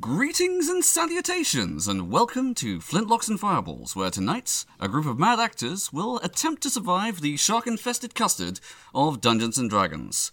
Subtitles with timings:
[0.00, 5.38] Greetings and salutations, and welcome to Flintlocks and Fireballs, where tonight a group of mad
[5.38, 8.58] actors will attempt to survive the shark infested custard
[8.94, 10.32] of Dungeons and Dragons.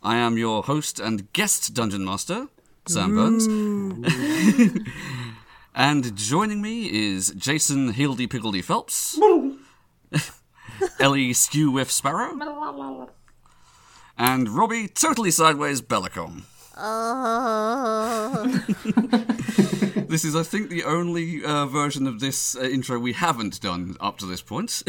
[0.00, 2.46] I am your host and guest dungeon master,
[2.86, 3.48] Sam Burns.
[5.74, 9.18] and joining me is Jason Hildy Piggledy Phelps,
[11.00, 12.38] Ellie Skew Whiff Sparrow,
[14.16, 16.44] and Robbie Totally Sideways Bellicom.
[20.14, 23.96] This is, I think, the only uh, version of this uh, intro we haven't done
[23.98, 24.70] up to this point.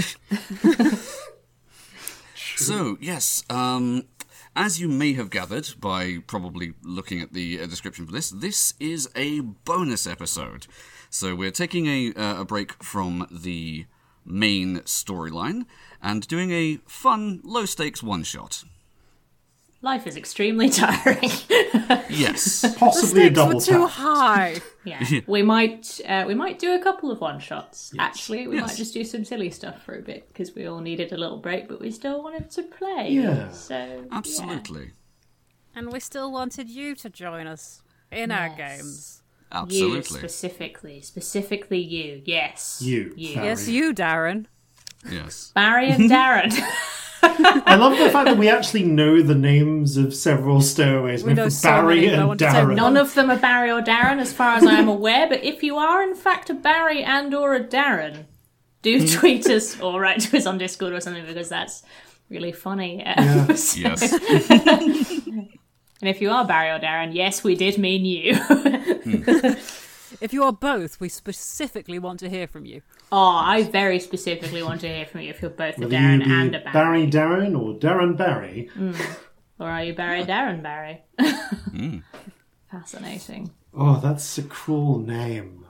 [2.56, 4.04] so, yes, um,
[4.56, 8.76] as you may have gathered by probably looking at the uh, description for this, this
[8.80, 10.68] is a bonus episode.
[11.10, 13.88] So, we're taking a, uh, a break from the
[14.24, 15.66] main storyline
[16.04, 18.64] and doing a fun, low stakes one shot.
[19.86, 21.30] Life is extremely tiring.
[22.10, 22.66] Yes.
[22.78, 23.90] Possibly a Stakes were double too tap.
[23.92, 24.56] high.
[24.84, 27.94] yeah, we might uh, we might do a couple of one shots.
[28.00, 28.68] Actually, we Yes.
[28.68, 31.38] might just do some silly stuff for a bit because we all needed a little
[31.38, 33.10] break, but we still wanted to play.
[33.12, 33.50] Yeah.
[33.52, 34.02] So yeah.
[34.18, 34.94] Absolutely.
[35.76, 38.58] And we still wanted you to join us in our Yes.
[38.58, 39.22] games.
[39.52, 40.02] You Absolutely.
[40.20, 42.24] specifically, specifically you.
[42.26, 43.30] Yes, You, You.
[43.36, 44.48] Yes, you, Darren.
[45.08, 45.52] Yes.
[45.54, 46.52] Barry and Darren.
[47.66, 51.24] I love the fact that we actually know the names of several stowaways.
[51.24, 52.76] We know have so Barry many, and want to say Darren.
[52.76, 55.28] None of them are Barry or Darren, as far as I am aware.
[55.28, 58.26] But if you are in fact a Barry and or a Darren,
[58.82, 61.84] do tweet us or write to us on Discord or something because that's
[62.30, 63.04] really funny.
[63.18, 64.14] Um, so- Yes.
[66.02, 68.34] And if you are Barry or Darren, yes, we did mean you.
[70.22, 72.82] If you are both, we specifically want to hear from you.
[73.12, 76.26] oh, I very specifically want to hear from you if you're both a Darren you
[76.26, 76.74] be and a Barry.
[76.74, 78.70] Barry Darren or Darren Barry.
[78.74, 78.94] Hmm.
[79.60, 81.04] Or are you Barry Darren Barry?
[81.20, 82.00] Hmm.
[82.72, 83.52] Fascinating.
[83.74, 85.66] Oh, that's a cruel name.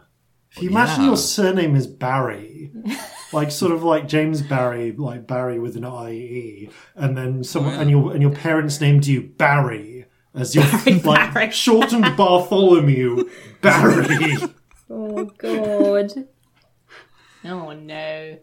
[0.51, 1.07] If you imagine yeah.
[1.07, 2.71] your surname is Barry,
[3.33, 7.89] like sort of like James Barry, like Barry with an IE, and then someone and
[7.89, 9.94] your and your parents named you Barry
[10.35, 11.51] as your like Barry.
[11.51, 13.29] shortened Bartholomew
[13.62, 14.38] Barry.
[14.90, 16.12] Oh god.
[17.44, 18.38] Oh no.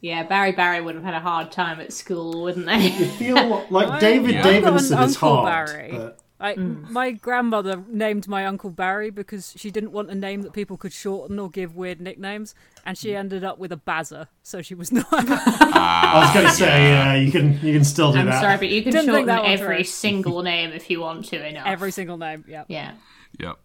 [0.00, 2.88] Yeah, Barry Barry would have had a hard time at school, wouldn't they?
[2.90, 5.90] You feel like I- David I've got an Davidson is hard, Barry.
[5.92, 6.90] but I, Mm.
[6.90, 10.92] My grandmother named my uncle Barry because she didn't want a name that people could
[10.92, 13.00] shorten or give weird nicknames, and Mm.
[13.00, 15.06] she ended up with a Bazza, so she was not.
[15.12, 18.40] I was going to say, yeah, you can you can still do I'm that.
[18.40, 19.84] sorry, but you can Didn't shorten every through.
[19.84, 21.66] single name if you want to enough.
[21.66, 22.64] Every single name, yeah.
[22.68, 22.92] Yeah.
[23.40, 23.56] Yep.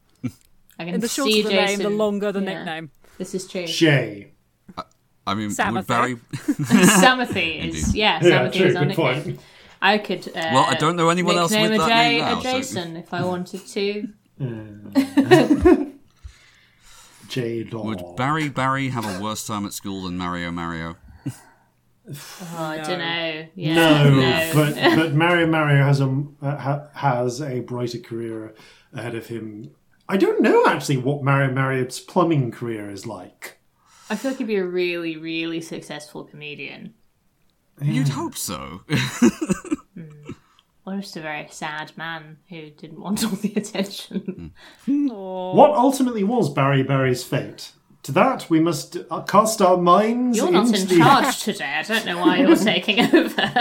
[0.79, 2.91] I can And the shorter see the name, the longer the yeah, nickname.
[3.17, 3.67] This is true.
[3.67, 4.31] Shay.
[5.27, 5.73] I mean, Samothy.
[5.75, 6.15] would Barry.
[7.03, 9.23] Samothy is yeah, Yeah, Samothy true, is our good nickname.
[9.23, 9.39] point.
[9.81, 12.25] I could uh, Well, I don't know anyone else nickname with a that Jay name
[12.25, 14.07] now, a so- Jason if I wanted to.
[17.27, 17.85] J Law.
[17.85, 20.95] Would Barry Barry have a worse time at school than Mario Mario?
[22.11, 23.45] Oh, I don't know.
[23.53, 24.51] Yeah, No, no.
[24.55, 28.55] but but Mario Mario has a uh, ha, has a brighter career
[28.93, 29.69] ahead of him.
[30.07, 33.59] I don't know actually what Mario Mario's plumbing career is like.
[34.09, 36.95] I feel like he'd be a really, really successful comedian.
[37.81, 38.81] You'd hope so.
[40.85, 44.53] Or just a very sad man who didn't want all the attention.
[44.87, 47.73] What ultimately was Barry Barry's fate?
[48.03, 50.35] To that we must uh, cast our minds.
[50.37, 51.65] You're not into in the- charge today.
[51.65, 53.51] I don't know why you're taking over.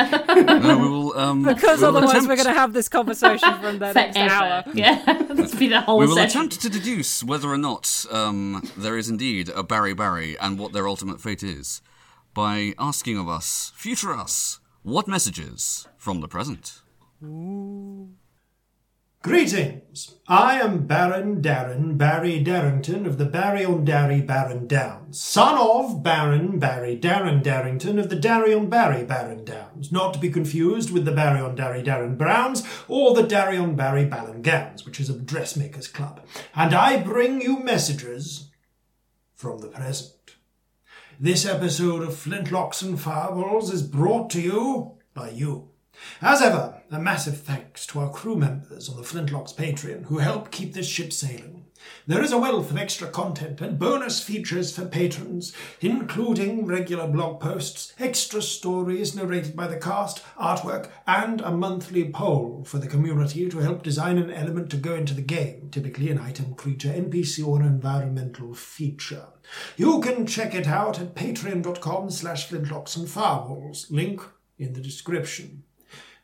[0.61, 1.19] no, we will.
[1.19, 4.17] Um, Because we will otherwise, attempt, we're going to have this conversation from the next
[4.17, 4.65] hour.
[4.73, 6.41] Yeah, that's be the whole We will session.
[6.43, 10.73] attempt to deduce whether or not um, there is indeed a Barry Barry and what
[10.73, 11.83] their ultimate fate is
[12.39, 16.83] by asking of us, future us, what messages from the present.
[19.25, 20.15] Greetings.
[20.29, 26.05] I am Baron Darren Barry Darrington of the Barry on Darry Baron Downs, son of
[26.05, 30.93] Baron Barry Darren Darrington of the Darry on Barry Baron Downs, not to be confused
[30.93, 35.11] with the Barry on Darry Darren Browns or the Darry on Barry Gowns, which is
[35.11, 36.25] a dressmakers club.
[36.55, 38.49] And I bring you messages
[39.35, 40.37] from the present.
[41.21, 45.71] This episode of Flintlocks and Fireballs is brought to you by you.
[46.23, 50.53] As ever, a massive thanks to our crew members on the Flintlocks Patreon who help
[50.53, 51.58] keep this ship sailing.
[52.07, 57.41] There is a wealth of extra content and bonus features for patrons, including regular blog
[57.41, 63.49] posts, extra stories narrated by the cast, artwork, and a monthly poll for the community
[63.49, 67.47] to help design an element to go into the game, typically an item, creature, NPC,
[67.47, 69.27] or an environmental feature.
[69.77, 74.23] You can check it out at patreon.com slash flintlocks and fireballs, link
[74.59, 75.65] in the description.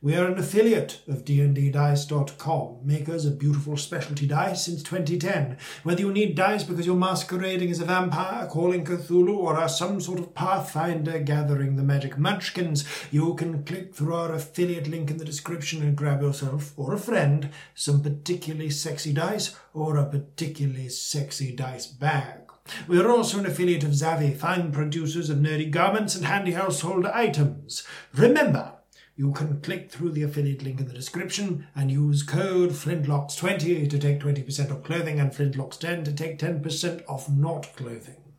[0.05, 5.57] We are an affiliate of dnddice.com, makers of beautiful specialty dice since 2010.
[5.83, 10.03] Whether you need dice because you're masquerading as a vampire, calling Cthulhu, or are some
[10.03, 15.17] sort of pathfinder gathering the magic munchkins, you can click through our affiliate link in
[15.17, 20.91] the description and grab yourself, or a friend, some particularly sexy dice, or a particularly
[20.91, 22.41] sexy dice bag.
[22.87, 27.07] We are also an affiliate of Zavvi, fine producers of nerdy garments and handy household
[27.07, 27.85] items.
[28.13, 28.74] Remember,
[29.17, 33.99] you can click through the affiliate link in the description and use code FLINTLOCKS20 to
[33.99, 38.35] take 20% off clothing and FLINTLOCKS10 to take 10% off not clothing.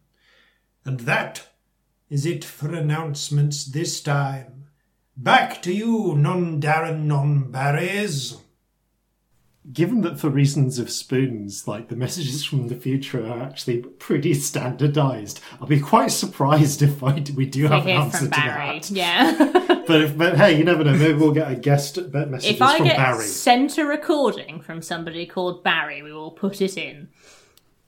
[0.83, 1.47] And that
[2.09, 4.67] is it for announcements this time.
[5.17, 8.37] Back to you, non Darren, non Barrys.
[9.73, 14.35] Given that for reasons of spoons, like the messages from the future are actually pretty
[14.35, 18.25] standardized, I'll be quite surprised if I, we do We have an hear answer from
[18.27, 18.79] to Barry.
[18.79, 18.91] that.
[18.91, 19.61] Yeah.
[19.85, 20.95] But, if, but hey, you never know.
[20.97, 23.23] Maybe we'll get a guest uh, messages if I from get Barry.
[23.23, 27.09] sent a recording from somebody called Barry, we will put it in.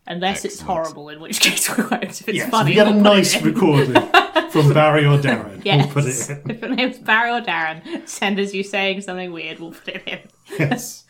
[0.06, 2.03] Unless it's horrible, in which case we won't.
[2.21, 3.44] If it's Yes, funny, we get a we'll put it nice in.
[3.44, 3.94] recording
[4.51, 5.65] from Barry or Darren.
[5.65, 5.85] Yes.
[5.85, 6.51] We'll put it in.
[6.51, 10.03] if your name's Barry or Darren, send us you saying something weird, we'll put it
[10.07, 10.19] in.
[10.59, 11.03] Yes.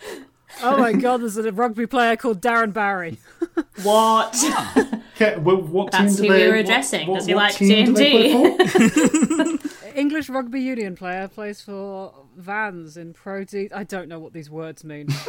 [0.64, 3.18] Oh my god, there's a rugby player called Darren Barry.
[3.84, 4.36] What?
[5.20, 7.08] Okay, well, what That's team do who we they, were what- addressing.
[7.08, 9.58] What, Does he what like team do they D&D?
[9.96, 13.68] English rugby union player plays for Vans in Pro D.
[13.74, 15.08] I don't know what these words mean.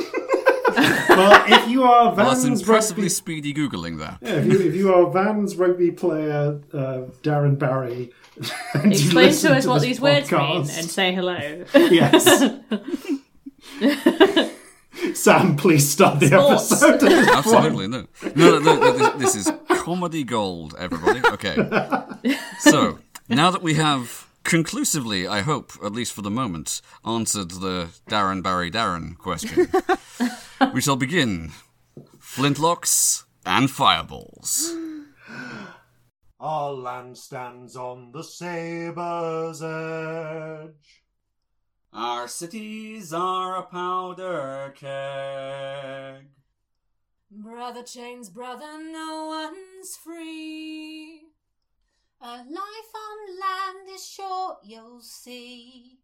[0.68, 4.18] well, if you are Well, that's Vans impressively rugby, speedy googling there.
[4.20, 8.12] yeah, if you if you are Vans rugby player uh, Darren Barry,
[8.74, 11.64] and Explain to us what this these words mean and say hello.
[11.72, 12.52] Yes.
[15.14, 16.82] Sam, please start the Sports.
[16.82, 17.12] episode.
[17.28, 18.06] Absolutely, no.
[18.34, 21.20] No, no, no, no this, this is comedy gold, everybody.
[21.32, 21.56] Okay.
[22.60, 22.98] So,
[23.28, 28.42] now that we have conclusively, I hope, at least for the moment, answered the Darren
[28.42, 29.68] Barry Darren question,
[30.74, 31.52] we shall begin
[32.20, 34.74] Flintlocks and Fireballs.
[36.40, 41.04] Our land stands on the sabre's edge.
[41.92, 46.26] Our cities are a powder keg.
[47.30, 51.22] Brother chains, brother, no one's free.
[52.20, 55.98] A life on land is short, you'll see.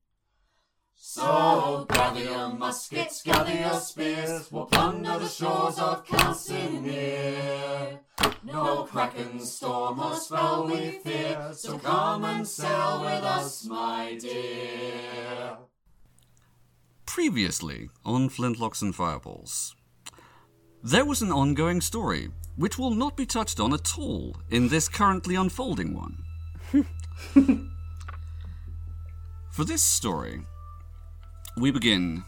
[0.94, 8.00] So gather your muskets, gather your spears, we'll plunder the shores of Calcinear.
[8.42, 15.58] No kraken, storm, or spell we fear, so come and sail with us, my dear.
[17.14, 19.76] Previously on Flintlocks and Fireballs,
[20.82, 24.88] there was an ongoing story which will not be touched on at all in this
[24.88, 26.24] currently unfolding one.
[29.52, 30.40] For this story,
[31.56, 32.24] we begin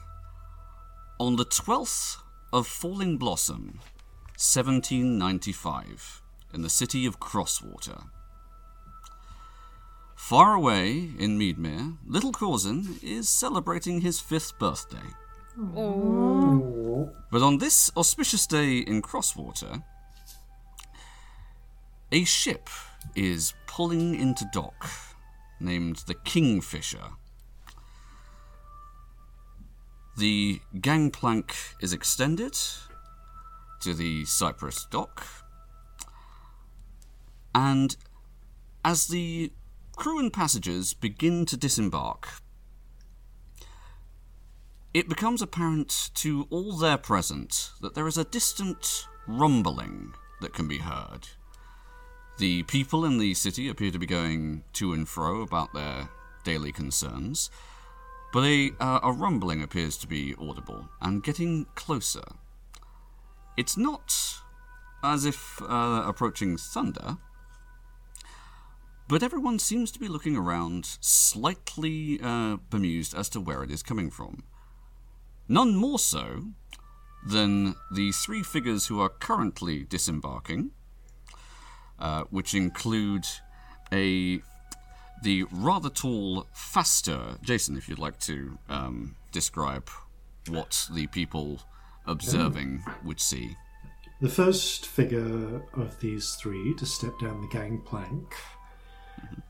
[1.19, 2.19] on the 12th
[2.53, 3.81] of Falling Blossom,
[4.37, 6.23] 1795,
[6.55, 8.05] in the city of Crosswater.
[10.17, 15.15] Far away in Meadmere, little Corzin is celebrating his fifth birthday.
[17.31, 19.85] But on this auspicious day in Crosswater,
[22.11, 22.69] a ship
[23.15, 24.89] is pulling into dock
[25.61, 27.11] named the Kingfisher.
[30.17, 32.59] The gangplank is extended
[33.81, 35.27] to the Cyprus dock,
[37.55, 37.97] and
[38.85, 39.53] as the
[39.97, 42.29] crew and passengers begin to disembark,
[44.95, 50.69] it becomes apparent to all there present that there is a distant rumbling that can
[50.69, 51.29] be heard.
[52.39, 56.09] The people in the city appear to be going to and fro about their
[56.45, 57.51] daily concerns,
[58.33, 62.25] but a, uh, a rumbling appears to be audible and getting closer.
[63.57, 64.15] It's not
[65.03, 67.17] as if uh, approaching thunder,
[69.09, 73.83] but everyone seems to be looking around, slightly uh, bemused as to where it is
[73.83, 74.43] coming from.
[75.49, 76.45] None more so
[77.27, 80.71] than the three figures who are currently disembarking,
[81.99, 83.27] uh, which include
[83.93, 84.41] a
[85.23, 87.39] the rather tall Faster.
[87.43, 89.89] Jason, if you'd like to um, describe
[90.49, 91.61] what the people
[92.07, 93.57] observing would see.
[94.21, 98.35] The first figure of these three to step down the gangplank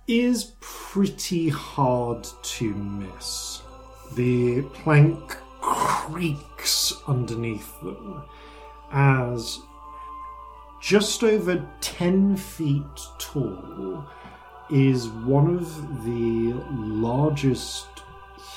[0.07, 3.63] is pretty hard to miss.
[4.15, 8.23] The plank creaks underneath them
[8.93, 9.59] as
[10.81, 12.85] just over 10 feet
[13.19, 14.05] tall
[14.71, 17.89] is one of the largest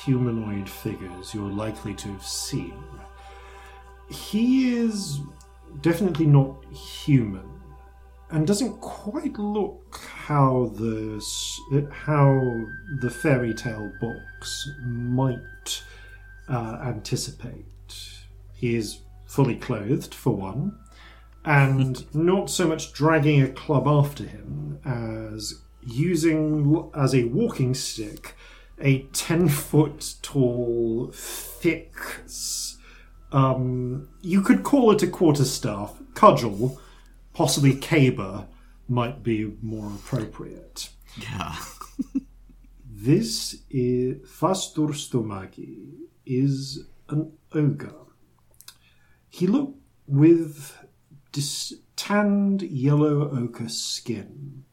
[0.04, 2.84] humanoid figures you're likely to have seen.
[4.10, 5.22] He is
[5.82, 7.59] definitely not human
[8.32, 11.20] and doesn't quite look how the
[11.92, 12.40] how
[13.00, 15.84] the fairy tale books might
[16.48, 17.66] uh, anticipate.
[18.54, 20.78] He is fully clothed, for one,
[21.46, 28.36] and not so much dragging a club after him as using as a walking stick
[28.82, 31.94] a 10 foot tall, thick,
[33.32, 36.80] um, you could call it a quarterstaff, cudgel,
[37.40, 38.46] possibly caber
[38.90, 40.90] might be more appropriate.
[41.16, 41.56] Yeah.
[43.02, 45.94] This is Fastur Stomagi
[46.26, 48.02] is an ogre.
[49.30, 50.78] He looked with
[51.32, 54.66] dis- tanned yellow ochre skin,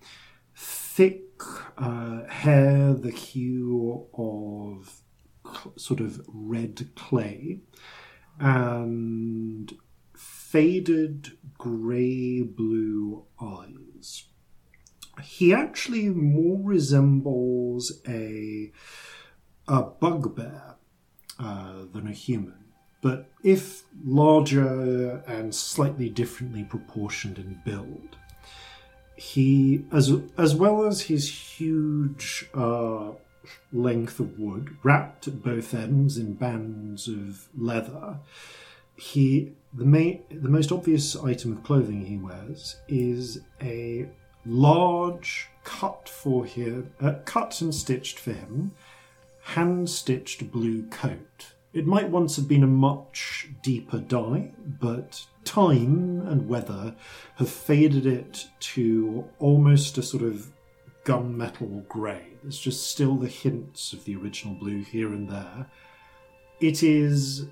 [0.56, 1.40] thick
[1.78, 5.02] uh, hair the hue of
[5.44, 7.60] cl- sort of red clay,
[8.40, 9.72] and
[10.56, 14.24] faded grey blue eyes
[15.22, 18.72] he actually more resembles a
[19.68, 20.76] a bugbear
[21.38, 22.64] uh, than a human,
[23.02, 28.16] but if larger and slightly differently proportioned in build.
[29.16, 33.10] He, as as well as his huge uh,
[33.72, 38.20] length of wood, wrapped at both ends in bands of leather,
[38.96, 44.08] he the main the most obvious item of clothing he wears is a
[44.44, 48.72] large cut for him uh, cut and stitched for him
[49.42, 51.52] hand stitched blue coat.
[51.72, 56.94] It might once have been a much deeper dye but time and weather
[57.36, 60.50] have faded it to almost a sort of
[61.04, 65.66] gunmetal grey there's just still the hints of the original blue here and there.
[66.60, 67.46] It is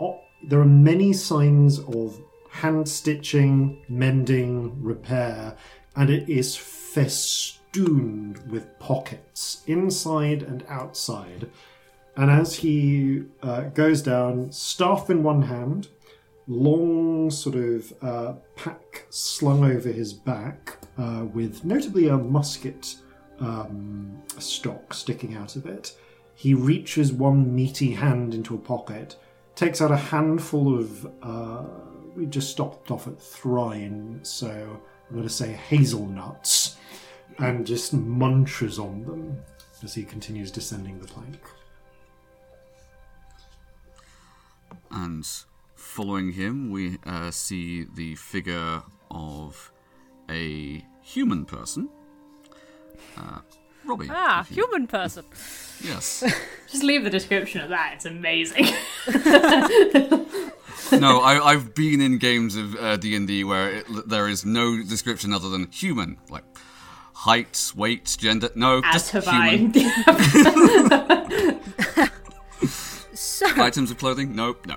[0.00, 2.20] o- there are many signs of
[2.50, 5.56] hand stitching, mending, repair,
[5.96, 11.50] and it is festooned with pockets inside and outside.
[12.16, 15.88] And as he uh, goes down, staff in one hand,
[16.46, 22.96] long sort of uh, pack slung over his back, uh, with notably a musket
[23.40, 25.96] um, stock sticking out of it.
[26.36, 29.16] He reaches one meaty hand into a pocket,
[29.54, 31.06] takes out a handful of.
[31.22, 31.64] Uh,
[32.14, 34.48] we just stopped off at thrine, so
[35.08, 36.76] I'm going to say hazelnuts,
[37.38, 39.42] and just munches on them
[39.82, 41.40] as he continues descending the plank.
[44.92, 45.26] And
[45.74, 49.72] following him, we uh, see the figure of
[50.30, 51.88] a human person.
[53.16, 53.40] Uh,
[53.86, 54.08] Robbie.
[54.10, 55.24] Ah, if you- human person.
[55.82, 56.22] Yes.
[56.70, 57.92] Just leave the description of that.
[57.94, 58.64] It's amazing.
[61.00, 65.32] no, I, I've been in games of uh, D&D where it, there is no description
[65.32, 66.18] other than human.
[66.30, 66.44] Like,
[67.12, 68.50] height, weight, gender.
[68.54, 69.72] No, As just have human.
[70.06, 71.60] I.
[73.14, 74.34] So Items of clothing?
[74.34, 74.74] Nope, no.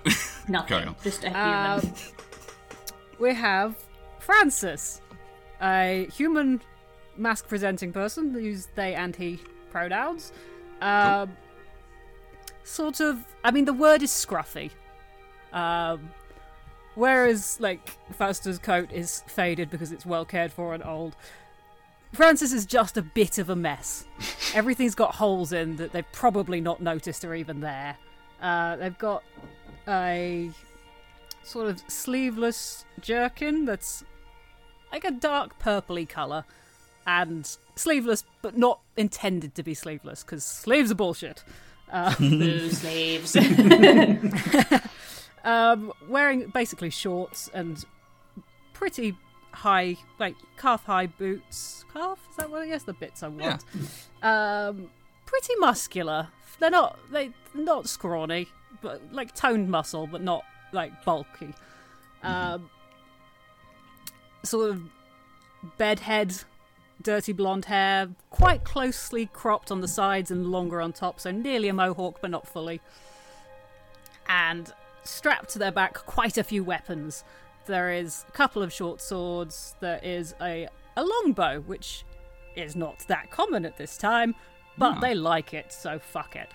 [0.48, 0.68] Nothing.
[0.68, 0.96] Carry on.
[1.04, 1.80] Just a human.
[1.80, 1.94] Um,
[3.20, 3.76] we have
[4.20, 5.02] Francis,
[5.62, 6.62] a human
[7.18, 10.32] mask presenting person use they and he pronouns.
[10.82, 11.36] Um,
[12.64, 14.72] Sort of, I mean, the word is scruffy.
[15.54, 16.10] Um,
[16.96, 21.16] whereas, like, Fausta's coat is faded because it's well cared for and old.
[22.14, 24.06] Francis is just a bit of a mess.
[24.54, 27.96] Everything's got holes in that they've probably not noticed are even there.
[28.42, 29.24] Uh, they've got
[29.88, 30.52] a
[31.44, 34.04] sort of sleeveless jerkin that's
[34.92, 36.44] like a dark purpley colour
[37.08, 41.44] and sleeveless but not intended to be sleeveless because sleeves are bullshit.
[42.20, 43.36] Blue sleeves.
[45.44, 47.86] um, wearing basically shorts and
[48.74, 49.16] pretty
[49.54, 51.86] high like calf high boots.
[51.94, 52.20] Calf?
[52.30, 53.64] Is that what yes the bits i want.
[54.22, 54.90] Um,
[55.26, 56.28] pretty muscular.
[56.60, 58.48] They're not they not scrawny
[58.82, 61.54] but like toned muscle but not like bulky.
[62.22, 62.70] Um,
[64.44, 64.82] sort of
[65.78, 66.44] bedhead
[67.02, 71.68] dirty blonde hair quite closely cropped on the sides and longer on top so nearly
[71.68, 72.82] a mohawk but not fully.
[74.28, 74.74] And
[75.04, 77.24] strapped to their back quite a few weapons.
[77.66, 82.06] There is a couple of short swords there is a, a longbow which
[82.56, 84.36] is not that common at this time
[84.78, 85.02] but hmm.
[85.02, 86.52] they like it so fuck it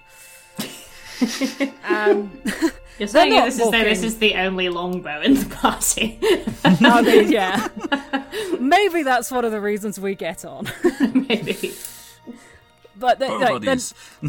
[1.85, 2.31] um,
[2.99, 6.19] You're saying not this is though this is the only longbow in the party.
[6.65, 7.69] I mean, yeah.
[8.61, 10.69] Maybe that's one of the reasons we get on.
[11.13, 11.73] Maybe.
[12.97, 13.81] but then, like, then-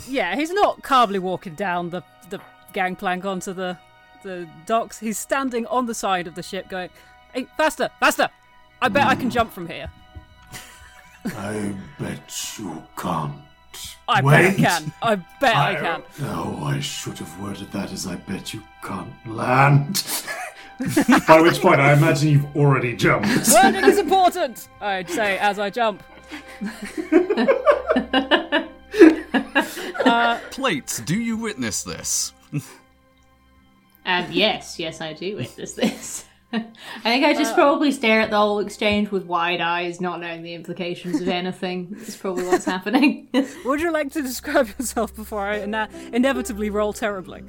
[0.08, 2.40] yeah, he's not calmly walking down the the
[2.72, 3.78] gangplank onto the
[4.24, 5.00] the docks.
[5.00, 6.90] He's standing on the side of the ship, going,
[7.34, 8.30] "Hey, faster, faster!
[8.82, 9.90] I bet I can jump from here.
[11.26, 13.36] I bet you can't.
[14.08, 14.94] I bet I can.
[15.02, 19.12] I bet I can." Oh, I should have worded that as I bet you can't
[19.26, 20.04] land.
[21.28, 23.28] By which point, I imagine you've already jumped.
[23.54, 24.68] Wording is important.
[24.82, 26.04] I'd say as I jump.
[30.52, 32.34] Plates, do you witness this?
[34.06, 36.26] Um, yes, yes, I do witness this.
[36.54, 40.44] I think I just probably stare at the whole exchange with wide eyes, not knowing
[40.44, 41.96] the implications of anything.
[42.00, 43.28] It's probably what's happening.
[43.66, 47.44] Would you like to describe yourself before I ina- inevitably roll terribly?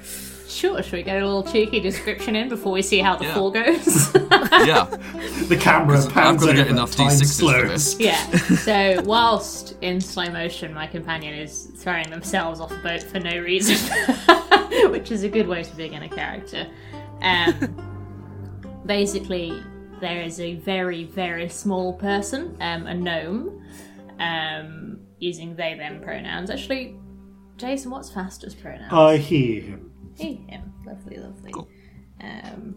[0.49, 3.35] sure, should we get a little cheeky description in before we see how the Yeah.
[3.35, 4.15] fall goes?
[4.65, 4.85] Yeah,
[5.49, 7.97] The camera I'm pans gonna over, get enough time d6s for slows.
[7.99, 8.01] this.
[8.01, 8.31] yeah.
[8.59, 13.37] So, whilst in slow motion, my companion is throwing themselves off a boat for no
[13.39, 13.77] reason,
[14.93, 16.69] which is a good way to begin a character.
[17.21, 17.94] Um,
[18.87, 19.63] basically,
[20.01, 23.65] there is a very, very small person, um, a gnome,
[24.19, 26.51] um, using they them pronouns.
[26.51, 26.97] Actually,
[27.57, 28.93] Jason, what's fastest pronouns?
[28.93, 29.91] I hear him.
[30.17, 30.73] He, him.
[30.87, 31.55] Lovely, lovely.
[32.21, 32.77] Um,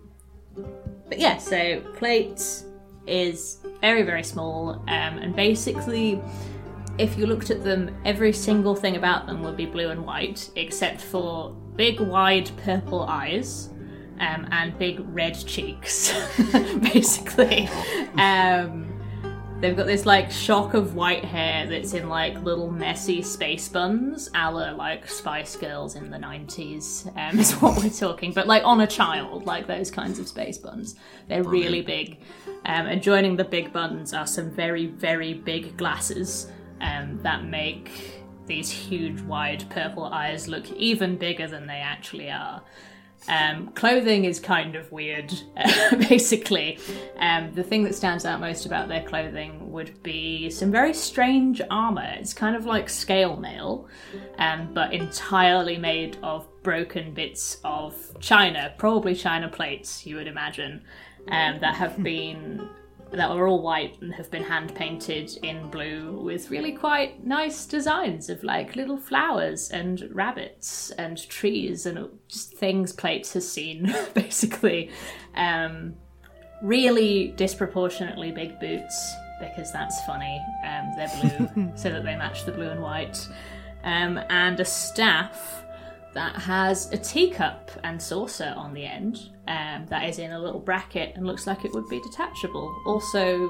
[1.07, 2.63] but yeah, so plate
[3.05, 6.21] is very, very small, um, and basically,
[6.97, 10.49] if you looked at them, every single thing about them would be blue and white,
[10.55, 13.69] except for big, wide purple eyes.
[14.19, 16.11] Um, and big red cheeks,
[16.81, 17.69] basically.
[18.17, 18.97] Um,
[19.59, 24.29] They've got this like shock of white hair that's in like little messy space buns,
[24.35, 28.33] a la like Spice Girls in the 90s, um, is what we're talking.
[28.33, 30.95] But like on a child, like those kinds of space buns.
[31.27, 32.19] They're really big.
[32.65, 37.89] Um, and joining the big buns are some very, very big glasses um, that make
[38.45, 42.61] these huge, wide purple eyes look even bigger than they actually are.
[43.27, 45.33] Um, clothing is kind of weird,
[45.91, 46.79] basically.
[47.17, 51.61] Um, the thing that stands out most about their clothing would be some very strange
[51.69, 52.15] armor.
[52.17, 53.87] It's kind of like scale mail,
[54.37, 60.81] um, but entirely made of broken bits of china, probably china plates, you would imagine,
[61.29, 62.69] um, that have been
[63.11, 67.65] that are all white and have been hand painted in blue with really quite nice
[67.65, 73.93] designs of like little flowers and rabbits and trees and just things plates has seen
[74.13, 74.91] basically.
[75.35, 75.95] Um,
[76.61, 80.41] really disproportionately big boots because that's funny.
[80.65, 83.27] Um, they're blue so that they match the blue and white.
[83.83, 85.63] Um, and a staff
[86.17, 90.59] that has a teacup and saucer on the end um, that is in a little
[90.59, 92.75] bracket and looks like it would be detachable.
[92.87, 93.47] Also,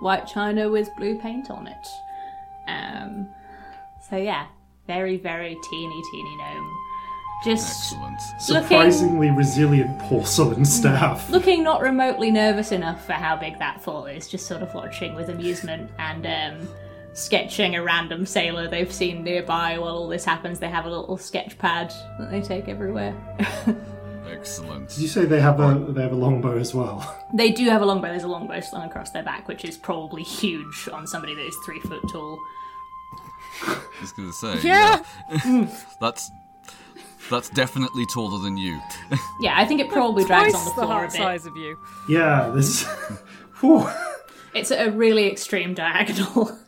[0.00, 1.86] white china with blue paint on it.
[2.68, 3.26] Um,
[4.10, 4.48] so yeah,
[4.86, 6.76] very very teeny teeny gnome.
[7.42, 8.20] Just Excellent.
[8.38, 11.30] Surprisingly resilient porcelain staff.
[11.30, 14.28] looking not remotely nervous enough for how big that fall is.
[14.28, 16.68] Just sort of watching with amusement and um,
[17.12, 20.58] sketching a random sailor they've seen nearby while all this happens.
[20.58, 23.14] They have a little sketch pad that they take everywhere.
[24.30, 24.88] Excellent.
[24.88, 27.16] Did you say they have a they have a longbow as well?
[27.32, 28.08] They do have a longbow.
[28.08, 31.54] There's a longbow slung across their back, which is probably huge on somebody that is
[31.64, 32.40] three foot tall.
[33.62, 34.58] I was gonna say.
[34.66, 35.00] Yeah.
[35.44, 35.70] yeah.
[36.00, 36.28] that's
[37.30, 38.80] that's definitely taller than you.
[39.40, 41.18] Yeah, I think it probably drags on Twice the the floor a heart bit.
[41.18, 41.78] size of you.
[42.08, 42.84] Yeah, this.
[44.54, 46.58] It's a really extreme diagonal.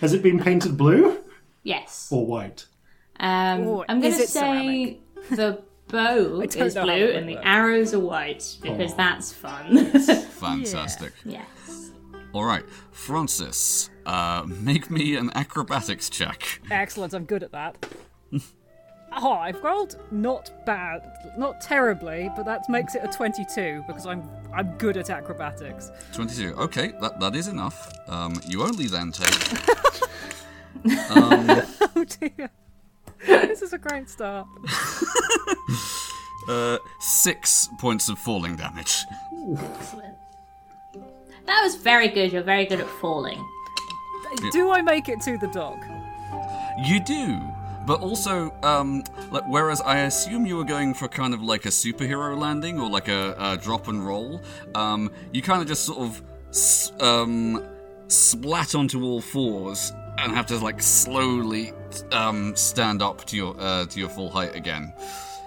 [0.00, 1.18] Has it been painted blue
[1.62, 2.08] yes.
[2.10, 2.66] or white?
[3.18, 4.98] Um, Ooh, I'm going is to it say
[5.30, 7.46] the bow don't is know how blue it and the works.
[7.46, 9.90] arrows are white because that's fun.
[10.00, 11.12] Fantastic.
[11.24, 11.92] yes.
[12.32, 16.60] All right, Francis, uh, make me an acrobatics check.
[16.70, 17.86] Excellent, I'm good at that.
[19.16, 21.02] Oh, I've rolled not bad,
[21.36, 25.90] not terribly, but that makes it a 22 because I'm I'm good at acrobatics.
[26.12, 26.54] 22.
[26.54, 27.92] Okay, that, that is enough.
[28.08, 29.28] Um, you only then take
[31.10, 32.50] Oh dear.
[33.26, 34.46] this is a great start.
[36.48, 39.04] uh, six points of falling damage.
[39.58, 40.14] Excellent.
[41.46, 42.32] That was very good.
[42.32, 43.44] You're very good at falling.
[44.52, 45.78] Do I make it to the dog?
[46.84, 47.40] You do,
[47.86, 51.70] but also, um, like, whereas I assume you were going for kind of like a
[51.70, 54.40] superhero landing or like a, a drop and roll,
[54.74, 57.62] um, you kind of just sort of s- um,
[58.08, 61.72] splat onto all fours and have to like slowly
[62.12, 64.92] um, stand up to your uh, to your full height again.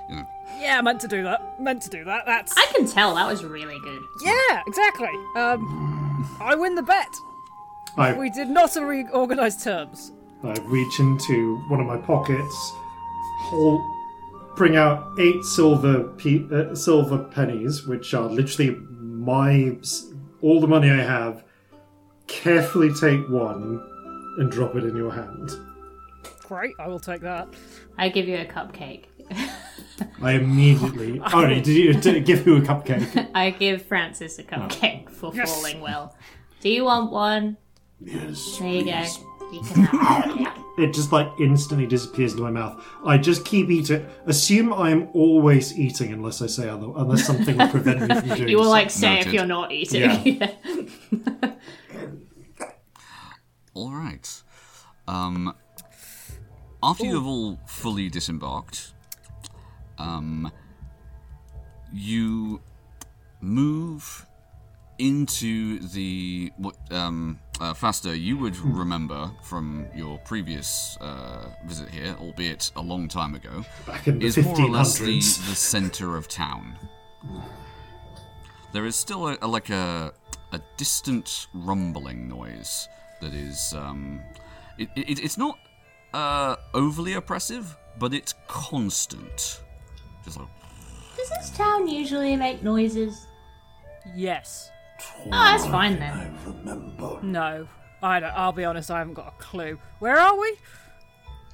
[0.09, 0.27] You know,
[0.59, 1.59] Yeah, I meant to do that.
[1.59, 2.25] Meant to do that.
[2.25, 4.01] That's I can tell that was really good.
[4.23, 5.09] yeah, exactly.
[5.35, 7.07] Um, I win the bet.
[7.97, 10.11] I We did not agree organized terms.
[10.43, 12.55] I reach into one of my pockets,
[13.41, 13.81] hold,
[14.55, 19.77] bring out eight silver pe- uh, silver pennies, which are literally my
[20.41, 21.43] all the money I have.
[22.27, 23.83] Carefully take one
[24.37, 25.51] and drop it in your hand.
[26.47, 27.47] Great, I will take that.
[27.97, 29.05] I give you a cupcake.
[30.21, 31.21] I immediately.
[31.33, 33.29] Oh, did you to give you a cupcake?
[33.35, 36.15] I give Francis a cupcake for falling well.
[36.61, 37.57] Do you want one?
[37.99, 39.17] Yes, There you please.
[39.17, 39.28] go.
[39.51, 39.97] You can have a
[40.33, 40.55] cupcake.
[40.79, 42.81] It just like instantly disappears into my mouth.
[43.05, 44.05] I just keep eating.
[44.25, 48.49] Assume I'm always eating unless I say other, unless something will prevent me from doing.
[48.49, 48.69] You will so.
[48.69, 50.41] like say if you're not eating.
[51.11, 51.51] Yeah.
[53.73, 54.43] All right.
[55.07, 55.55] Um,
[56.83, 58.93] after you have all fully disembarked,
[59.97, 60.51] um,
[61.93, 62.61] you
[63.41, 64.25] move
[64.97, 72.15] into the what um, uh, faster you would remember from your previous uh, visit here,
[72.19, 76.15] albeit a long time ago, Back in the is more or less the, the center
[76.15, 76.77] of town.
[78.71, 80.13] There is still a, a- like a
[80.51, 82.87] a distant rumbling noise
[83.21, 84.19] that is um,
[84.79, 85.59] it, it, it's not
[86.13, 89.61] uh, overly oppressive, but it's constant.
[90.25, 90.47] Just like
[91.17, 93.27] Does this town usually make noises?
[94.15, 94.71] Yes.
[95.25, 96.13] Oh, that's fine then.
[96.13, 97.67] I remember No.
[98.01, 99.77] I don't, I'll be honest, I haven't got a clue.
[99.99, 100.55] Where are we?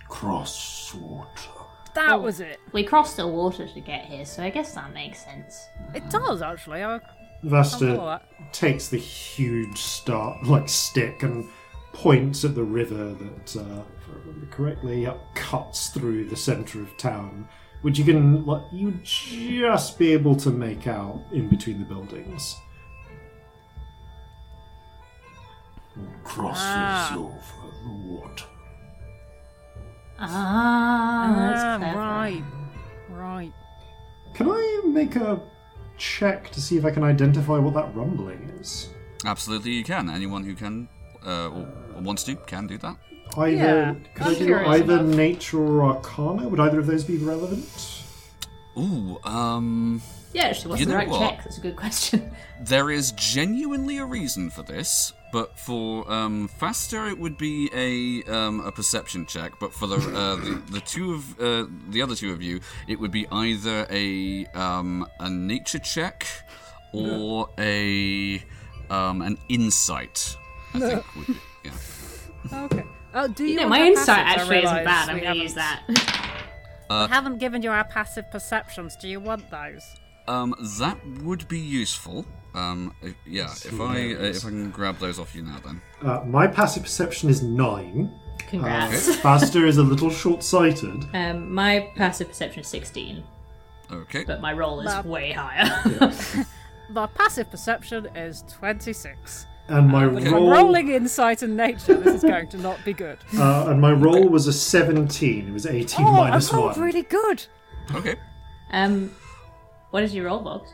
[0.07, 1.49] Crosswater.
[1.95, 2.59] That was it.
[2.73, 5.67] We crossed the water to get here, so I guess that makes sense.
[5.93, 6.83] It does, actually.
[6.83, 6.99] I,
[7.43, 11.49] Vasta takes the huge star like stick and
[11.93, 16.81] points at the river that, uh, if I remember correctly, uh, cuts through the center
[16.81, 17.47] of town,
[17.81, 22.57] which you can like you just be able to make out in between the buildings.
[26.23, 27.15] Crosses Ah.
[27.17, 27.33] over
[27.83, 28.45] the water.
[30.19, 31.97] Ah, that's Ah, clever.
[31.99, 32.43] right.
[33.09, 33.53] Right.
[34.33, 35.39] Can I make a
[35.97, 38.89] check to see if I can identify what that rumbling is?
[39.25, 40.09] absolutely, you can.
[40.09, 40.87] Anyone who can
[41.25, 41.67] uh, or
[42.01, 42.95] wants to can do that.
[43.37, 45.15] Either Yeah, could I'm I do either enough.
[45.15, 46.47] nature or arcana?
[46.47, 48.03] Would either of those be relevant?
[48.77, 50.01] Ooh, um,
[50.33, 51.19] Yeah, actually, what's You the right what?
[51.19, 51.43] check?
[51.43, 52.29] That's a good question.
[52.61, 55.13] there is genuinely a reason for this.
[55.35, 59.51] But for um, faster, it would be a um, a perception check.
[59.59, 62.97] But for the uh, the, the two of uh, the other two of you, it
[62.97, 66.25] would be either a um, a nature check
[66.93, 68.41] or a
[68.89, 70.37] um, an insight.
[70.73, 71.35] I think would be.
[71.65, 71.71] Yeah.
[72.53, 72.83] Okay.
[73.13, 75.09] Oh, do you, You know, my insight actually isn't bad.
[75.09, 76.87] I'm going to use haven't- that.
[76.89, 78.95] I haven't given you our passive perceptions.
[78.95, 79.83] Do you want those?
[80.29, 82.25] Um, that would be useful.
[82.55, 85.81] Um, if- yeah, if I uh, if I can grab those off you now, then.
[86.01, 88.11] Uh, my passive perception is nine.
[88.47, 89.09] Congrats.
[89.09, 91.05] Uh, Faster is a little short-sighted.
[91.13, 93.23] Um, my passive perception is 16,
[93.91, 94.23] Okay.
[94.25, 95.01] but my roll is Wow.
[95.03, 96.45] way higher.
[96.91, 99.47] My passive perception is 26.
[99.67, 102.83] And my But if I'm roll, rolling insight and nature, this is going to not
[102.85, 103.17] be good.
[103.37, 105.47] uh, and my roll was a seventeen.
[105.47, 106.81] It was eighteen Oh, minus I rolled one.
[106.81, 107.43] really good.
[107.95, 108.15] Okay.
[108.71, 109.09] um,
[109.89, 110.71] what did you roll, Bobs?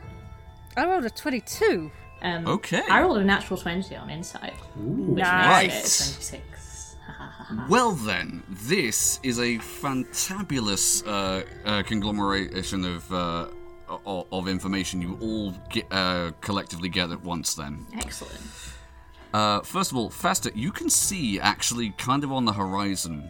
[0.78, 1.92] I rolled a 22.
[2.24, 2.82] Um, Okay.
[2.90, 5.68] I rolled a natural 20 on insight, which Nice.
[5.74, 6.96] makes it 26.
[7.68, 13.48] Well then, this is a fantabulous uh, uh, conglomeration of uh,
[14.06, 17.56] o- of information you all get, uh, collectively get at once.
[17.56, 18.40] Then, Excellent.
[19.34, 23.30] uh, first of all, faster, you can see actually kind of on the horizon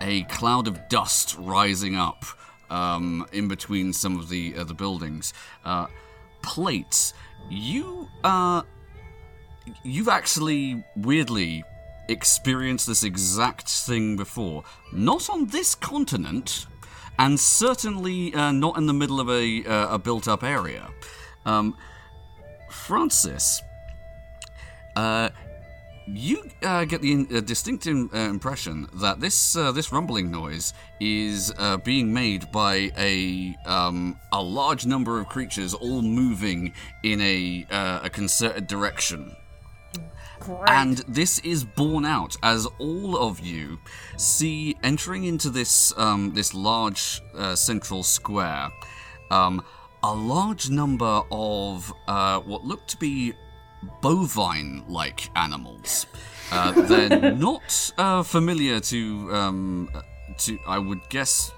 [0.00, 2.24] a cloud of dust rising up
[2.70, 5.32] um, in between some of the uh, the buildings.
[6.42, 7.14] Plates.
[7.50, 8.62] You uh,
[9.82, 11.64] you've actually weirdly
[12.08, 14.64] experienced this exact thing before.
[14.92, 16.66] Not on this continent,
[17.18, 20.88] and certainly uh, not in the middle of a uh, a built up area.
[21.44, 21.76] Um,
[22.70, 23.62] Francis,
[24.96, 25.30] uh,
[26.14, 30.30] you uh, get the in, uh, distinct im- uh, impression that this uh, this rumbling
[30.30, 36.72] noise is uh, being made by a um, a large number of creatures all moving
[37.02, 39.34] in a uh, a concerted direction.
[40.68, 43.78] And this is borne out as all of you
[44.16, 48.70] see entering into this um, this large uh, central square
[49.30, 49.62] um,
[50.02, 53.34] a large number of uh, what look to be
[54.00, 56.06] bovine-like animals.
[56.50, 59.90] Uh, they're not uh, familiar to um,
[60.38, 61.52] to I would guess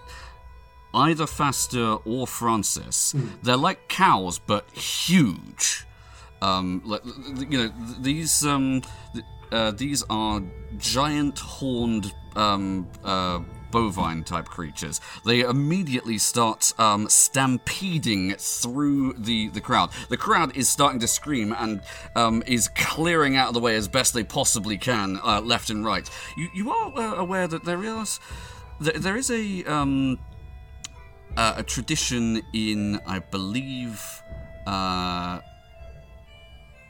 [0.95, 3.15] either Faster or Francis.
[3.43, 5.87] They're like cows, but huge.
[6.43, 7.03] Um, like,
[7.49, 8.83] you know, these um,
[9.53, 10.43] uh, these are
[10.79, 15.01] giant horned um, uh, bovine type creatures.
[15.25, 19.91] They immediately start um, stampeding through the, the crowd.
[20.09, 21.81] The crowd is starting to scream and
[22.17, 25.85] um, is clearing out of the way as best they possibly can, uh, left and
[25.85, 26.09] right.
[26.37, 28.21] You you are uh, aware that there is
[28.81, 30.19] there, is a um,
[31.37, 34.23] uh, a tradition in I believe.
[34.67, 35.41] Uh,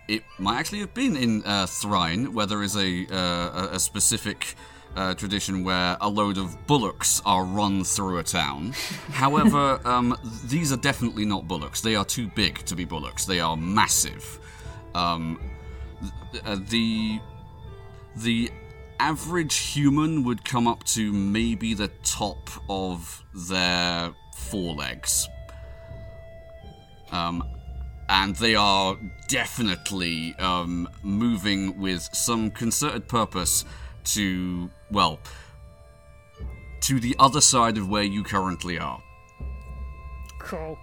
[0.09, 4.57] it might actually have been in uh, Thrine, where there is a, uh, a specific
[4.97, 8.73] uh, tradition where a load of bullocks are run through a town.
[9.13, 11.81] However, um, these are definitely not bullocks.
[11.81, 13.25] They are too big to be bullocks.
[13.25, 14.39] They are massive.
[14.95, 15.41] Um,
[16.33, 17.21] th- uh, the
[18.17, 18.51] the
[18.99, 25.29] average human would come up to maybe the top of their forelegs.
[27.13, 27.43] Um,
[28.09, 28.97] and they are
[29.29, 33.65] definitely um, moving with some concerted purpose
[34.05, 35.19] to, well,
[36.83, 39.03] to the other side of where you currently are.
[40.39, 40.79] Cool.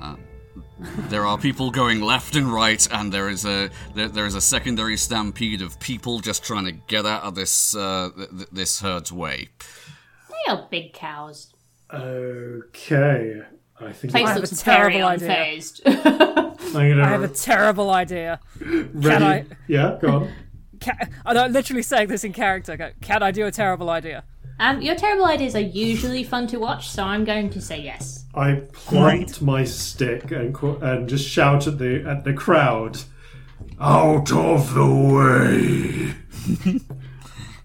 [1.09, 4.41] There are people going left and right, and there is a there, there is a
[4.41, 8.81] secondary stampede of people just trying to get out of this uh, th- th- this
[8.81, 9.49] herd's way.
[10.29, 11.53] They are big cows.
[11.93, 13.41] Okay.
[13.79, 15.61] I think Face have I'm a looks very terrible idea.
[16.73, 18.39] gonna I have a terrible idea.
[18.59, 19.01] ready.
[19.01, 19.45] Can I?
[19.67, 20.33] Yeah, go on.
[20.87, 22.93] Can, I'm literally saying this in character.
[23.01, 24.23] Can I do a terrible idea?
[24.59, 28.25] um, your terrible ideas are usually fun to watch, so I'm going to say yes.
[28.33, 32.99] I plant my stick and qu- and just shout at the at the crowd.
[33.79, 36.15] Out of the way!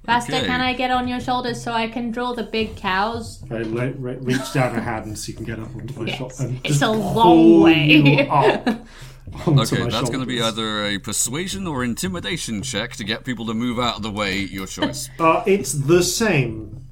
[0.04, 0.46] Faster, Okay.
[0.46, 3.42] can I get on your shoulders so I can draw the big cows?
[3.50, 6.18] I le- re- reach down a hand so you can get up onto my Yes.
[6.18, 6.34] shoulder.
[6.40, 7.84] and It's just a long pull way.
[7.86, 8.80] you up onto
[9.48, 13.54] Okay, that's going to be either a persuasion or intimidation check to get people to
[13.54, 14.38] move out of the way.
[14.38, 15.08] Your choice.
[15.18, 16.86] Uh, it's the same.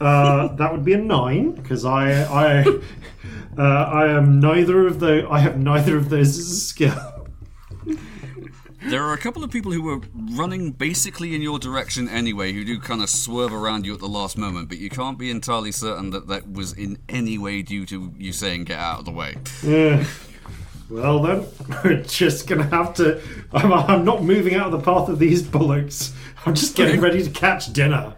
[0.00, 2.62] Uh, that would be a nine because I I
[3.58, 7.14] uh, I am neither of the I have neither of those as a skill.
[8.86, 12.66] There are a couple of people who were running basically in your direction anyway, who
[12.66, 15.72] do kind of swerve around you at the last moment, but you can't be entirely
[15.72, 19.10] certain that that was in any way due to you saying get out of the
[19.10, 19.36] way.
[19.62, 20.04] Yeah.
[20.94, 21.46] Well then,
[21.84, 23.20] we're just gonna have to.
[23.52, 26.14] I'm, I'm not moving out of the path of these bullocks.
[26.46, 28.14] I'm just getting ready to catch dinner.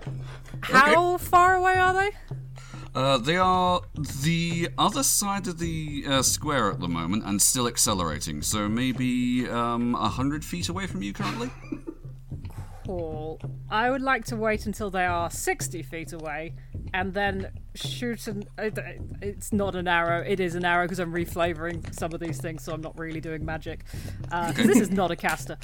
[0.61, 2.11] How far away are they?
[2.95, 7.67] Uh, they are the other side of the uh, square at the moment and still
[7.67, 11.51] accelerating, so maybe um, 100 feet away from you currently?
[12.87, 13.41] Cool.
[13.69, 16.55] I would like to wait until they are 60 feet away
[16.95, 18.45] and then shoot an.
[18.59, 18.79] it-
[19.21, 22.63] It's not an arrow, it is an arrow because I'm reflavoring some of these things,
[22.63, 23.85] so I'm not really doing magic.
[24.31, 25.57] Uh, 'cause this is not a caster.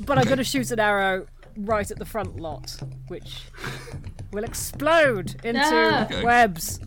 [0.00, 2.76] But I'm going to shoot an arrow right at the front lot,
[3.08, 3.42] which
[4.32, 6.04] will explode into Ah.
[6.04, 6.22] Okay.
[6.24, 6.78] webs.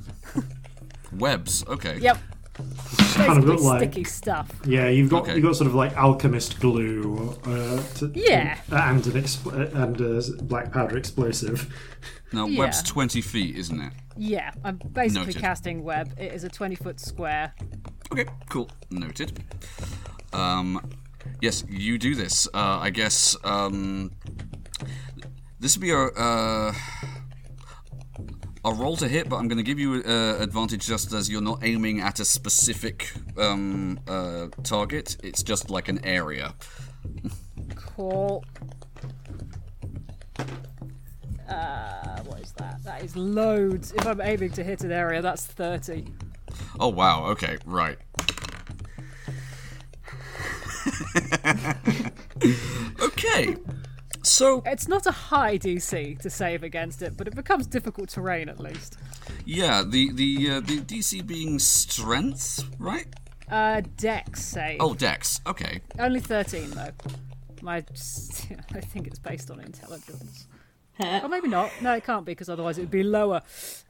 [1.12, 2.00] Webs, okay.
[2.00, 2.18] Yep.
[2.54, 4.52] Kind of Basically look like sticky stuff.
[4.66, 4.88] yeah.
[4.88, 5.36] You've got Okay.
[5.36, 7.36] you've got sort of like alchemist glue.
[7.46, 8.60] Uh, to, Yeah.
[8.72, 11.74] and an expl- and a black powder explosive.
[12.32, 12.60] Now, Yeah.
[12.60, 13.94] web's 20 feet, isn't it?
[14.18, 15.42] Yeah, I'm basically Noted.
[15.42, 16.14] casting web.
[16.18, 17.54] It is a 20 foot square.
[18.12, 18.70] Okay, cool.
[18.92, 19.44] Noted.
[20.32, 20.80] Um,
[21.42, 22.48] yes, you do this.
[22.54, 24.12] Uh, I guess um,
[25.60, 26.74] this would be a uh,
[28.66, 31.42] a roll to hit, but I'm going to give you uh, advantage just as you're
[31.42, 35.18] not aiming at a specific um, uh, target.
[35.24, 36.56] It's just like an area.
[37.76, 38.44] Cool.
[41.50, 42.84] Uh, what is that?
[42.84, 43.92] That is loads.
[43.92, 46.08] If I'm aiming to hit an area, that's 30.
[46.80, 47.26] Oh wow.
[47.26, 47.58] Okay.
[47.66, 47.98] Right.
[53.02, 53.56] okay.
[54.24, 58.50] So It's not a high DC to save against it, but it becomes difficult terrain
[58.50, 58.98] at least.
[59.46, 63.08] yeah, the the uh, the DC being strength, right?
[63.50, 64.78] Uh, Dex save.
[64.80, 65.42] Oh, Dex.
[65.46, 65.82] Okay.
[66.00, 66.90] Only 13 though.
[67.62, 67.78] My,
[68.74, 70.48] I think it's based on intelligence.
[71.00, 71.72] or maybe not.
[71.82, 73.42] No, it can't be because otherwise it would be lower.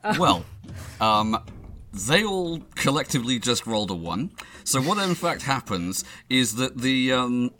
[0.19, 0.43] Well,
[0.99, 1.37] um,
[1.93, 4.31] they all collectively just rolled a one.
[4.63, 7.51] So what in fact happens is that the um,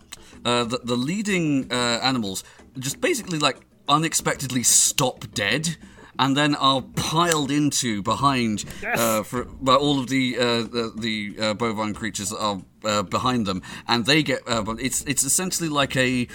[0.43, 2.43] uh, the, the leading uh, animals
[2.79, 3.57] just basically like
[3.88, 5.77] unexpectedly stop dead.
[6.19, 11.36] And then are piled into behind uh, for by all of the uh, the, the
[11.43, 14.47] uh, bovine creatures that are uh, behind them, and they get.
[14.47, 16.27] Uh, it's it's essentially like a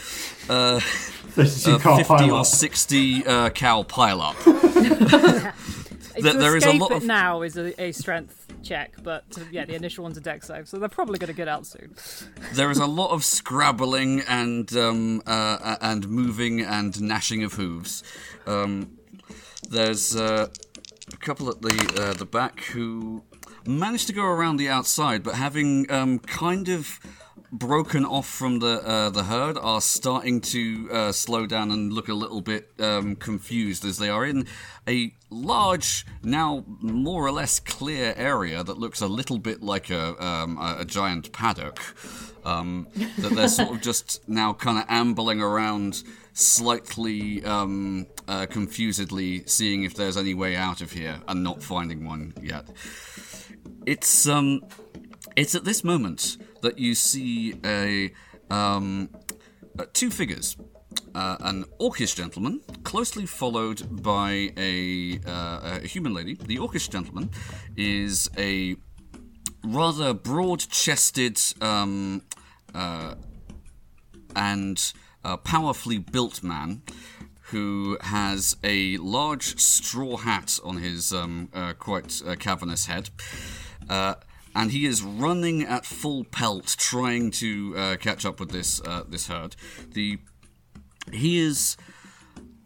[0.50, 0.80] uh,
[1.36, 4.34] a your fifty or sixty uh, cow pile up.
[4.44, 9.64] to there is a lot of- now is a, a strength check, but uh, yeah,
[9.64, 11.94] the initial one's a Dex save, so they're probably going to get out soon.
[12.54, 18.02] There is a lot of scrabbling and um, uh, and moving and gnashing of hooves.
[18.46, 18.98] Um,
[19.70, 20.48] there's uh,
[21.12, 23.22] a couple at the uh, the back who
[23.66, 27.00] managed to go around the outside, but having um, kind of
[27.50, 32.08] broken off from the uh, the herd are starting to uh, slow down and look
[32.08, 34.46] a little bit um, confused as they are in
[34.86, 40.22] a large, now more or less clear area that looks a little bit like a
[40.24, 41.80] um, a, a giant paddock.
[42.44, 42.86] Um,
[43.18, 49.82] that they're sort of just now kind of ambling around slightly um, uh, confusedly, seeing
[49.82, 52.64] if there's any way out of here, and not finding one yet.
[53.84, 54.62] It's um,
[55.36, 58.12] it's at this moment that you see a
[58.50, 59.10] um,
[59.78, 60.56] uh, two figures.
[61.14, 66.34] Uh, an orcish gentleman, closely followed by a, uh, a human lady.
[66.34, 67.30] The orcish gentleman
[67.76, 68.76] is a
[69.64, 72.22] rather broad-chested um,
[72.74, 73.14] uh,
[74.36, 74.92] and
[75.24, 76.82] uh, powerfully built man
[77.50, 83.10] who has a large straw hat on his um, uh, quite cavernous head.
[84.54, 89.04] And he is running at full pelt, trying to uh, catch up with this uh,
[89.08, 89.56] this herd.
[89.92, 90.18] The
[91.12, 91.76] he is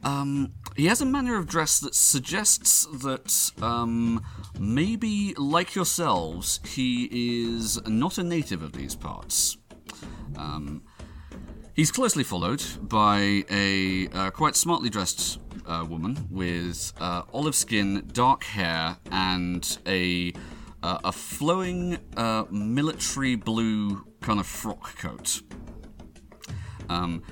[0.02, 4.24] um, he has a manner of dress that suggests that um,
[4.58, 9.58] maybe, like yourselves, he is not a native of these parts.
[10.36, 10.82] Um,
[11.74, 18.08] he's closely followed by a uh, quite smartly dressed uh, woman with uh, olive skin,
[18.12, 20.32] dark hair, and a
[20.82, 25.42] uh, a flowing uh, military blue kind of frock coat.
[26.88, 27.22] Um,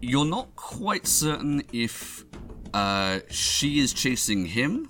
[0.00, 2.24] you're not quite certain if
[2.74, 4.88] uh, she is chasing him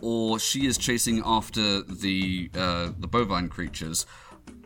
[0.00, 4.06] or she is chasing after the uh, the bovine creatures,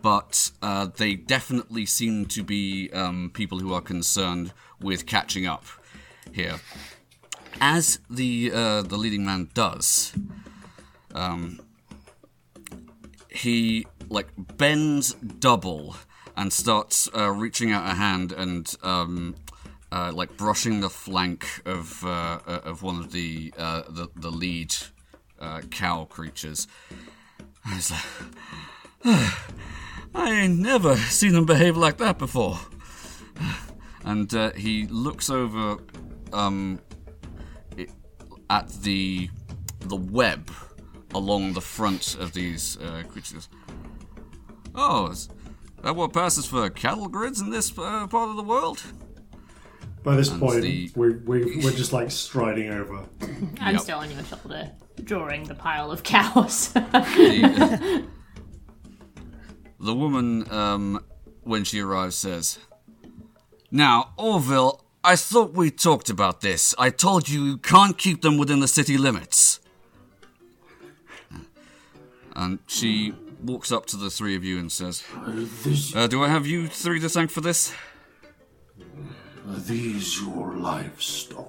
[0.03, 5.65] but uh, they definitely seem to be um, people who are concerned with catching up
[6.33, 6.61] here.
[7.61, 10.13] As the uh, the leading man does,
[11.15, 11.61] um,
[13.35, 15.97] he like bends double
[16.37, 19.35] and starts uh, reaching out a hand and um,
[19.91, 24.31] uh, like brushing the flank of uh, uh of one of the uh, the, the
[24.31, 24.75] lead
[25.41, 26.67] uh, cow creatures.
[27.69, 28.01] He's like,
[30.15, 32.59] I ain't never seen him behave like that before.
[34.05, 35.77] And he looks over
[36.33, 36.81] um,
[37.77, 37.91] it,
[38.51, 39.31] at the
[39.81, 40.51] the web
[41.15, 43.49] along the front of these uh, creatures.
[44.75, 45.29] Oh, is
[45.83, 48.83] that what passes for cattle grids in this uh, part of the world?
[50.03, 53.05] By this And point, the- we, we, we're just like striding over.
[53.61, 53.81] I'm Yep.
[53.83, 54.71] still on your shoulder,
[55.05, 56.73] drawing the pile of cows.
[57.05, 58.05] The,
[59.81, 61.05] the woman, um,
[61.43, 62.59] when she arrives, says,
[63.71, 66.73] Now, Orville, I thought we talked about this.
[66.79, 69.59] I told you you can't keep them within the city limits.
[72.35, 75.03] And she walks up to the three of you and says,
[75.95, 77.73] uh, Do I have you three to thank for this?
[79.49, 81.49] are these your livestock?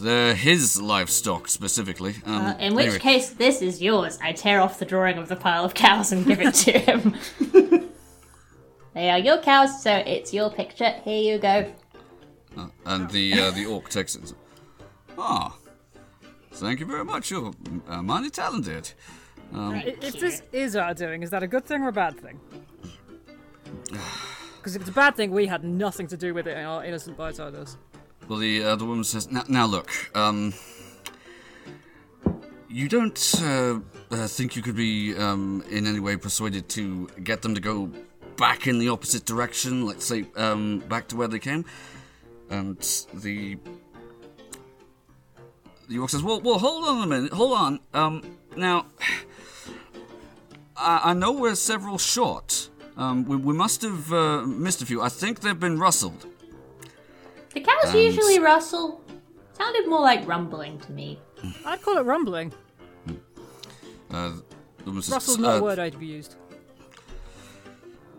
[0.00, 2.16] They're his livestock, specifically.
[2.26, 2.98] Um, Uh, in which anyway.
[2.98, 4.18] case, this is yours.
[4.22, 7.14] I tear off the drawing of the pile of cows and give it to him.
[8.94, 10.92] they are your cows, so it's your picture.
[11.04, 11.72] Here you go.
[12.84, 14.34] And the uh, the orc takes it.
[15.18, 15.56] Ah,
[16.58, 17.30] thank you very much.
[17.30, 17.52] You're
[17.88, 18.92] uh, mighty talented.
[19.52, 22.18] Um, I- If this is our doing, is that a good thing or a bad
[22.20, 22.40] thing?
[24.58, 26.84] Because if it's a bad thing, we had nothing to do with it, and our
[26.84, 27.76] innocent bystanders.
[28.28, 30.54] Well, the uh, the woman says, "Now, now look, um,
[32.68, 33.78] you don't uh,
[34.10, 37.88] uh, think you could be um, in any way persuaded to get them to go
[38.36, 41.64] back in the opposite direction, let's say um, back to where they came?"
[42.50, 42.78] And
[43.14, 43.58] the
[45.88, 47.80] the orc says, "Well, well, hold on a minute, hold on.
[47.94, 48.22] Um,
[48.56, 48.86] now,
[50.76, 52.68] I, I know we're several short.
[52.96, 55.02] Um, we, we must have uh, missed a few.
[55.02, 56.26] I think they've been rustled."
[57.54, 59.02] The cows And- usually rustle.
[59.54, 61.18] Sounded more like rumbling to me.
[61.64, 62.52] I'd call it rumbling.
[64.10, 64.32] Uh,
[64.78, 66.36] the woman says, Russell's not "Uh, a word I'd be used.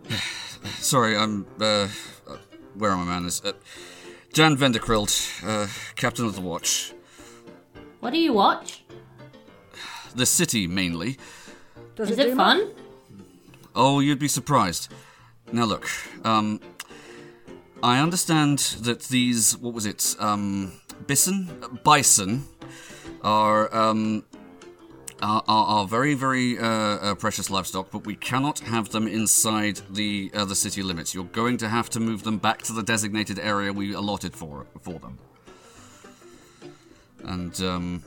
[0.78, 1.46] Sorry, I'm.
[1.60, 1.88] Uh,
[2.28, 2.36] uh,
[2.74, 3.24] where am I, man?
[3.24, 3.52] This, uh,
[4.32, 6.92] Jan Venderkrilt, uh, captain of the watch.
[8.00, 8.84] What do you watch?
[10.14, 11.18] The city, mainly.
[11.96, 12.58] Does Is it, it do much?
[12.58, 12.70] fun?
[13.74, 14.92] Oh, you'd be surprised.
[15.52, 15.88] Now, look,
[16.24, 16.60] um.
[17.82, 19.56] I understand that these.
[19.56, 20.16] What was it?
[20.18, 20.72] Um.
[21.06, 21.48] Bison?
[21.84, 22.44] Bison.
[23.22, 24.24] are um,
[25.22, 29.80] are, are, are very very uh, uh, precious livestock, but we cannot have them inside
[29.90, 31.14] the uh, the city limits.
[31.14, 34.66] You're going to have to move them back to the designated area we allotted for
[34.80, 35.18] for them.
[37.24, 38.04] And um,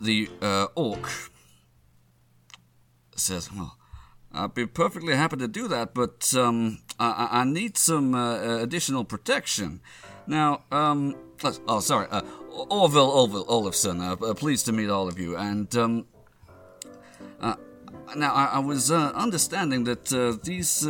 [0.00, 1.08] the uh, orc
[3.14, 3.76] says, "Well,
[4.32, 8.58] I'd be perfectly happy to do that, but um, I, I- need some uh, uh,
[8.62, 9.80] additional protection.
[10.26, 11.16] Now, um,
[11.66, 12.22] oh, sorry, uh,
[12.70, 14.00] Orville, Orville, Olafson.
[14.00, 15.36] Uh, uh, pleased to meet all of you.
[15.36, 16.06] And um,
[17.40, 17.54] uh,
[18.16, 20.06] now, I, I was understanding that
[20.42, 20.86] these.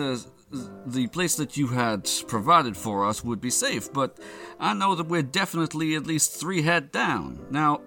[0.50, 4.18] The place that you had provided for us would be safe, but
[4.58, 7.46] I know that we're definitely at least three head down.
[7.50, 7.82] Now,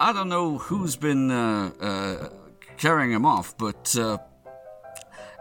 [0.00, 2.28] I don't know who's been uh, uh,
[2.78, 4.18] carrying him off, but uh,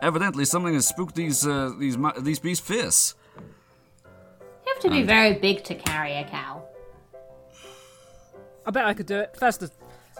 [0.01, 3.15] evidently something has spooked these uh, these mu- these beasts fierce.
[4.65, 6.63] You have to be very big to carry a cow.
[8.65, 9.37] I bet I could do it.
[9.37, 9.71] Festus,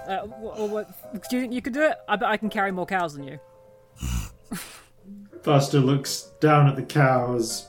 [0.07, 1.97] uh, wh- wh- what, do you think you could do it?
[2.07, 3.39] I bet I can carry more cows than you.
[5.43, 7.67] Faster looks down at the cows,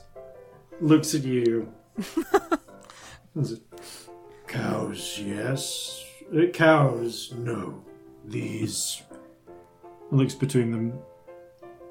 [0.79, 1.73] looks at you.
[4.47, 6.05] Cows, yes.
[6.33, 7.83] Uh, cows, no.
[8.23, 9.03] These.
[10.09, 10.97] looks between them.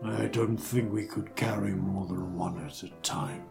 [0.03, 3.45] I don't think we could carry more than one at a time.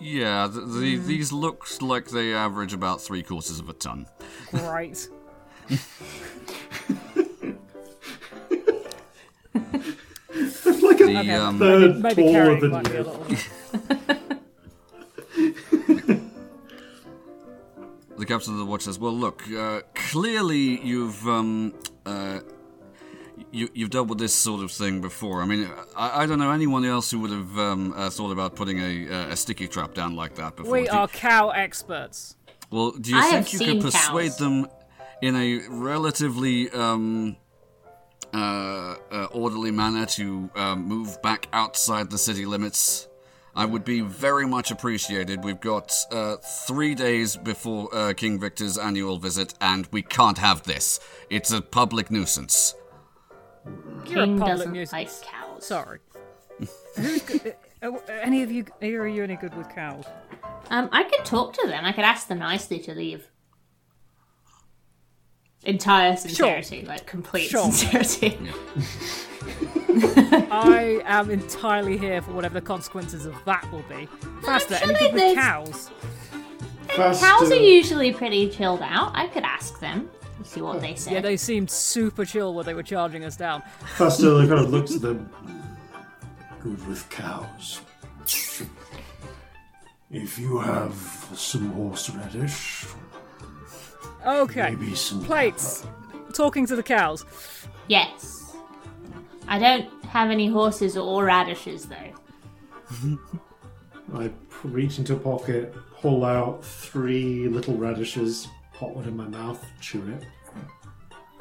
[0.00, 4.06] Yeah, the, the, these looks like they average about three quarters of a ton.
[10.66, 10.82] Great.
[10.82, 13.04] like a The, um, third Maybe taller carrying than might be a you.
[13.04, 13.26] little.
[18.16, 22.40] the captain of the watch says, "Well, look, uh, clearly you've um, uh,
[23.52, 25.42] you, you've dealt with this sort of thing before.
[25.42, 28.56] I mean, I, I don't know anyone else who would have um, uh, thought about
[28.56, 30.72] putting a, uh, a sticky trap down like that before.
[30.72, 32.36] We Do- are cow experts.
[32.70, 34.38] Well, do you I have think you could seen persuade cows.
[34.38, 34.66] them
[35.22, 37.36] in a relatively um,
[38.34, 43.08] uh, uh, orderly manner to um, move back outside the city limits?
[43.54, 45.42] I would be very much appreciated.
[45.42, 50.62] We've got uh, three days before uh, King Victor's annual visit, and we can't have
[50.64, 51.00] this.
[51.30, 52.74] It's a public nuisance.
[53.64, 54.92] You're a King public doesn't nuisance.
[54.92, 55.64] like cows.
[55.66, 56.00] Sorry.
[56.96, 57.56] Who's good?
[57.82, 58.66] uh, uh, any of you?
[58.82, 60.04] Are you any good with cows?
[60.68, 61.84] Um, I could talk to them.
[61.84, 63.26] I could ask them nicely to leave.
[65.66, 67.70] Entire sincerity, like complete Sure.
[67.72, 68.38] sincerity.
[70.50, 74.06] I am entirely here for whatever the consequences of that will be.
[74.44, 75.90] Faster, sure any good with cows?
[76.88, 79.10] Faster, Cows uh, are usually pretty chilled out.
[79.14, 80.08] I could ask them.
[80.44, 81.14] See what they say.
[81.14, 83.62] Yeah, they seemed super chill when they were charging us down.
[83.96, 85.28] Faster uh, I kind of looks at them.
[86.60, 87.80] Good with cows.
[90.10, 90.94] If you have
[91.34, 92.86] some horseradish,
[94.26, 95.86] Okay, maybe some plates.
[96.32, 97.24] Talking to the cows.
[97.88, 98.56] Yes.
[99.46, 103.18] I don't have any horses or radishes though.
[104.14, 104.30] I
[104.64, 110.06] reach into a pocket, pull out three little radishes, pop one in my mouth, chew
[110.08, 110.24] it.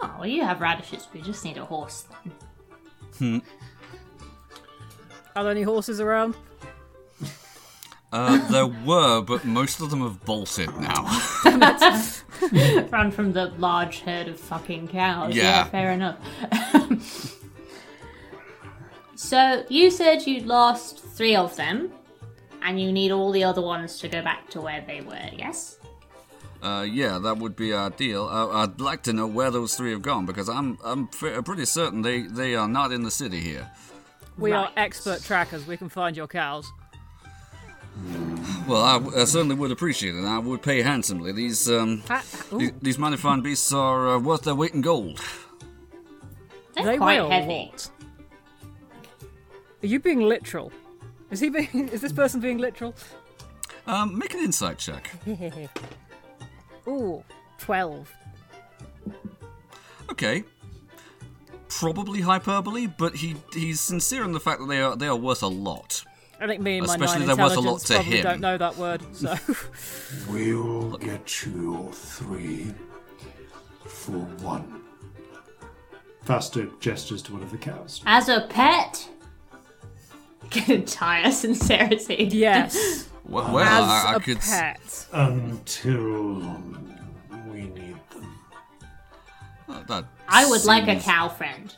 [0.02, 1.08] Oh, well, you have radishes.
[1.14, 2.06] We just need a horse
[3.20, 3.42] then.
[5.36, 6.36] Are there any horses around?
[8.12, 11.04] Uh, there were, but most of them have bolted now.
[12.92, 15.36] Run from the large herd of fucking cows.
[15.36, 15.44] Yeah.
[15.44, 16.18] Yeah, fair enough.
[19.16, 21.92] so you said you'd lost three of them,
[22.62, 25.30] and you need all the other ones to go back to where they were.
[25.34, 25.78] Yes.
[26.62, 28.26] Uh, yeah, that would be ideal.
[28.26, 31.66] Uh, I'd like to know where those three have gone because I'm I'm f- pretty
[31.66, 33.70] certain they, they are not in the city here.
[34.38, 35.66] We are expert trackers.
[35.68, 36.70] We can find your cows.
[38.68, 38.82] Well,
[39.16, 40.26] I certainly would appreciate it.
[40.26, 41.32] I would pay handsomely.
[41.32, 42.24] These um Ha-
[42.54, 45.22] ooh, these, these mighty fine beasts are uh, worth their weight in gold.
[46.76, 47.70] They're they quite weigh a heavy.
[47.72, 47.90] lot.
[49.84, 50.72] Are you being literal?
[51.32, 51.90] Is he being?
[51.94, 52.96] Is this person being literal?
[53.88, 55.12] Um, make an insight check.
[56.88, 57.24] Ooh,
[57.60, 58.12] twelve.
[60.10, 60.44] Okay.
[61.70, 65.44] Probably hyperbole, but he he's sincere in the fact that they are they are worth
[65.44, 66.04] a lot.
[66.40, 68.24] I think me and my Especially nine they're worth a lot intelligence to probably him.
[68.24, 69.02] don't know that word.
[69.14, 69.36] So
[70.30, 72.74] We'll get you your three
[73.86, 74.12] for
[74.44, 74.82] one.
[76.24, 78.02] Faster gestures to one of the cows.
[78.06, 79.08] As a pet.
[80.68, 82.30] Entire sincerity.
[82.32, 84.38] yes, Well, well as I, I a could.
[84.38, 85.08] s- pet.
[85.14, 86.60] Until
[87.52, 88.40] we need them.
[89.68, 91.76] uh, that I would like a seems- cow friend.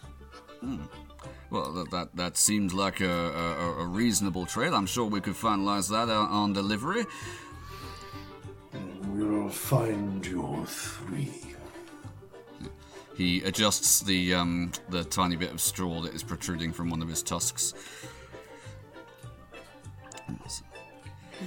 [1.49, 4.73] Well, that that, that seems like a, a, a reasonable trade.
[4.73, 7.05] I'm sure we could finalize that on delivery.
[9.07, 11.31] We'll find your three.
[13.15, 17.09] He adjusts the um, the tiny bit of straw that is protruding from one of
[17.09, 17.73] his tusks.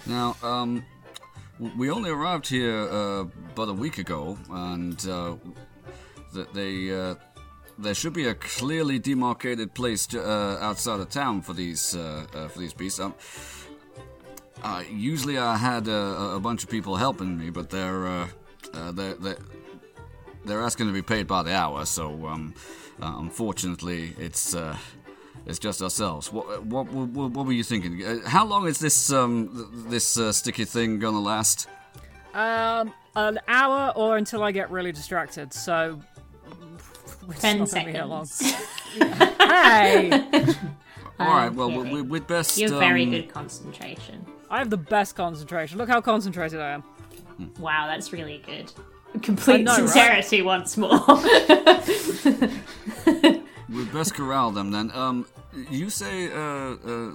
[0.07, 0.85] Now, um,
[1.77, 5.37] we only arrived here uh, about a week ago, and uh,
[6.33, 7.15] that they uh,
[7.81, 12.27] there should be a clearly demarcated place to, uh, outside of town for these uh,
[12.35, 13.01] uh, for these beasts.
[13.01, 13.15] Um,
[14.91, 18.29] usually, I had uh, a, a bunch of people helping me, but they're uh,
[18.93, 19.39] they're, they're
[20.45, 22.55] they're asking to be paid by the hour, so um,
[23.01, 24.55] unfortunately, it's
[25.47, 26.33] it's just ourselves.
[26.33, 28.01] What, what what what were you thinking?
[28.27, 31.69] How long is this um this uh, sticky thing gonna last?
[32.35, 35.53] Um, an hour or until I get really distracted.
[35.53, 36.01] So
[37.31, 38.67] it's Ten not gonna be that seconds.
[39.51, 40.11] Hey,
[41.19, 41.93] All right, well, kidding.
[41.93, 42.57] we, we'd best.
[42.59, 44.25] You have very um, good concentration.
[44.49, 45.77] I have the best concentration.
[45.79, 46.85] Look how concentrated I am.
[47.59, 48.73] Wow, that's really good.
[49.23, 49.79] Complete know, right?
[49.79, 50.91] sincerity once more.
[53.69, 54.91] We'd best corral them then.
[54.93, 55.27] Um,
[55.71, 57.13] you say uh, uh,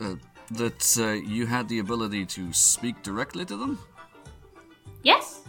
[0.00, 0.14] uh,
[0.52, 3.78] that uh, you had the ability to speak directly to them.
[5.02, 5.39] yes?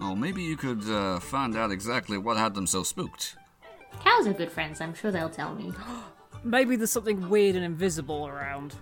[0.00, 3.36] Oh, maybe you could uh, find out exactly what had them so spooked.
[4.04, 5.72] Cows are good friends, I'm sure they'll tell me.
[6.44, 8.74] Maybe there's something weird and invisible around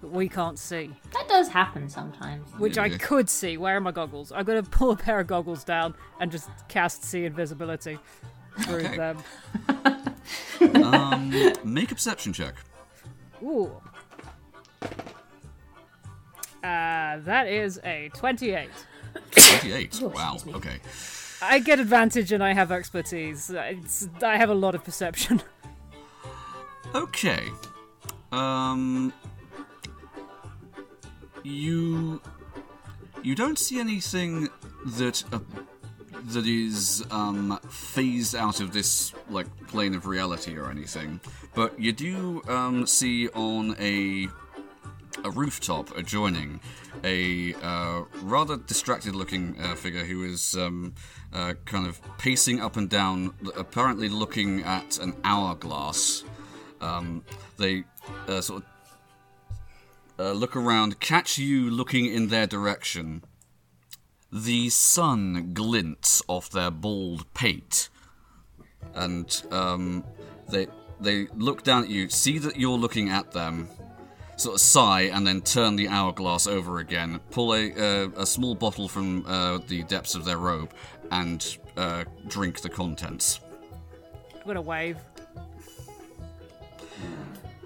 [0.00, 2.48] that we can't see, That does happen sometimes.
[2.58, 3.56] which I could see.
[3.56, 4.32] Where are my goggles?
[4.32, 7.98] I'm gonna pull a pair of goggles down and just cast see invisibility
[8.62, 8.96] through Okay.
[8.96, 9.18] them.
[10.82, 11.30] Um,
[11.64, 12.54] make a perception check.
[13.42, 13.70] Ooh.
[16.64, 18.68] Uh, that is a 28.
[19.32, 20.00] 28.
[20.02, 20.36] Oh, wow.
[20.54, 20.78] Okay.
[21.40, 23.50] I get advantage and I have expertise.
[23.50, 25.42] It's, I have a lot of perception.
[26.94, 27.42] Okay.
[28.32, 29.12] Um.
[31.42, 32.22] You.
[33.22, 34.48] You don't see anything
[34.96, 35.40] that uh,
[36.28, 41.20] that is um phased out of this like plane of reality or anything,
[41.54, 44.28] but you do um see on a
[45.24, 46.60] a rooftop adjoining
[47.04, 50.94] a uh, rather distracted looking uh, figure who is um,
[51.32, 56.24] uh, kind of pacing up and down, apparently looking at an hourglass.
[56.80, 57.24] Um,
[57.56, 57.84] they
[58.26, 58.68] uh, sort of
[60.26, 63.22] uh, look around, catch you looking in their direction.
[64.32, 67.88] The sun glints off their bald pate,
[68.94, 70.04] and um,
[70.50, 70.66] they
[71.00, 73.68] they look down at you, see that you're looking at them,
[74.38, 78.54] sort of sigh, and then turn the hourglass over again, pull a uh, a small
[78.54, 80.72] bottle from uh, the depths of their robe,
[81.10, 83.40] and uh, drink the contents.
[84.34, 84.96] I'm gonna wave.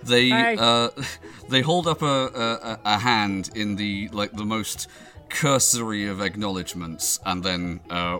[0.02, 0.88] They uh,
[1.48, 4.88] they hold up a, a a hand in the like the most
[5.28, 8.18] cursory of acknowledgements, and then uh,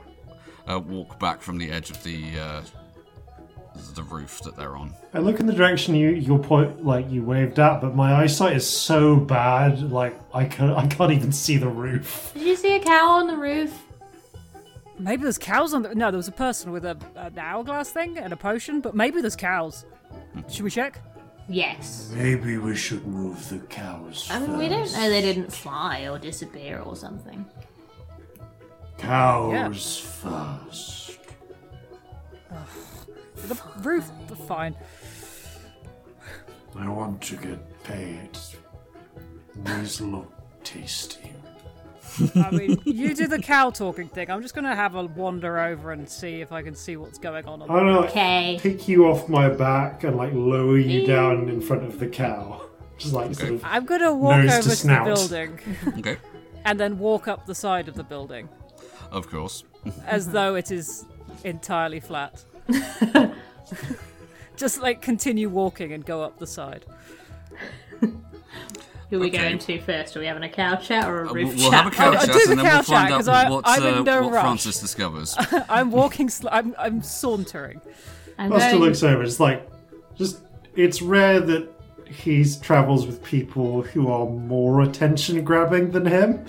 [0.71, 2.63] uh, walk back from the edge of the uh,
[3.95, 4.95] the roof that they're on.
[5.15, 8.57] I look in the direction you your point like you waved at, but my eyesight
[8.57, 12.31] is so bad, like I can't I can't even see the roof.
[12.35, 13.87] Did you see a cow on the roof?
[14.99, 15.95] Maybe there's cows on the.
[15.95, 19.21] No, there was a person with a an hourglass thing and a potion, but maybe
[19.21, 19.85] there's cows.
[20.49, 21.01] Should we check?
[21.49, 22.13] Yes.
[22.15, 24.29] Maybe we should move the cows.
[24.31, 27.45] I mean, we don't know they didn't fly or disappear or something.
[28.99, 31.19] Cows first.
[33.49, 34.11] The roof,
[34.47, 34.75] fine.
[36.79, 38.31] I want to get paid.
[39.57, 40.33] These look
[40.65, 41.33] tasty.
[42.35, 44.31] I mean, you do the cow talking thing.
[44.31, 47.47] I'm just gonna have a wander over and see if I can see what's going
[47.47, 47.63] on.
[47.63, 48.59] on I don't know, like, Okay.
[48.61, 52.63] pick you off my back and like lower you down in front of the cow,
[52.99, 53.65] just like sort of.
[53.65, 55.59] I'm gonna walk Nose to over to, the building
[55.99, 56.17] Okay,
[56.65, 58.49] and then walk up the side of the building
[59.11, 59.65] of course.
[60.07, 61.05] as though it is
[61.45, 62.45] entirely flat.
[64.57, 66.85] just like continue walking and go up the side.
[68.01, 69.37] Who are we Okay.
[69.39, 70.17] going to first?
[70.17, 71.85] Are we having a cow chat or a Uh, roof we'll, we'll chat?
[71.85, 73.29] have a cow I'll chat do the and then cow we'll find chat, out 'cause
[73.29, 74.43] I- what, I'm in uh, no what rush.
[74.43, 75.37] Francis discovers.
[75.69, 76.29] I'm walking.
[76.31, 77.81] Sl- I'm I'm sauntering.
[78.39, 79.23] I'm Buster going- looks over.
[79.23, 79.69] It's like,
[80.17, 80.41] just
[80.75, 81.69] it's rare that
[82.07, 86.45] he travels with people who are more attention grabbing than him.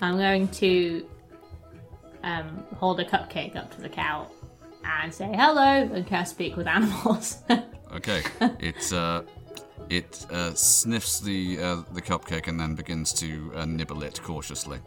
[0.00, 1.06] I'm going to
[2.24, 4.26] um, hold a cupcake up to the cow
[5.02, 7.38] and say hello and can I speak with animals.
[7.94, 8.22] Okay,
[8.58, 9.22] it uh,
[9.88, 14.80] it uh, sniffs the uh, the cupcake and then begins to uh, nibble it cautiously.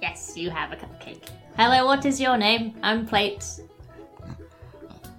[0.00, 1.28] yes, you have a cupcake.
[1.56, 2.74] Hello, what is your name?
[2.82, 3.60] I'm Plates.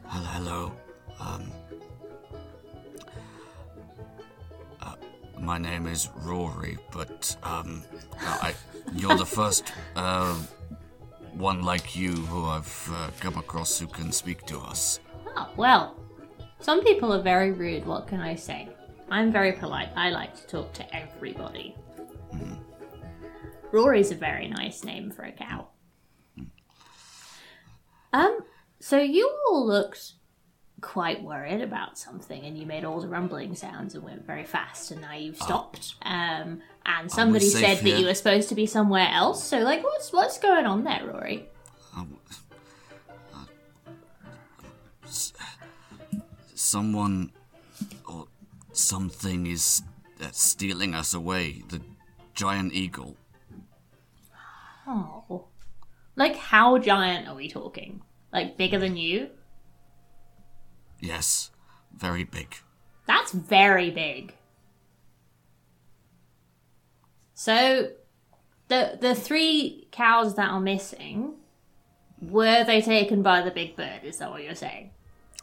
[0.08, 0.72] Hello, hello.
[1.18, 1.52] Um,
[4.82, 4.96] uh,
[5.40, 7.84] my name is Rory, but um,
[8.20, 8.54] I,
[8.94, 10.36] you're the first uh,
[11.36, 15.00] one like you who I've uh, come across who can speak to us.
[15.36, 16.00] Oh, well,
[16.60, 18.70] some people are very rude, what can I say?
[19.10, 19.90] I'm very polite.
[19.96, 21.76] I like to talk to everybody.
[23.72, 25.68] Rory's a very nice name for a cow.
[28.14, 28.40] Um,
[28.80, 30.14] so you all looked
[30.84, 34.92] quite worried about something and you made all the rumbling sounds and went very fast
[34.92, 35.96] and now you've stopped.
[36.02, 39.42] Um, and somebody said that you were supposed to be somewhere else.
[39.44, 41.48] So like what's what's going on there, Rory?
[41.96, 42.18] Um,
[43.34, 43.46] uh,
[46.54, 47.32] someone
[48.06, 48.28] or
[48.74, 49.84] something is
[50.22, 51.64] uh, stealing us away.
[51.70, 51.80] The
[52.36, 53.16] giant eagle.
[54.86, 55.46] Oh.
[56.18, 58.02] Like how giant are we talking?
[58.34, 59.30] Like bigger than you?
[61.04, 61.52] Yes,
[61.94, 62.56] very big.
[63.08, 64.36] That's very big.
[67.34, 67.90] So,
[68.70, 71.34] the the three cows that are missing,
[72.22, 74.00] were they taken by the big bird?
[74.04, 74.92] Is that what you're saying?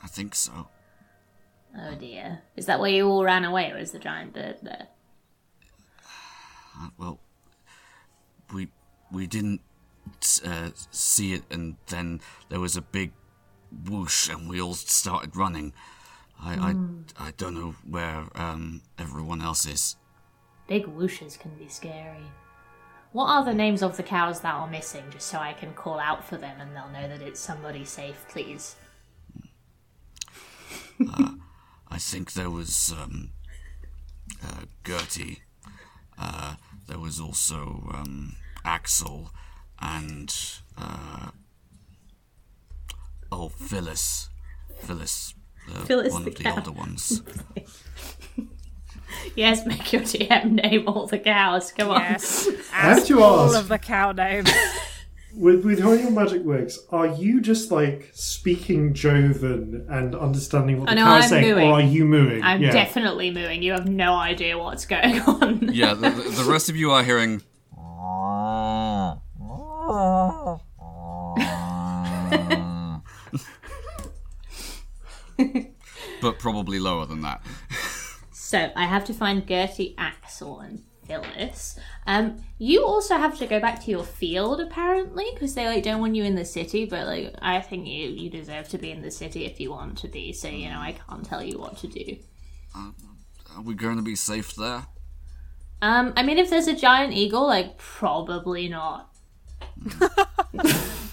[0.02, 0.68] I think so.
[1.78, 2.40] Oh dear.
[2.56, 4.88] Is that why you all ran away, or is the giant bird there?
[6.80, 7.18] Uh, well,
[8.50, 8.68] we
[9.12, 9.60] we didn't
[10.42, 13.12] uh, see it, and then there was a big
[13.88, 15.72] whoosh, and we all started running.
[16.40, 19.96] I I, I don't know where um, everyone else is.
[20.66, 22.24] Big whooshes can be scary.
[23.12, 25.98] What are the names of the cows that are missing, just so I can call
[25.98, 28.76] out for them and they'll know that it's somebody safe, please?
[31.88, 33.30] I think there was um,
[34.44, 35.42] uh, Gertie.
[36.16, 36.54] Uh,
[36.86, 39.32] there was also um, Axel
[39.80, 40.32] and
[40.78, 41.30] uh,
[43.32, 44.28] oh Phyllis.
[44.80, 45.34] Phyllis.
[45.70, 46.54] Uh, Phyllis one the of the cow.
[46.56, 47.22] older ones.
[49.34, 51.72] Yes, make your DM name all the cows.
[51.72, 52.00] Come on.
[52.00, 52.48] Yes.
[52.72, 54.48] I have to All ask, of the cow names.
[55.36, 60.86] with, with how your magic works, are you just like speaking Jovan and understanding what
[60.86, 61.68] the Oh, no, cow's I'm saying, mooing.
[61.68, 62.42] or are you mooing?
[62.44, 62.70] I'm yeah.
[62.70, 63.62] definitely mooing.
[63.64, 65.70] You have no idea what's going on.
[65.72, 67.42] yeah, the, the, the rest of you are hearing.
[76.20, 77.42] but probably lower than that.
[78.32, 81.78] So I have to find Gertie, Axel, and Phyllis.
[82.06, 86.00] Um, you also have to go back to your field apparently because they like don't
[86.00, 86.84] want you in the city.
[86.84, 89.98] But like, I think you you deserve to be in the city if you want
[89.98, 90.32] to be.
[90.32, 92.16] So you know, I can't tell you what to do.
[92.74, 94.86] Are we going to be safe there?
[95.82, 99.12] Um, I mean, if there's a giant eagle, like probably not.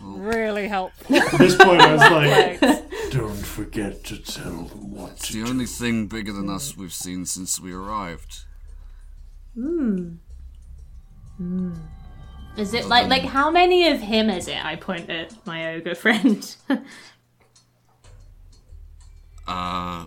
[0.00, 1.16] really helpful.
[1.22, 2.00] At this point, I was
[2.60, 5.50] like, don't forget to tell them what It's to the do.
[5.50, 8.40] only thing bigger than us we've seen since we arrived.
[9.54, 10.14] Hmm.
[11.36, 11.74] Hmm.
[12.56, 14.62] Is it like like how many of him is it?
[14.64, 16.54] I point at my ogre friend.
[19.46, 20.06] Uh,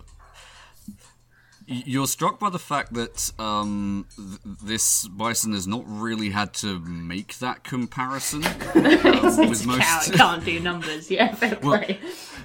[1.66, 6.78] you're struck by the fact that um, th- this bison has not really had to
[6.80, 9.76] make that comparison um, it's with cow.
[9.96, 10.08] most.
[10.10, 11.10] It can't do numbers.
[11.10, 11.98] Yeah, fair Well- play.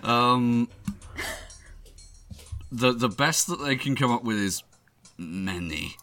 [0.04, 0.68] Um,
[2.72, 4.64] the the best that they can come up with is
[5.18, 5.96] many.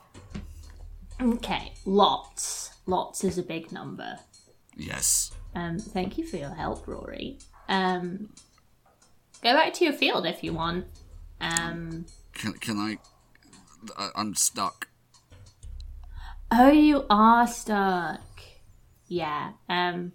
[1.21, 2.71] Okay, lots.
[2.87, 4.19] Lots is a big number.
[4.77, 5.33] Yes.
[5.55, 7.39] Um, thank you for your help, Rory.
[7.69, 8.33] Um,
[9.43, 10.87] go back to your field if you want.
[11.41, 12.07] Um,
[12.39, 12.99] Can can I?
[13.97, 14.89] I I'm stuck.
[16.51, 18.21] oh, you are stuck.
[19.09, 19.53] Yeah.
[19.69, 20.13] Um,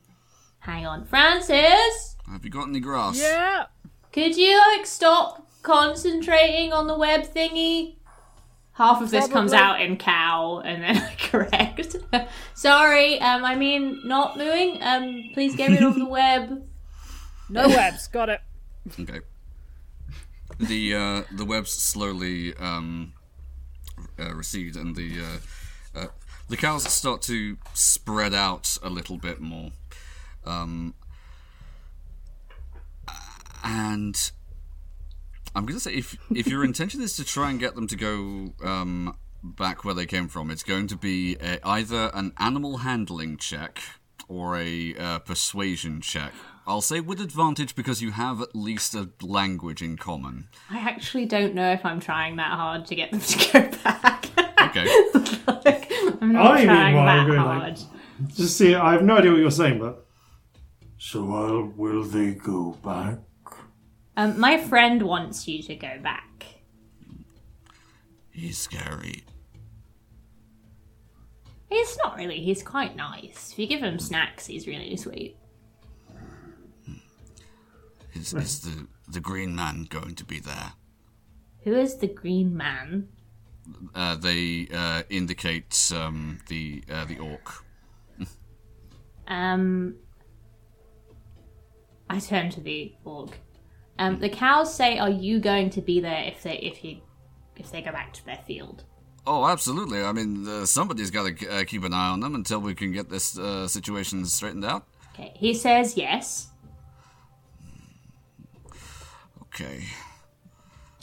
[0.59, 2.15] hang on, Francis.
[2.31, 3.19] Have you got any grass?
[3.19, 3.65] Yeah.
[4.11, 7.97] Could you like stop concentrating on the web thingy?
[8.73, 11.95] Half of this comes out in cow, and then I correct.
[12.55, 14.81] Sorry, um, I mean not mooing.
[14.81, 16.63] Um, please get rid of the web.
[17.49, 18.07] No webs.
[18.07, 18.39] Got it.
[18.99, 19.19] Okay.
[20.59, 23.13] The uh, the webs slowly um,
[24.19, 26.07] uh, recede, and the uh, uh,
[26.49, 29.71] the cows start to spread out a little bit more.
[30.45, 30.93] Um,
[33.63, 34.31] and
[35.55, 37.95] I'm going to say if if your intention is to try and get them to
[37.95, 42.77] go um, back where they came from, it's going to be a, either an animal
[42.77, 43.79] handling check
[44.27, 46.33] or a uh, persuasion check.
[46.65, 50.47] I'll say with advantage because you have at least a language in common.
[50.69, 54.29] I actually don't know if I'm trying that hard to get them to go back.
[54.69, 54.85] Okay.
[55.47, 55.91] like,
[56.21, 57.79] I'm not I, trying meanwhile, that am going like- hard.
[58.27, 60.05] Just see, I have no idea what you're saying, but.
[60.97, 63.19] So uh, will they go back?
[64.15, 66.45] Um, my friend wants you to go back.
[68.31, 69.25] He's scary.
[71.69, 72.39] He's not really.
[72.39, 73.51] He's quite nice.
[73.51, 75.35] If you give him snacks, he's really sweet.
[78.13, 80.73] Is, is the, the green man going to be there?
[81.63, 83.09] Who is the green man?
[83.95, 87.63] Uh, they uh, indicate um, the uh, the orc.
[89.27, 89.95] Um,
[92.09, 93.37] I turn to the orc.
[93.97, 97.01] Um, the cows say, "Are you going to be there if they if you
[97.55, 98.83] if they go back to their field?"
[99.25, 100.03] Oh, absolutely.
[100.03, 102.91] I mean, uh, somebody's got to uh, keep an eye on them until we can
[102.91, 104.85] get this uh, situation straightened out.
[105.13, 106.49] Okay, he says yes.
[109.53, 109.83] Okay.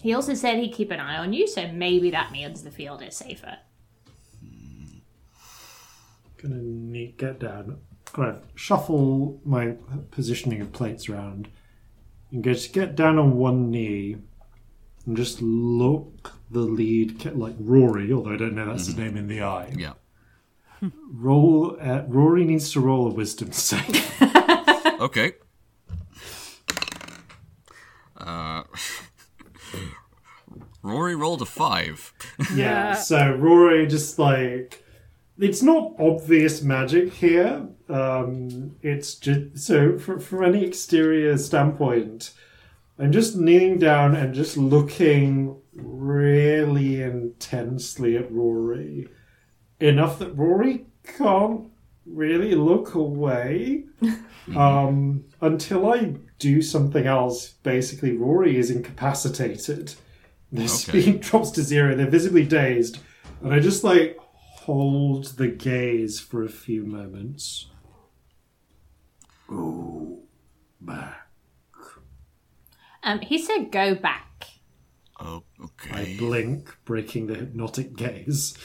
[0.02, 3.02] He also said he'd keep an eye on you, so maybe that means the field
[3.02, 3.58] is safer.
[6.42, 9.74] Gonna need, get down, kind of shuffle my
[10.10, 11.48] positioning of plates around,
[12.32, 14.16] and just get down on one knee
[15.04, 19.28] and just look the lead like Rory, although I don't know that's his name in
[19.28, 19.74] the eye.
[19.76, 19.92] Yeah.
[21.12, 21.76] Roll.
[21.78, 24.06] Uh, Rory needs to roll a wisdom save.
[25.00, 25.32] Okay.
[28.30, 28.62] Uh,
[30.82, 32.12] Rory rolled a five.
[32.54, 32.94] Yeah.
[32.94, 34.82] So Rory just like
[35.38, 37.66] it's not obvious magic here.
[37.88, 42.32] Um, it's just so for, from any exterior standpoint,
[42.98, 49.08] I'm just kneeling down and just looking really intensely at Rory,
[49.80, 51.69] enough that Rory can't
[52.12, 53.84] really look away.
[54.56, 59.94] um, until I do something else, basically Rory is incapacitated.
[60.52, 60.72] Their Okay.
[61.02, 61.94] speed drops to zero.
[61.94, 62.98] They're visibly dazed,
[63.42, 67.66] and I just like hold the gaze for a few moments.
[69.48, 70.20] Go
[70.80, 71.26] back.
[73.02, 74.26] Um, he said go back.
[75.18, 75.42] Oh,
[75.92, 78.56] I blink, breaking the hypnotic gaze.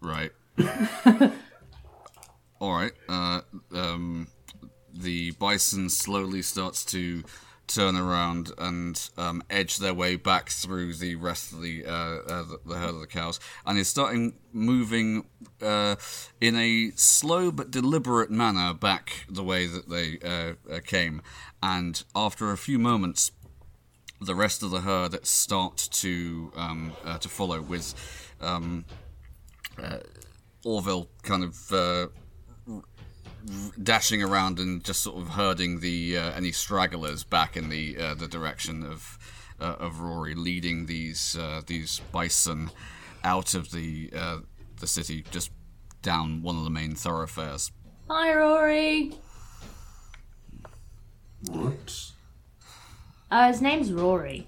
[0.00, 0.30] Right.
[2.62, 2.92] All right.
[3.08, 3.40] Uh,
[3.74, 4.28] um,
[4.94, 7.24] the bison slowly starts to
[7.66, 12.42] turn around and um, edge their way back through the rest of the uh, uh,
[12.44, 15.24] the, the herd of the cows, and is starting moving
[15.60, 15.96] uh,
[16.40, 21.20] in a slow but deliberate manner back the way that they uh, uh, came.
[21.64, 23.32] And after a few moments,
[24.20, 27.92] the rest of the herd start to um, uh, to follow with.
[28.40, 28.84] Um,
[30.64, 32.12] Orville kind of
[33.82, 38.14] dashing around and just sort of herding the uh, any stragglers back in the uh,
[38.14, 39.18] the direction of
[39.60, 42.70] uh, of Rory, leading these uh, these bison
[43.24, 44.38] out of the uh,
[44.80, 45.50] the city, just
[46.02, 47.70] down one of the main thoroughfares.
[48.08, 49.12] Hi, Rory.
[51.48, 52.12] What?
[53.30, 54.46] Uh, his name's Rory.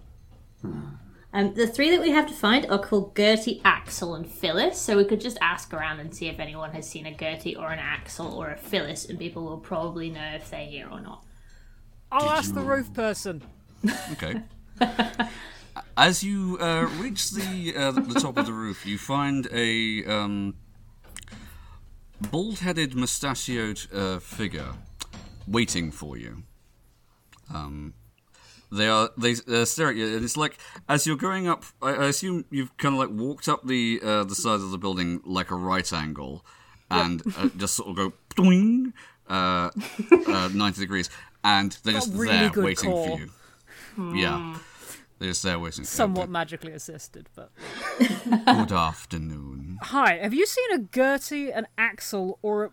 [1.34, 4.80] Um, the three that we have to find are called Gertie, Axel, and Phyllis.
[4.80, 7.72] So we could just ask around and see if anyone has seen a Gertie or
[7.72, 11.24] an Axel or a Phyllis, and people will probably know if they're here or not.
[12.12, 13.42] I'll ask the roof person.
[14.12, 14.42] Okay.
[15.96, 20.54] As you uh, reach the uh, the top of the roof, you find a um,
[22.30, 24.74] bald-headed, mustachioed uh, figure
[25.48, 26.44] waiting for you.
[27.52, 27.94] Um,
[28.74, 30.58] they are they uh, stare at you, it's like
[30.88, 31.64] as you're going up.
[31.80, 34.78] I, I assume you've kind of like walked up the uh, the side of the
[34.78, 36.44] building like a right angle,
[36.90, 38.92] and uh, just sort of go doing
[39.28, 39.70] uh,
[40.10, 41.10] uh, ninety degrees,
[41.42, 43.16] and they're just really there waiting core.
[43.16, 44.14] for you.
[44.16, 44.58] Yeah,
[45.18, 45.76] they're just there waiting.
[45.76, 45.86] for you.
[45.86, 47.50] Somewhat magically assisted, but.
[47.98, 49.78] Good afternoon.
[49.82, 52.70] Hi, have you seen a Gertie, an Axel, or a.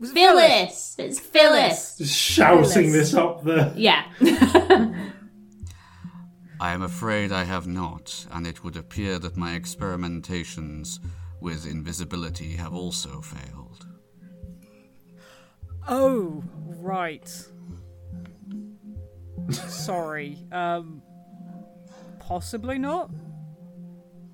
[0.00, 0.94] Was it Phyllis?
[0.96, 0.98] Phyllis!
[0.98, 1.98] It's Phyllis!
[1.98, 2.92] Just shouting Phyllis.
[2.92, 3.72] this up there.
[3.76, 4.04] Yeah.
[6.60, 11.00] I am afraid I have not, and it would appear that my experimentations
[11.40, 13.86] with invisibility have also failed.
[15.86, 17.28] Oh, right.
[19.50, 20.38] Sorry.
[20.52, 21.02] Um.
[22.18, 23.10] Possibly not?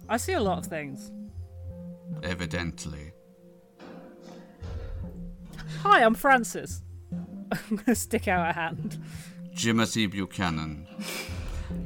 [0.08, 1.10] I see a lot of things.
[2.22, 3.12] Evidently.
[5.82, 6.82] Hi, I'm Francis.
[7.52, 9.02] I'm gonna stick out a hand.
[9.54, 10.86] Jimothy Buchanan.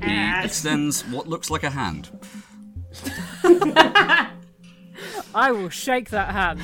[0.03, 2.11] He extends what looks like a hand.
[5.35, 6.61] I will shake that hand.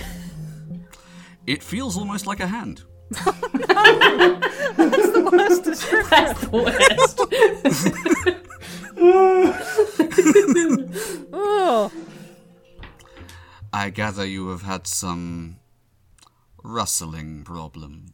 [1.47, 2.83] It feels almost like a hand.
[3.11, 3.25] That's
[5.11, 7.21] the worst.
[11.33, 11.91] Oh,
[13.73, 15.57] I gather you have had some
[16.63, 18.13] rustling problems.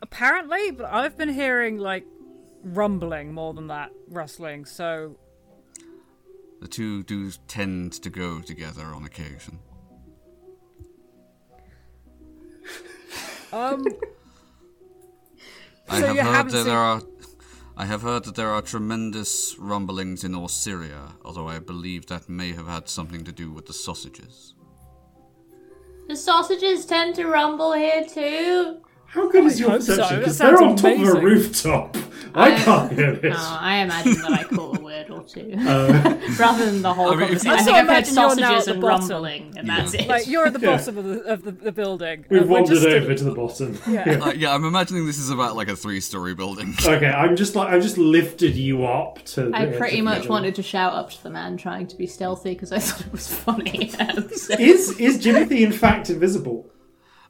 [0.00, 2.04] apparently, but I've been hearing like
[2.62, 4.64] rumbling more than that, rustling.
[4.64, 5.16] So
[6.60, 9.58] The two do tend to go together on occasion.
[13.52, 13.84] Um,
[15.88, 17.02] I So have you heard that seen- there are.
[17.76, 22.52] I have heard that there are tremendous rumblings in Orsyria, although I believe that may
[22.52, 24.54] have had something to do with the sausages.
[26.08, 28.82] The sausages tend to rumble here too.
[29.12, 29.96] How good is your hope so.
[29.96, 30.16] perception?
[30.16, 31.96] That Because they're on sounds top of a rooftop.
[32.34, 33.36] I can't hear this.
[33.38, 35.52] Oh, I imagine that I caught a word or two.
[35.58, 37.50] Uh, Rather than the whole I mean, if conversation.
[37.50, 39.08] I I think I've heard you're now sausages at the and bottom.
[39.10, 40.08] rumbling, and that's it.
[40.08, 40.76] like you're at the Yeah.
[40.78, 42.24] bottom of the of the, the building.
[42.30, 43.78] We've and wandered just over stood- to the bottom.
[43.86, 44.18] Yeah.
[44.24, 46.74] Uh, yeah, I'm imagining this is about like a three-story building.
[46.82, 49.50] Okay, I'm just like I've just lifted you up to.
[49.50, 52.06] The I pretty of much wanted to shout up to the man trying to be
[52.06, 53.90] stealthy because I thought it was funny.
[54.58, 56.71] Is is Jimothy in fact invisible?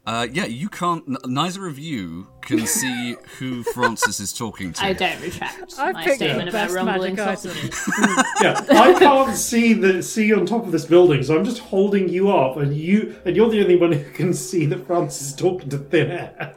[0.05, 1.05] Uh, yeah, you can't.
[1.09, 4.85] N- neither of you can see who Francis is talking to.
[4.85, 7.89] I don't retract I my picked statement the about best rumbling magic sausages.
[8.43, 12.09] Yeah, I can't see the see on top of this building, so I'm just holding
[12.09, 15.37] you up, and you and you're the only one who can see that Francis is
[15.37, 16.57] talking to thin air.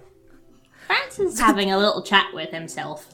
[0.87, 3.13] Francis is having a little chat with himself.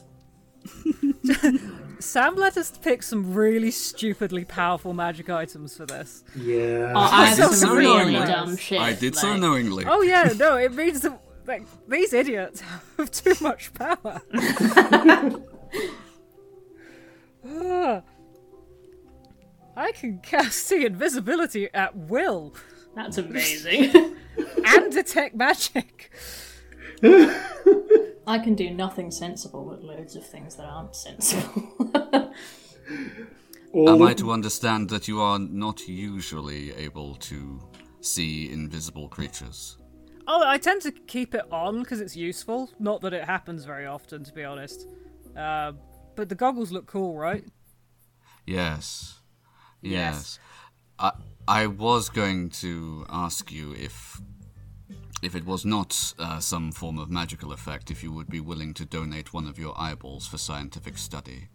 [2.04, 6.24] Sam let us pick some really stupidly powerful magic items for this.
[6.36, 6.92] Yeah.
[6.94, 8.26] Oh, I have did some so really knowingly.
[8.32, 8.80] dumb shit.
[8.80, 9.84] I did so knowingly.
[9.86, 12.62] Oh yeah, no, it means that like these idiots
[12.98, 14.20] have too much power.
[19.76, 22.54] I can cast see invisibility at will
[22.94, 24.16] That's amazing.
[24.66, 26.10] and detect magic.
[28.26, 31.92] I can do nothing sensible, but loads of things that aren't sensible.
[33.74, 37.60] Am I to understand that you are not usually able to
[38.00, 39.78] see invisible creatures?
[40.26, 42.70] Oh, I tend to keep it on because it's useful.
[42.78, 44.86] Not that it happens very often, to be honest.
[45.36, 45.72] Uh,
[46.14, 47.44] but the goggles look cool, right?
[48.46, 49.20] Yes.
[49.80, 49.92] Yes.
[49.92, 50.38] Yes.
[50.98, 51.12] I
[51.48, 54.20] I was going to ask you if
[55.22, 58.74] if it was not uh, some form of magical effect, if you would be willing
[58.74, 61.48] to donate one of your eyeballs for scientific study.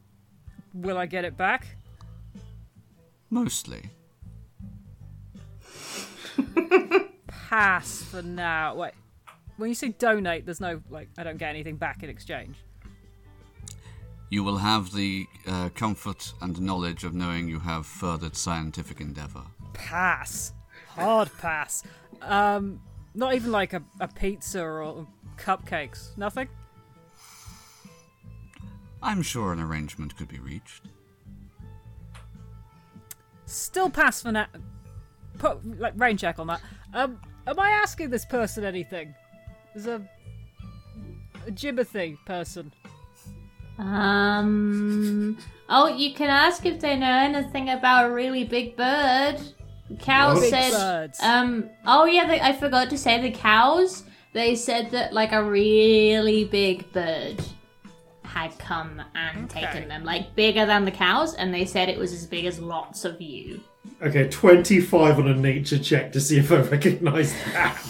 [0.74, 1.68] Will I get it back?
[3.30, 3.89] Mostly.
[7.28, 8.76] Pass for now.
[8.76, 8.93] Wait,
[9.57, 12.55] when you say donate, there's no like I don't get anything back in exchange.
[14.30, 19.43] You will have the uh, comfort and knowledge of knowing you have furthered scientific endeavor.
[19.74, 20.53] Pass.
[20.89, 21.84] Hard pass.
[22.22, 22.82] Um,
[23.18, 25.07] not even like a, a pizza or
[25.38, 26.15] cupcakes.
[26.18, 26.47] Nothing.
[29.01, 30.84] I'm sure an arrangement could be reached.
[33.45, 34.47] Still pass for now.
[35.39, 36.61] Put like rain check on that.
[36.93, 39.15] Um, am I asking this person anything?
[39.74, 40.07] There's a,
[41.47, 42.72] a Jimothy person.
[43.80, 45.38] um.
[45.70, 49.39] Oh, you can ask if they know anything about a really big bird.
[49.89, 50.43] The cow What?
[50.49, 50.71] Said.
[50.71, 51.19] birds.
[51.21, 51.69] Um.
[51.85, 54.03] Oh yeah, they, I forgot to say the cows.
[54.33, 57.41] They said that like a really big bird
[58.23, 59.61] had come and Okay.
[59.65, 62.59] taken them, like bigger than the cows, and they said it was as big as
[62.59, 63.61] lots of you.
[64.01, 67.81] Okay, 25 on a nature check to see if I recognise that.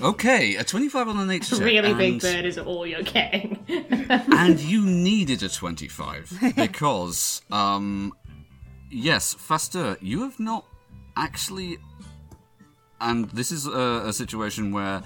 [0.00, 1.64] Okay, a 25 on the nature check.
[1.66, 3.62] really big bird is all you're getting.
[4.08, 8.12] and you needed a 25 because um
[8.90, 10.64] yes faster you have not
[11.16, 11.78] actually
[13.00, 15.02] and this is a, a situation where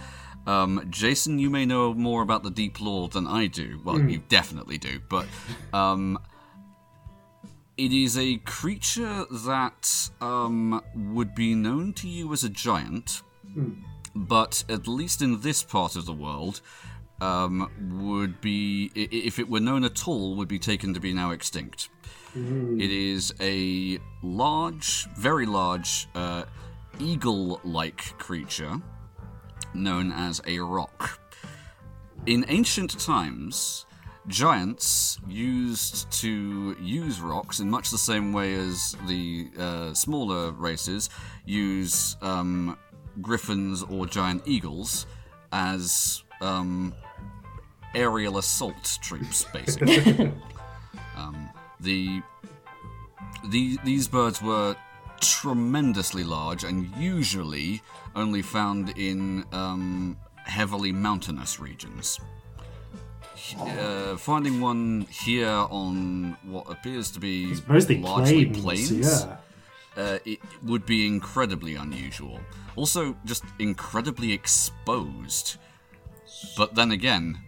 [0.47, 3.81] um, Jason, you may know more about the deep lore than I do.
[3.85, 5.27] Well, you definitely do, but
[5.73, 6.19] um,
[7.77, 13.23] it is a creature that um, would be known to you as a giant,
[14.15, 16.61] but at least in this part of the world,
[17.21, 17.69] um,
[18.09, 21.89] would be, if it were known at all, would be taken to be now extinct.
[22.37, 26.45] It is a large, very large, uh,
[26.99, 28.81] eagle like creature
[29.75, 31.19] known as a roc.
[32.27, 33.87] In ancient times,
[34.27, 41.09] giants used to use rocs in much the same way as the uh, smaller races
[41.45, 42.77] use um,
[43.23, 45.07] griffins or giant eagles
[45.53, 46.95] as um,
[47.95, 50.33] aerial assault troops, basically.
[51.81, 52.23] the,
[53.45, 54.77] the these birds were
[55.21, 57.83] tremendously large and usually
[58.15, 62.21] only found in um, heavily mountainous regions.
[63.61, 69.37] Uh, finding one here on what appears to be Mostly largely plains, plains, yeah.
[70.03, 72.41] uh, it would be incredibly unusual.
[72.75, 75.57] Also, just incredibly exposed.
[76.57, 77.39] But then again,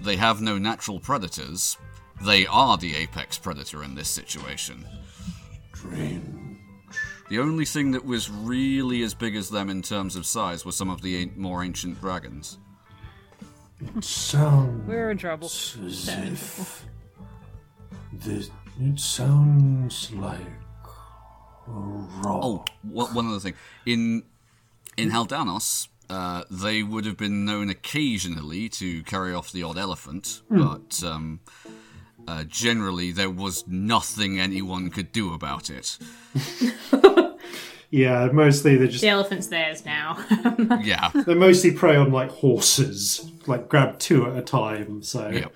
[0.00, 1.76] they have no natural predators.
[2.22, 4.86] They are the apex predator in this situation.
[5.72, 6.58] Train
[7.28, 10.72] The only thing that was really as big as them in terms of size were
[10.72, 12.58] some of the more ancient dragons.
[14.00, 15.46] Sounds We're in trouble.
[15.48, 16.86] as if
[18.12, 18.50] this,
[18.80, 20.40] it sounds like
[21.66, 22.40] a roc.
[22.44, 23.54] Oh, wha- one other thing.
[23.84, 24.22] In
[24.96, 30.40] in Haldanos, uh, they would have been known occasionally to carry off the odd elephant,
[30.48, 31.40] but um,
[32.26, 35.98] uh, generally there was nothing anyone could do about it.
[37.90, 40.18] Yeah, mostly they just The elephant's theirs now.
[40.82, 41.10] Yeah.
[41.14, 45.00] they mostly prey on like horses, like grab two at a time.
[45.04, 45.54] So Yep.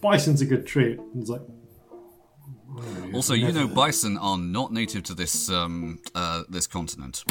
[0.00, 1.00] bison's a good treat.
[1.16, 1.40] It's like
[3.12, 7.24] Also, you know, bison are not native to this um, uh, this continent.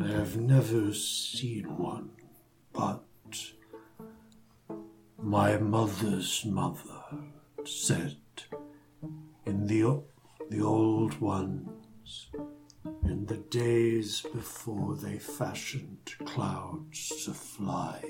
[0.00, 2.10] I have never seen one,
[2.72, 3.02] but
[5.20, 7.02] my mother's mother
[7.64, 8.16] said
[9.46, 10.02] in the
[10.50, 12.28] the old ones,
[13.04, 18.02] in the days before they fashioned clouds to fly,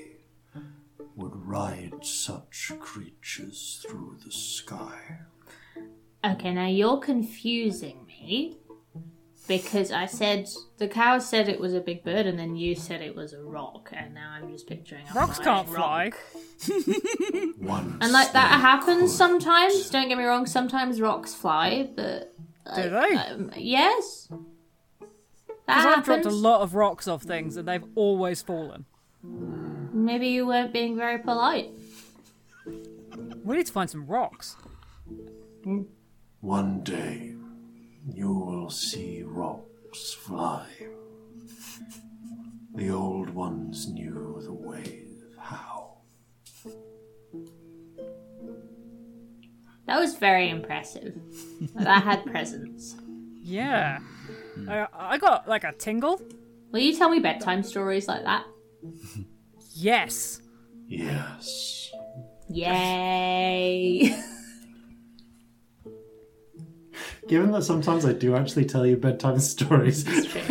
[1.15, 5.19] would ride such creatures through the sky.
[6.23, 8.57] okay, now you're confusing me
[9.47, 13.01] because I said the cow said it was a big bird, and then you said
[13.01, 16.05] it was a rock, and now I'm just picturing a Rocks can't fly.
[16.05, 16.17] rock.
[17.59, 19.17] Once And like that happens could.
[19.17, 19.89] sometimes.
[19.89, 20.45] Don't get me wrong.
[20.45, 22.33] Sometimes rocks fly, but
[22.75, 23.15] Do they?
[23.15, 24.27] um, yes,
[24.99, 28.85] Because I've dropped a lot of rocks off things and they've always fallen.
[29.23, 31.69] Maybe you weren't being very polite.
[33.43, 34.55] We need to find some rocks.
[36.41, 37.33] One day
[38.13, 40.65] you will see rocks fly.
[42.75, 45.01] The old ones knew the way
[45.31, 45.97] of how.
[49.87, 51.15] That was very impressive.
[51.75, 52.95] that had presence.
[53.41, 53.99] Yeah.
[54.55, 54.69] Hmm.
[54.69, 56.21] I, I got like a tingle.
[56.71, 58.45] Will you tell me bedtime stories like that?
[59.73, 60.41] Yes.
[60.87, 61.91] Yes.
[62.49, 64.15] Yay!
[67.27, 70.05] Given that sometimes I do actually tell you bedtime stories,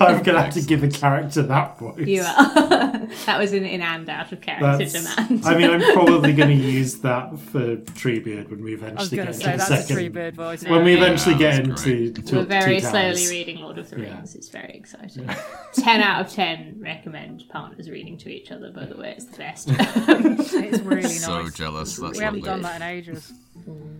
[0.00, 2.06] I'm gonna have to give a character that voice.
[2.06, 2.26] you are.
[3.26, 5.44] that was an in and out of character That's- demand.
[5.46, 9.16] I mean, I'm probably going to use that for Treebeard when we I was eventually
[9.16, 9.96] going get to into say the that's second.
[9.98, 10.64] a Treebeard voice.
[10.64, 13.30] When we Yeah, eventually get that's into to, We're very Two slowly Towers.
[13.30, 14.14] reading Lord of the Yeah.
[14.16, 14.34] Rings.
[14.34, 15.28] It's very exciting.
[15.74, 19.12] 10 out of 10 recommend partners reading to each other, by the way.
[19.16, 19.68] It's the best.
[19.70, 21.24] It's really nice.
[21.24, 21.96] So jealous.
[21.96, 22.62] That's we haven't lovely.
[22.62, 23.32] done that in ages.
[23.68, 23.93] Mm.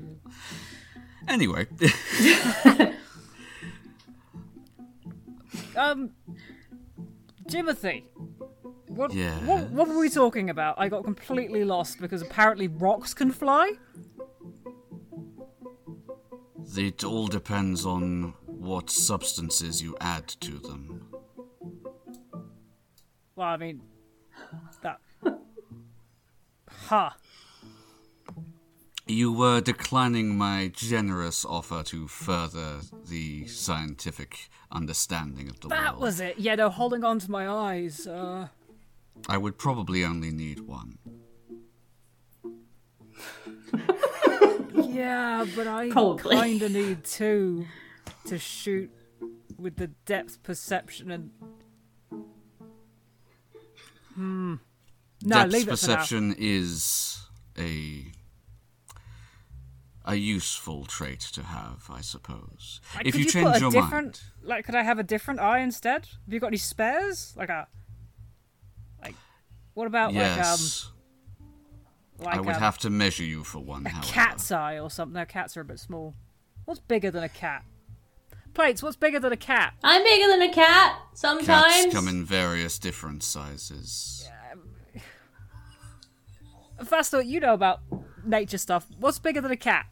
[1.26, 1.66] Anyway,
[5.76, 6.10] Um,
[7.48, 8.04] Timothy.
[8.88, 9.42] What, Yes?
[9.42, 10.76] what, what were we talking about?
[10.78, 13.72] I got completely lost because apparently rocks can fly?
[16.76, 21.06] it all depends on what substances you add to them.
[23.36, 23.82] Well, I mean,
[24.82, 25.00] that.
[26.86, 27.16] Ha.
[29.06, 36.02] You were declining my generous offer to further the scientific understanding of the That world.
[36.02, 36.38] was it.
[36.38, 38.06] Yeah, no, holding on to my eyes.
[38.06, 38.48] Uh,
[39.28, 40.98] I would probably only need one.
[44.74, 47.66] yeah, but I kind of need two
[48.26, 48.90] to shoot
[49.58, 51.30] with the depth perception and.
[54.14, 54.54] Hmm.
[55.22, 55.96] No, Depth leave it for now.
[55.96, 57.18] perception is
[57.58, 58.04] a
[60.04, 62.80] a useful trait to have, I suppose.
[62.94, 66.06] Like, if you, you change your mind, like, could I have a different eye instead?
[66.24, 67.32] Have you got any spares?
[67.36, 67.66] Like a,
[69.02, 69.14] like,
[69.72, 70.90] what about yes,
[72.18, 73.86] like um, like I would um, have to measure you for one.
[73.86, 74.06] a however.
[74.06, 75.14] cat's eye or something?
[75.14, 76.14] No, cats are a bit small.
[76.64, 77.64] What's bigger than a cat?
[78.52, 78.82] Plates.
[78.82, 79.74] What's bigger than a cat?
[79.82, 81.46] I'm bigger than a cat sometimes.
[81.46, 84.28] Cats come in various different sizes.
[86.84, 87.80] Faster, you know about
[88.24, 88.86] nature stuff.
[88.98, 89.86] What's bigger than a cat?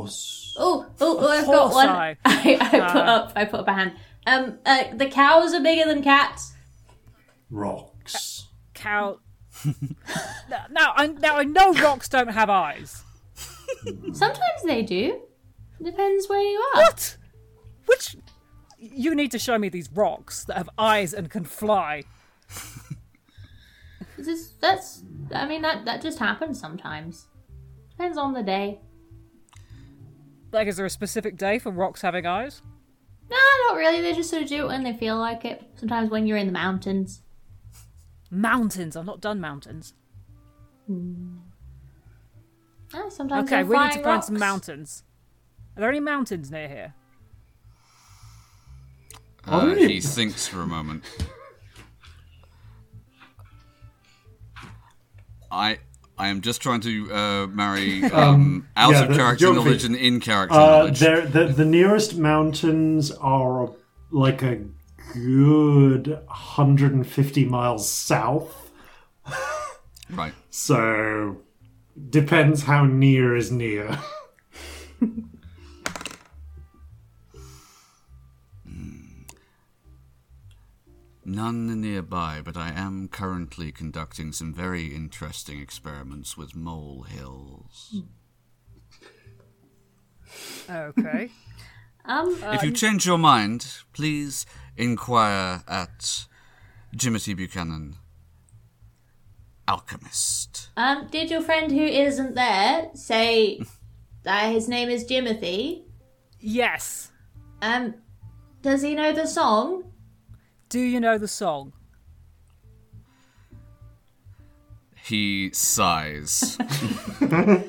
[0.00, 0.54] Horse.
[0.58, 1.88] Oh, oh, oh, I've got one.
[1.88, 2.16] eye.
[2.24, 3.92] I, I put up, I put up a hand.
[4.26, 6.52] Um, uh, the cows are bigger than cats.
[7.50, 8.48] Rocks.
[8.74, 9.20] Cow.
[10.70, 13.02] now, I, now I know rocks don't have eyes.
[14.12, 15.20] Sometimes they do.
[15.82, 16.82] Depends where you are.
[16.82, 17.16] What?
[17.86, 18.16] Which?
[18.78, 22.04] You need to show me these rocks that have eyes and can fly.
[24.16, 25.02] This is, that's.
[25.34, 27.26] I mean, that that just happens sometimes.
[27.90, 28.80] Depends on the day.
[30.52, 32.62] Like, is there a specific day for rocks having eyes?
[33.30, 33.36] No,
[33.68, 34.00] not really.
[34.00, 35.62] They just sort of do it when they feel like it.
[35.76, 37.22] Sometimes when you're in the mountains.
[38.30, 38.96] Mountains.
[38.96, 39.94] I've not done mountains.
[40.88, 41.38] Oh,
[43.08, 44.26] sometimes Okay, we need to flying find rocks.
[44.26, 45.04] some mountains.
[45.76, 46.94] Are there any mountains near here?
[49.46, 51.04] Uh, there any- he thinks for a moment.
[55.52, 55.78] I
[56.20, 59.64] I am just trying to uh, marry um, out yeah, of the character geography.
[59.64, 60.98] knowledge and in character Uh, knowledge.
[61.00, 63.72] the, the nearest mountains are
[64.10, 64.60] like a
[65.14, 68.70] good 150 miles south.
[70.12, 70.32] Right.
[70.50, 71.36] So
[72.10, 73.96] depends how near is near.
[81.30, 88.02] None nearby, but I am currently conducting some very interesting experiments with mole hills.
[90.68, 91.30] Okay.
[92.02, 96.24] Um, if you change your mind, please inquire at
[96.96, 97.96] Jimothy Buchanan,
[99.68, 100.70] alchemist.
[100.78, 103.60] um, did your friend who isn't there say
[104.22, 105.82] that his name is Jimothy?
[106.40, 107.12] yes.
[107.60, 107.96] Um,
[108.62, 109.84] does he know the song?
[110.70, 111.72] Do you know the song?
[114.94, 116.56] He sighs.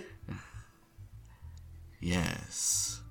[1.99, 3.01] yes.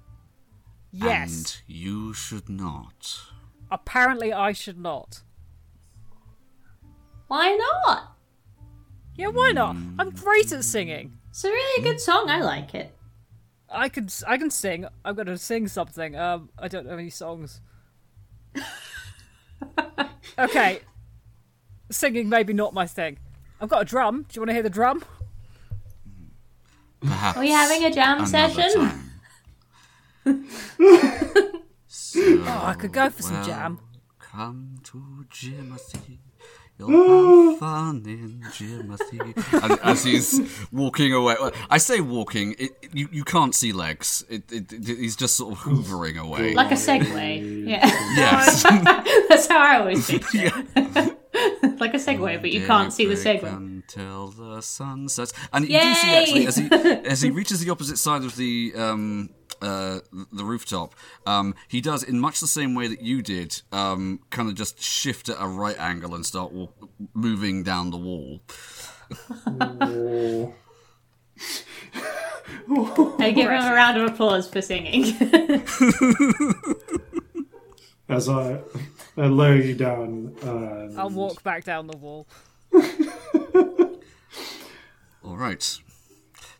[0.92, 1.32] Yes.
[1.32, 3.20] And you should not.
[3.68, 5.22] Apparently, I should not.
[7.26, 8.16] Why not?
[9.16, 9.74] Yeah, why not?
[9.98, 11.18] I'm great at singing.
[11.30, 12.30] It's a really good song.
[12.30, 12.96] I like it.
[13.68, 14.86] I can I can sing.
[15.04, 16.14] I'm gonna sing something.
[16.14, 17.60] Um, I don't know any songs.
[20.38, 20.80] okay,
[21.90, 23.18] singing maybe not my thing.
[23.60, 24.22] I've got a drum.
[24.28, 25.04] Do you want to hear the drum?
[27.00, 27.36] Perhaps.
[27.36, 28.72] Are we having a jam another session?
[30.24, 30.48] time.
[31.86, 33.80] so, Oh, I could go for some well, jam.
[34.18, 36.18] Come to Jimothy.
[36.88, 39.62] You'll have fun in Jimothy.
[39.70, 40.40] and as he's
[40.72, 42.52] walking away, well, I say walking.
[42.58, 44.24] It, it- you you can't see legs.
[44.28, 46.54] It, it, it- he's just sort of hoovering away.
[46.54, 47.66] Like a Segway.
[47.68, 47.86] Yeah.
[48.16, 48.62] yes.
[49.28, 51.16] That's how I always picture it.
[51.80, 53.54] like a Segway, but you can't see the Segway.
[53.56, 55.32] until the sun sets.
[55.52, 58.72] And you do see actually as he as he reaches the opposite side of the
[58.76, 59.30] um
[59.62, 60.00] uh
[60.32, 60.94] the rooftop,
[61.26, 64.82] um he does in much the same way that you did, um kind of just
[64.82, 66.68] shift at a right angle and start wa-
[67.14, 68.40] moving down the wall.
[73.18, 75.04] I give him a round of applause for singing.
[78.08, 78.60] As I,
[79.16, 80.34] I lower you down.
[80.42, 82.26] Um, I'll walk back down the wall.
[85.24, 85.78] All right.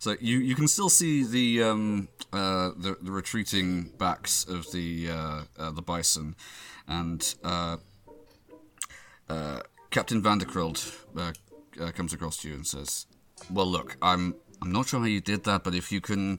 [0.01, 5.11] So you, you can still see the um, uh, the, the retreating backs of the
[5.11, 6.37] uh, uh, the bison,
[6.89, 7.77] and uh,
[9.29, 13.05] uh, Captain Vanderkrild uh, comes across to you and says,
[13.51, 16.39] "Well, look, I'm I'm not sure how you did that, but if you can."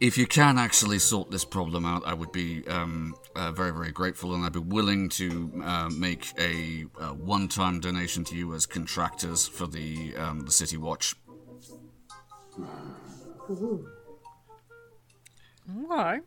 [0.00, 4.34] If you can actually sort this problem out, I would be um, very, very grateful,
[4.34, 5.28] and I'd be willing to
[5.92, 11.14] make a, uh one-time donation to you as contractors for the um, the City Watch.
[15.66, 16.20] Why?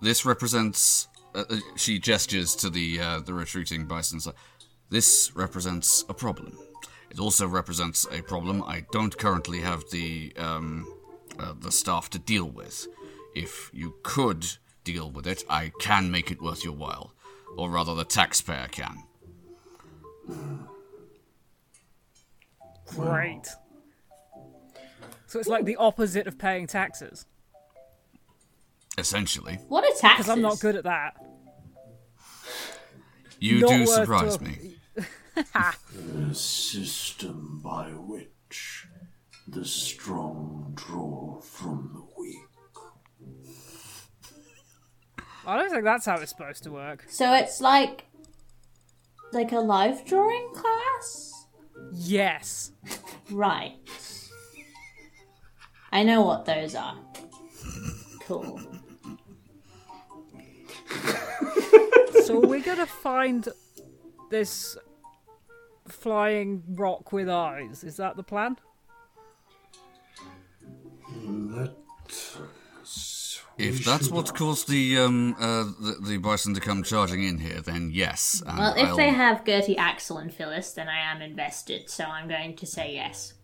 [0.00, 1.08] This represents.
[1.34, 4.26] Uh, uh, she gestures to the uh, the retreating bisons.
[4.26, 4.34] Like,
[4.90, 6.58] this represents a problem.
[7.10, 10.86] It also represents a problem I don't currently have the um,
[11.38, 12.86] uh, the staff to deal with.
[13.34, 14.46] If you could
[14.84, 17.14] deal with it, I can make it worth your while,
[17.56, 19.04] or rather, the taxpayer can.
[22.86, 23.48] Great.
[25.32, 27.24] So it's like the opposite of paying taxes.
[28.98, 30.26] Essentially, what are taxes?
[30.26, 31.14] Because I'm not good at that.
[33.40, 35.04] you Not do worth surprise talking- me.
[36.28, 38.88] The system by which
[39.48, 42.36] the strong draw from the weak.
[45.46, 47.06] I don't think that's how it's supposed to work.
[47.08, 48.04] So it's like
[49.32, 51.46] like a life drawing class?
[51.94, 52.72] Yes.
[53.30, 53.78] Right.
[55.92, 56.96] I know what those are.
[58.22, 58.60] Cool.
[62.24, 63.46] So we're gonna find
[64.30, 64.76] this
[65.88, 67.84] flying rock with eyes?
[67.84, 68.56] Is that the plan?
[71.24, 71.70] Let
[73.58, 77.60] If that's what caused the um uh, the, the bison to come charging in here,
[77.60, 78.42] then yes.
[78.46, 82.04] and Well, if I'll- they have Gertie, Axel, and Phyllis, then I am invested, so
[82.04, 83.34] I'm going to say yes.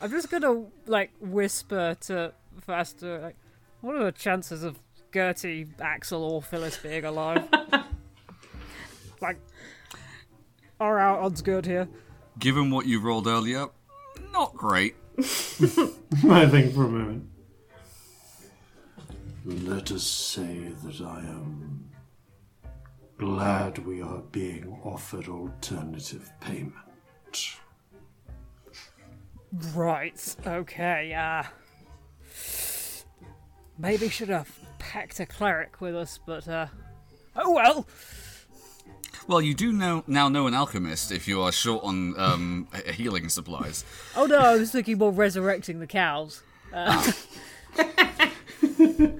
[0.00, 3.36] I'm just gonna like whisper to Faster, like,
[3.80, 4.78] what are the chances of
[5.12, 7.48] Gertie, Axel, or Phyllis being alive?
[9.20, 9.38] like,
[10.78, 11.88] are our odds good here?
[12.38, 13.66] Given what you rolled earlier,
[14.32, 14.94] not great.
[15.18, 17.28] I think for a moment.
[19.44, 21.90] Let us say that I am
[23.16, 26.74] glad we are being offered alternative payment.
[29.74, 30.36] Right.
[30.46, 31.14] Okay.
[31.14, 31.42] Uh,
[33.78, 36.66] maybe should have packed a cleric with us, but uh,
[37.36, 37.86] oh well.
[39.26, 43.28] Well, you do know now know an alchemist if you are short on um, healing
[43.28, 43.84] supplies.
[44.16, 46.42] Oh no, I was thinking more resurrecting the cows.
[46.72, 47.12] Uh,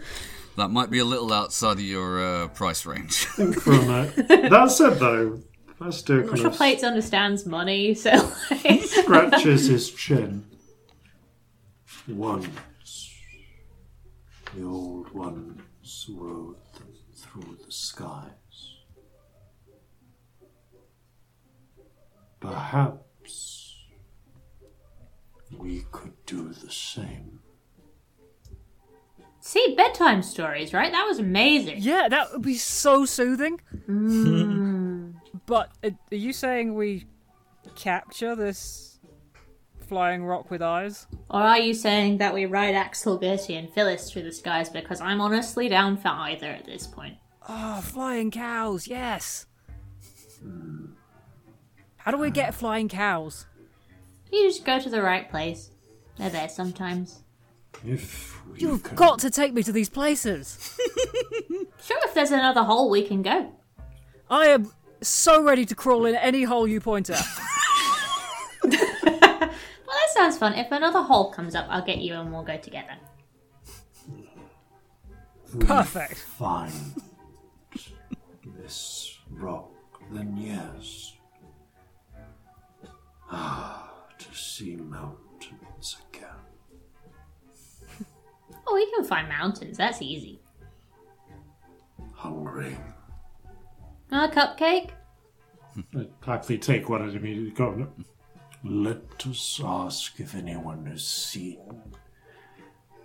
[0.57, 3.25] That might be a little outside of your uh, price range.
[3.25, 4.51] For a minute.
[5.81, 8.11] That said, though, Fester kind of Plates understands money, so
[8.51, 10.45] like, scratches his chin.
[12.09, 12.49] Once,
[14.55, 18.27] the old ones rode them through the skies.
[22.41, 23.77] Perhaps
[25.57, 27.41] we could do the same.
[29.41, 30.91] see bedtime stories, right?
[30.93, 31.79] That was amazing.
[31.81, 33.61] yeah, that would be so soothing.
[33.89, 34.90] Mm.
[35.47, 37.07] But uh, are you saying we
[37.77, 38.99] capture this
[39.89, 41.07] flying rock with eyes?
[41.29, 44.69] Or are you saying that we ride Axel, Gertie, and Phyllis through the skies?
[44.69, 47.17] Because I'm honestly down for either at this point.
[47.49, 49.47] Oh, flying cows, yes.
[51.97, 53.47] How do we get flying cows?
[54.33, 55.71] You just go to the right place.
[56.17, 57.23] They're there sometimes.
[57.85, 60.79] If we You've can got to take me to these places.
[61.83, 63.53] Sure, if there's another hole, we can go.
[64.29, 64.71] I am
[65.03, 67.25] so ready to crawl in any hole you point at.
[69.91, 70.55] Well, that sounds fun.
[70.55, 72.95] If another hole comes up, I'll get you and we'll go together.
[75.59, 76.17] Perfect.
[76.21, 76.73] find
[78.57, 79.73] this rock,
[80.13, 81.15] then yes.
[83.33, 88.07] Ah, to see mountains again.
[88.69, 89.77] Oh, we can find mountains.
[89.77, 90.41] That's easy.
[92.15, 92.77] Hungry.
[94.13, 94.91] A cupcake?
[95.95, 97.87] I actually take one and immediately go.
[98.65, 101.61] Let us ask if anyone has seen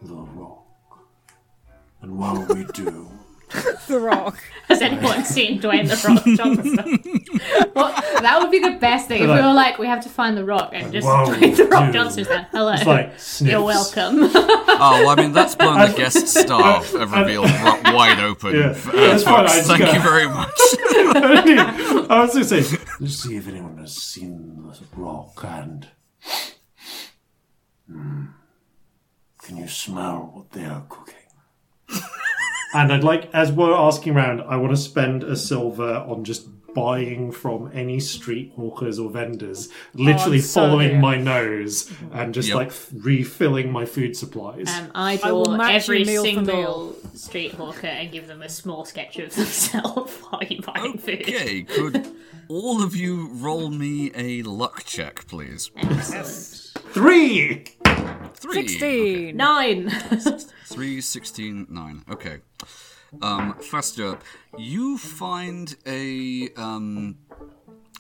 [0.02, 0.66] the rock.
[2.02, 3.08] And while we do,
[3.88, 4.40] The rock.
[4.68, 7.72] Has anyone seen Dwayne the Rock Johnson?
[7.76, 7.90] well,
[8.22, 10.44] that would be the best thing if we were like, we have to find the
[10.44, 11.94] rock and just Wow, Dwayne the Rock dude.
[11.94, 12.48] Johnson's there.
[12.52, 12.74] Hello.
[12.74, 13.14] It's like.
[13.52, 14.16] You're welcome.
[14.34, 18.56] oh, well, I mean, that's blown the guest star have revealed wi- wide open.
[18.56, 20.60] Yeah, Uh, that's fine, I just Thank got- you very much.
[22.10, 25.88] I was going to say, let's see if anyone has seen the rock and.
[27.88, 28.26] Hmm.
[29.44, 31.14] Can you smell what they are cooking?
[32.74, 36.48] And I'd like, as we're asking around, I want to spend a silver on just
[36.74, 41.00] buying from any street hawkers or vendors, literally I'm so following here.
[41.00, 42.58] my nose and just Yep.
[42.58, 42.72] like
[43.02, 44.68] refilling my food supplies.
[44.68, 48.42] Um, I I will draw match every meal for single street hawker and give them
[48.42, 51.22] a small sketch of themselves while you're buying food.
[51.22, 52.14] Okay, could
[52.50, 55.72] all of you roll me a luck check, please?
[55.78, 56.74] Excellent.
[56.94, 57.64] Three!
[58.36, 58.68] Three.
[58.68, 59.38] 16.
[59.38, 59.90] Nine.
[60.66, 62.04] Three, sixteen, nine.
[62.10, 62.40] Okay.
[63.22, 64.20] Um, Faster,
[64.58, 67.18] you find a um,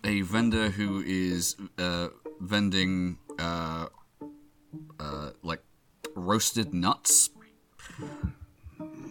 [0.03, 2.09] a vendor who is uh,
[2.39, 3.87] vending uh,
[4.99, 5.63] uh, like
[6.15, 7.29] roasted nuts.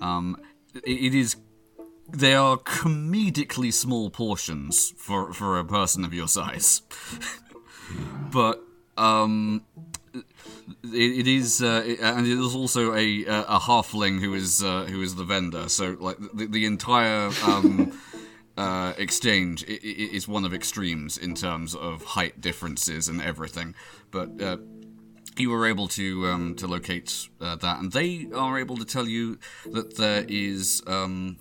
[0.01, 0.36] Um,
[0.74, 1.36] it, it is.
[2.12, 6.82] They are comedically small portions for for a person of your size,
[8.30, 8.62] but
[8.96, 9.64] um,
[10.85, 15.15] it, it is, uh, and is also a a halfling who is uh, who is
[15.15, 15.69] the vendor.
[15.69, 17.99] So like the, the entire um,
[18.57, 23.74] uh, exchange is one of extremes in terms of height differences and everything.
[24.11, 24.59] But uh,
[25.36, 29.09] you were able to um, to locate uh, that, and they are able to tell
[29.09, 29.39] you
[29.73, 30.82] that there is.
[30.86, 31.39] Um,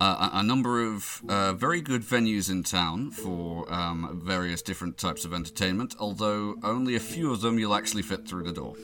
[0.00, 4.96] uh, a a number of uh, very good venues in town for um, various different
[4.96, 8.74] types of entertainment, although only a few of them you'll actually fit through the door.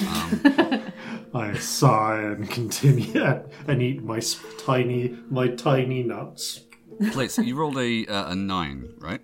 [1.34, 4.20] I sigh and continue and eat my
[4.64, 6.64] tiny, my tiny nuts.
[7.12, 9.20] Plates, you rolled a, uh, a nine, right?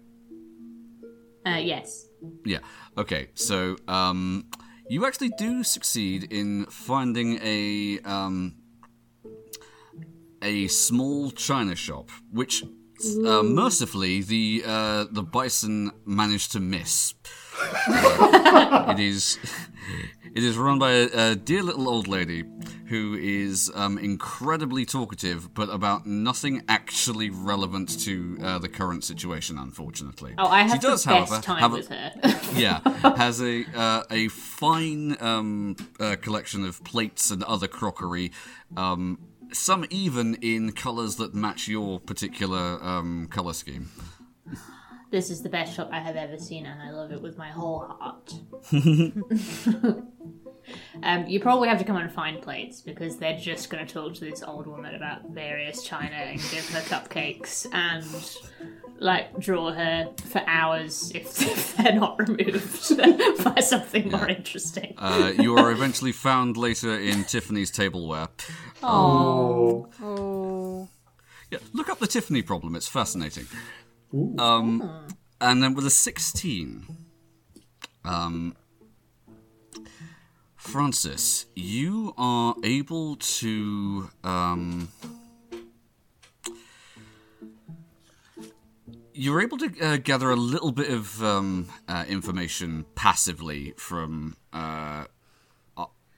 [1.46, 2.08] uh, yes.
[2.44, 2.60] Yeah.
[2.96, 3.28] Okay.
[3.34, 4.46] So um,
[4.88, 8.56] you actually do succeed in finding a um,
[10.44, 12.62] a small china shop, which
[13.26, 17.14] uh, mercifully the uh, the bison managed to miss.
[18.90, 19.38] It is
[20.34, 22.44] it is run by a, a dear little old lady
[22.86, 29.58] who is um, incredibly talkative, but about nothing actually relevant to uh, the current situation.
[29.58, 30.34] Unfortunately.
[30.38, 32.12] Oh, I have she does, the best however, time have a- with her.
[32.54, 32.80] yeah,
[33.16, 38.32] has a uh, a fine um, uh, collection of plates and other crockery.
[38.76, 39.18] Um,
[39.54, 43.90] some even in colours that match your particular um, colour scheme.
[45.10, 47.50] this is the best shop I have ever seen, and I love it with my
[47.50, 48.34] whole heart.
[51.02, 54.14] um, you probably have to come and find plates because they're just going to talk
[54.14, 58.04] to this old woman about various china and give her cupcakes and
[58.98, 62.96] like draw her for hours if, if they're not removed
[63.44, 64.94] by something more interesting.
[64.98, 68.28] Uh, you are eventually found later in Tiffany's tableware.
[68.82, 70.88] Oh, Oh.
[71.50, 72.74] Yeah, look up the Tiffany problem.
[72.74, 73.46] It's fascinating.
[74.38, 75.06] Um,
[75.40, 76.86] and then with a 16,
[78.04, 78.56] um,
[80.64, 84.10] Francis, you are able to.
[84.24, 84.88] Um,
[89.12, 95.04] you're able to uh, gather a little bit of um, uh, information passively from uh,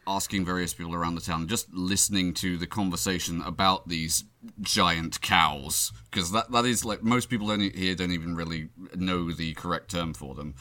[0.07, 4.25] asking various people around the town, just listening to the conversation about these
[4.63, 9.33] giant cows, because that that is like most people don't, here don't even really know
[9.33, 10.55] the correct term for them.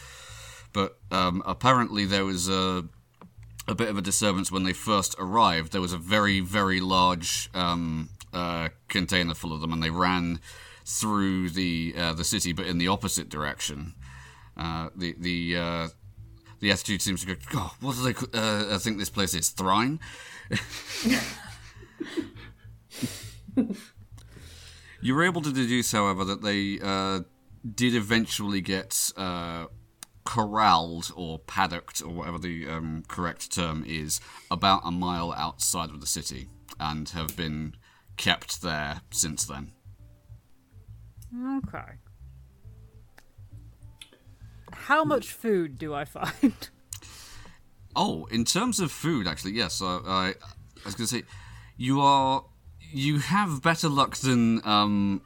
[0.73, 2.85] But um, apparently there was a
[3.67, 5.71] a bit of a disturbance when they first arrived.
[5.71, 10.39] There was a very, very large um, uh, container full of them, and they ran
[10.85, 13.95] through the uh, the city, but in the opposite direction.
[14.55, 15.87] Uh, the the uh,
[16.59, 17.41] the attitude seems to go.
[17.51, 19.49] God, what do they uh, think this place is?
[19.49, 19.99] Thrine.
[25.01, 27.21] you were able to deduce, however, that they uh,
[27.73, 29.11] did eventually get
[30.25, 34.19] corralled or paddocked or whatever the um, correct term is
[34.51, 36.49] about a mile outside of the city
[36.79, 37.75] and have been
[38.17, 39.71] kept there since then.
[41.57, 41.93] Okay.
[44.73, 46.53] How much food do I find?
[47.97, 49.81] Oh, in terms of food, actually, yes.
[49.81, 50.33] I, I, I
[50.83, 51.23] was going to say,
[51.77, 52.43] you are
[52.91, 55.21] you have better luck than um,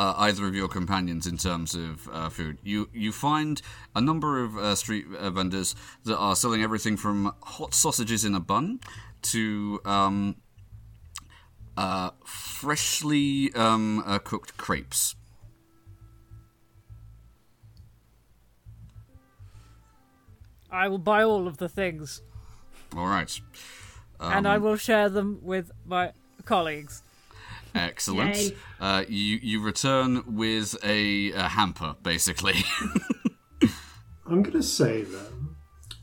[0.00, 2.56] uh, either of your companions in terms of uh, food.
[2.62, 3.60] You you find
[3.94, 8.34] a number of uh, street uh, vendors that are selling everything from hot sausages in
[8.34, 8.80] a bun
[9.32, 10.36] to um,
[11.76, 15.16] uh, freshly um, uh, cooked crepes.
[20.70, 22.22] I will buy all of the things,
[22.96, 23.38] All right.
[24.18, 26.12] and I will share them with my
[26.46, 27.02] colleagues.
[27.74, 28.52] Excellent.
[28.80, 32.64] Uh, you you return with a, a hamper, basically.
[34.26, 35.56] I'm going to say then,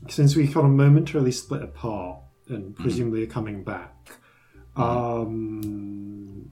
[0.08, 3.94] since we kind of momentarily split apart and presumably are coming back,
[4.76, 6.50] um,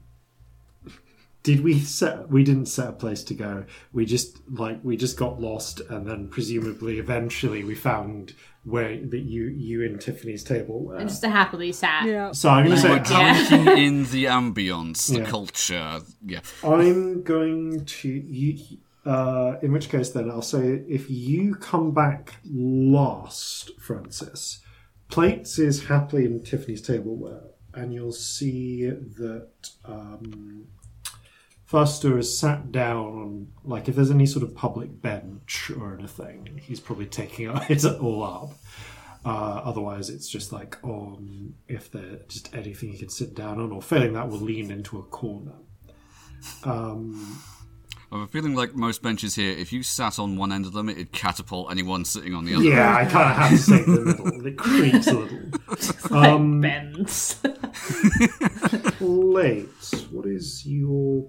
[1.43, 2.29] did we set?
[2.29, 3.65] We didn't set a place to go.
[3.93, 8.33] We just like we just got lost, and then presumably eventually we found
[8.67, 10.97] where that you you and Tiffany's table were.
[10.97, 12.05] And just a happily sat.
[12.05, 12.31] Yeah.
[12.33, 13.75] So I'm going to say Yeah.
[13.75, 15.25] In the ambience, the Yeah.
[15.25, 15.99] culture.
[16.25, 16.39] Yeah.
[16.63, 18.77] I'm going to you.
[19.05, 24.59] Uh, in which case, then I'll say if you come back last, Francis,
[25.09, 29.47] plates is happily in Tiffany's tableware, and you'll see that
[29.85, 30.65] um,
[31.67, 36.61] Foster is sat down on like if there's any sort of public bench or anything,
[36.63, 38.51] he's probably taking it all up.
[39.25, 43.73] Uh, otherwise, it's just like on if there's just anything you can sit down on,
[43.73, 45.55] or failing that, will lean into a corner.
[46.63, 47.41] Um,
[48.09, 50.71] I have a feeling like most benches here, if you sat on one end of
[50.71, 52.63] them, it'd catapult anyone sitting on the other.
[52.63, 54.47] yeah, I kind of have to stay in the middle.
[54.47, 55.39] It creaks a little.
[56.09, 57.35] Like Um, bends.
[59.01, 59.67] Late.
[60.11, 61.27] What is your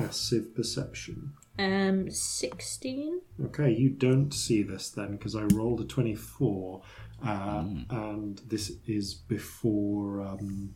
[0.00, 1.32] passive perception?
[1.58, 3.20] um, 16?
[3.46, 6.82] Okay, you don't see this then because I rolled a 24,
[7.26, 10.74] uh, and this is before um,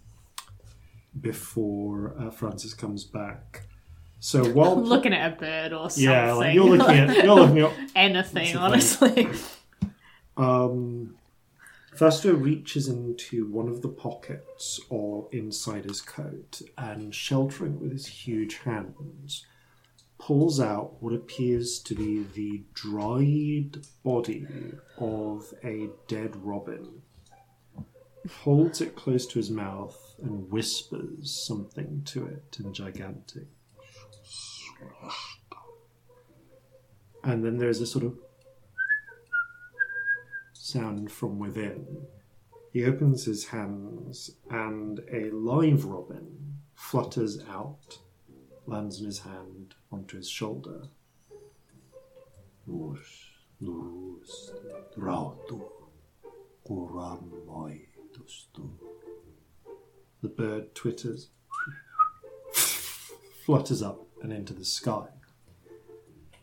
[1.21, 3.63] before uh, Francis comes back.
[4.19, 6.11] So while I'm looking at a bird or something.
[6.11, 9.29] yeah, like you're looking at you're looking at anything, honestly.
[10.37, 11.15] Um,
[11.97, 17.93] Fasto reaches into one of the pockets or inside his coat and, sheltering it with
[17.93, 19.45] his huge hands,
[20.19, 24.47] pulls out what appears to be the dried body
[24.97, 27.03] of a dead robin,
[28.43, 33.49] holds it close to his mouth, and whispers something to it in gigantic.
[37.23, 38.17] And then there's a sort of
[40.73, 42.07] sound from within.
[42.73, 47.99] He opens his hands, and a live robin flutters out,
[48.67, 50.85] lands in his hand onto his shoulder.
[52.67, 53.01] Nus,
[53.61, 54.53] nus,
[54.97, 55.61] rautu,
[56.67, 57.81] kuramoi
[58.15, 58.71] tustu.
[60.23, 61.29] The bird twitters,
[63.45, 65.09] flutters up and into the sky.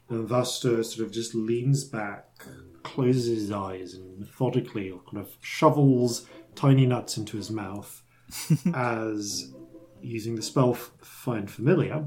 [0.09, 2.45] And Vastor sort of just leans back,
[2.83, 8.03] closes his eyes, and methodically kind of shovels tiny nuts into his mouth
[8.73, 9.53] as,
[10.01, 12.05] using the spell Find Familiar,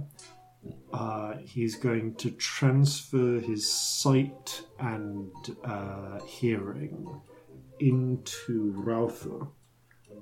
[0.92, 5.32] uh, he's going to transfer his sight and
[5.64, 7.20] uh, hearing
[7.80, 9.48] into Rauther,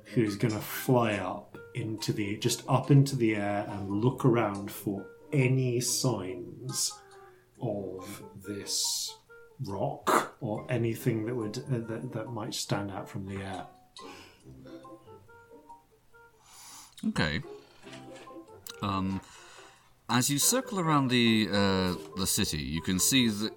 [0.04, 4.70] who's going to fly up into the just up into the air and look around
[4.70, 6.92] for any signs
[7.60, 9.14] of this
[9.64, 13.66] rock or anything that would uh, that, that might stand out from the air.
[17.08, 17.40] Okay.
[18.82, 19.20] Um,
[20.08, 23.52] as you circle around the uh, the city, you can see that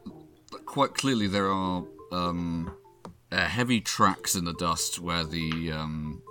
[0.65, 2.75] quite clearly there are um,
[3.31, 6.21] uh, heavy tracks in the dust where the um,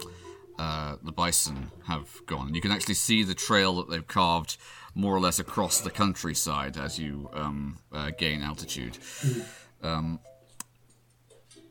[0.59, 2.55] uh, the bison have gone.
[2.55, 4.57] You can actually see the trail that they've carved
[4.94, 8.99] more or less across the countryside as you um, uh, gain altitude.
[9.83, 10.21] Um,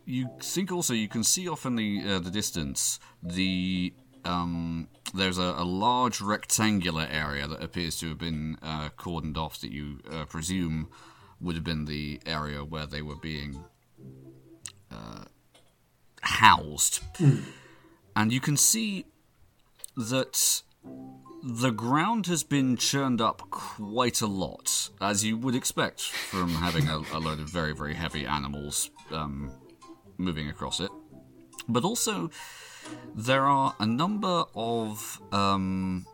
[0.06, 3.94] you think also you can see off in the uh, the distance the
[4.26, 9.60] um, there's a, a large rectangular area that appears to have been uh, cordoned off
[9.62, 10.90] that you uh, presume
[11.40, 13.64] would have been the area where they were being
[14.92, 15.24] uh,
[16.22, 17.00] housed.
[18.16, 19.06] And you can see
[19.96, 20.62] that
[21.44, 26.88] the ground has been churned up quite a lot, as you would expect from having
[26.88, 29.52] a, a load of very, very heavy animals um,
[30.18, 30.92] moving across it.
[31.68, 32.30] But also,
[33.16, 36.06] there are a number of um,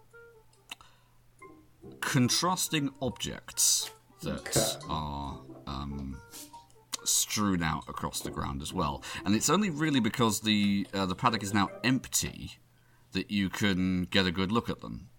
[1.99, 3.91] contrasting objects
[4.23, 6.19] that are um,
[7.03, 9.03] strewn out across the ground as well.
[9.25, 12.51] And it's only really because the uh, the paddock is now empty
[13.11, 15.09] that you can get a good look at them.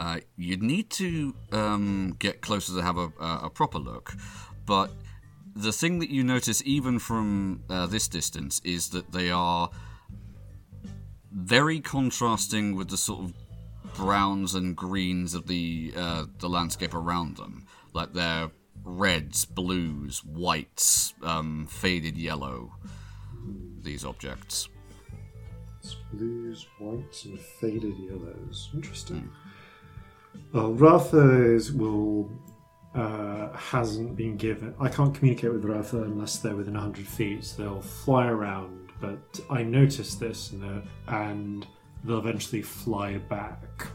[0.00, 4.14] Uh, you'd need to um, get closer to have a, a, proper look,
[4.64, 4.90] but
[5.54, 9.68] the thing that you notice even from uh, this distance is that they are
[11.30, 13.34] very contrasting with the sort of
[13.94, 17.66] browns and greens of the uh, the landscape around them.
[17.92, 18.50] Like they're
[18.82, 22.72] reds, blues, whites, um, faded yellow.
[23.82, 24.70] These objects.
[25.82, 28.70] It's blues, whites, and faded yellows.
[28.74, 29.30] Interesting.
[30.52, 32.30] Well, Ratha will
[32.94, 34.74] uh, hasn't been given.
[34.80, 37.44] I can't communicate with Ratha unless they're within hundred feet.
[37.44, 41.66] So they'll fly around, but I noticed this, and, and
[42.04, 43.86] they'll eventually fly back.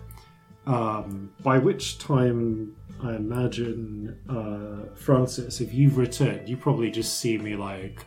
[0.65, 7.37] Um, by which time, I imagine, uh, Francis, if you've returned, you probably just see
[7.37, 8.05] me like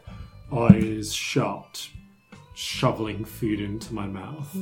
[0.52, 1.88] eyes shut,
[2.54, 4.56] shoveling food into my mouth.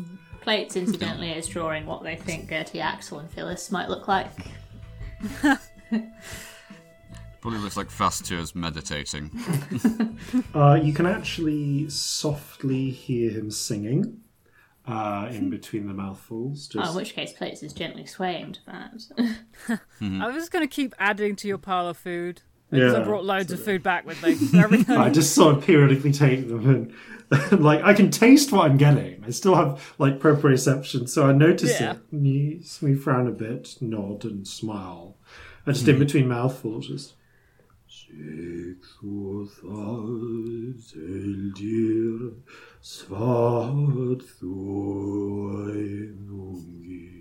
[0.46, 4.30] Plates, incidentally, is drawing what they think Gertie, Axel, and Phyllis might look like.
[7.40, 9.30] Probably looks like Fastur's meditating.
[10.54, 14.20] Uh, you can actually softly hear him singing
[14.86, 16.70] uh, in between the mouthfuls.
[16.76, 19.78] Oh, in which case, Plates is gently swaying to that.
[20.00, 22.42] I was just going to keep adding to your pile of food.
[22.70, 24.34] Because I brought loads of food back with me.
[24.34, 26.92] So every time- I just sort of periodically take them and
[27.60, 29.22] like I can taste what I'm getting.
[29.24, 31.92] I still have like proprioception, so I notice Yeah.
[31.92, 31.98] it.
[32.12, 35.16] And you me frown a bit, nod, and smile.
[35.64, 37.14] And just in between mouthfuls, just
[41.06, 42.32] Seldir
[42.82, 44.22] svat
[45.76, 47.15] þóinungi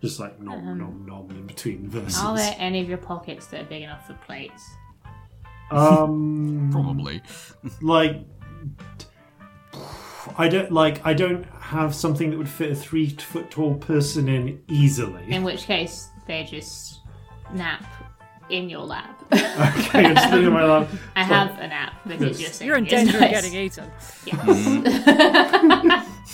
[0.00, 2.18] just like nom nom nom in between verses.
[2.22, 4.62] Are there any of your pockets that are big enough for plates?
[5.70, 7.22] Um, Probably.
[7.80, 8.16] like
[10.38, 14.28] I don't like I don't have something that would fit a three foot tall person
[14.28, 15.24] in easily.
[15.28, 17.00] In which case, they just
[17.52, 17.84] nap
[18.48, 19.20] in your lap.
[19.32, 20.88] okay, I'm just looking at my lap.
[21.16, 22.60] I have a nap because Yes.
[22.60, 23.44] you're You're in danger nice.
[23.44, 23.90] of getting eaten.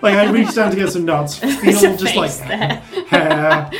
[0.00, 2.76] Like I reach down to get some nuts, feel There's a just like there.
[3.08, 3.70] hair,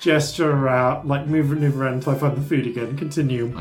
[0.00, 2.96] gesture around, like move, move around until I find the food again.
[2.96, 3.58] Continue,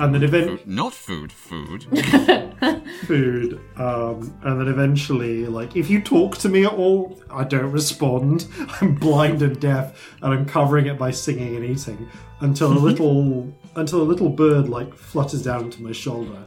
[0.00, 1.82] and then event Food, not food, food.
[3.06, 7.70] food, um, and then eventually, like if you talk to me at all, I don't
[7.70, 8.46] respond.
[8.80, 12.08] I'm blind and deaf, and I'm covering it by singing and eating
[12.40, 16.46] until a little until a little bird like flutters down to my shoulder,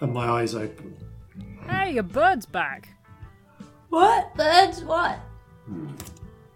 [0.00, 0.96] and my eyes open.
[1.68, 2.88] Hey, your bird's back.
[3.90, 4.34] What?
[4.34, 4.82] Birds?
[4.82, 5.20] What?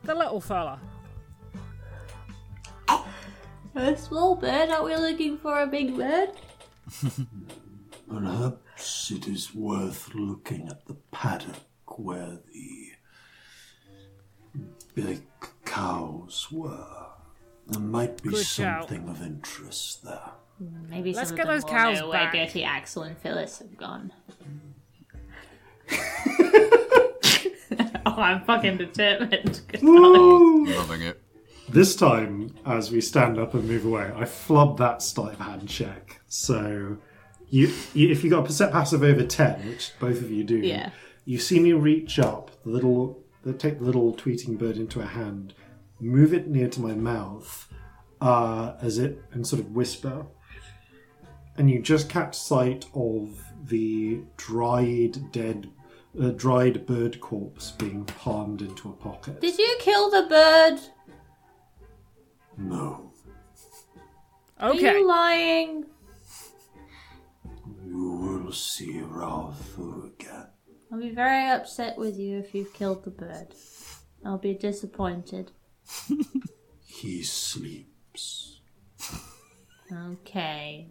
[0.04, 0.80] The little fella.
[3.74, 4.68] A small bird?
[4.68, 6.30] Aren't we looking for a big bird?
[8.08, 12.90] Perhaps it is worth looking at the paddock where the
[14.94, 15.22] big
[15.64, 17.06] cows were.
[17.68, 18.88] There might be Good shout.
[18.88, 20.30] something of interest there.
[20.88, 22.30] Maybe Let's some get of those them cows will know where.
[22.32, 24.12] Gertie, Axel, and Phyllis have gone.
[28.06, 29.60] oh, I'm fucking determined.
[29.82, 31.19] Oh, loving it.
[31.70, 35.68] This time, as we stand up and move away, I flub that sleight of hand
[35.68, 36.20] check.
[36.26, 36.96] So,
[37.48, 40.56] you, you if you got a percent passive over ten, which both of you do,
[40.58, 40.90] Yeah.
[41.24, 45.06] you see me reach up, the little, the, take the little tweeting bird into a
[45.06, 45.54] hand,
[46.00, 47.68] move it near to my mouth,
[48.20, 50.26] uh, as it and sort of whisper,
[51.56, 55.70] and you just catch sight of the dried, dead,
[56.20, 59.40] uh, dried bird corpse being palmed into a pocket.
[59.40, 60.80] Did you kill the bird?
[62.60, 63.12] No,
[64.60, 64.68] Okay.
[64.68, 64.98] Are Okay.
[64.98, 65.84] you lying?
[67.86, 70.46] you will see Rafu again.
[70.92, 73.54] I'll be very upset with you if you've killed the bird.
[74.24, 75.52] I'll be disappointed.
[76.84, 78.60] He sleeps.
[79.90, 80.88] Okay.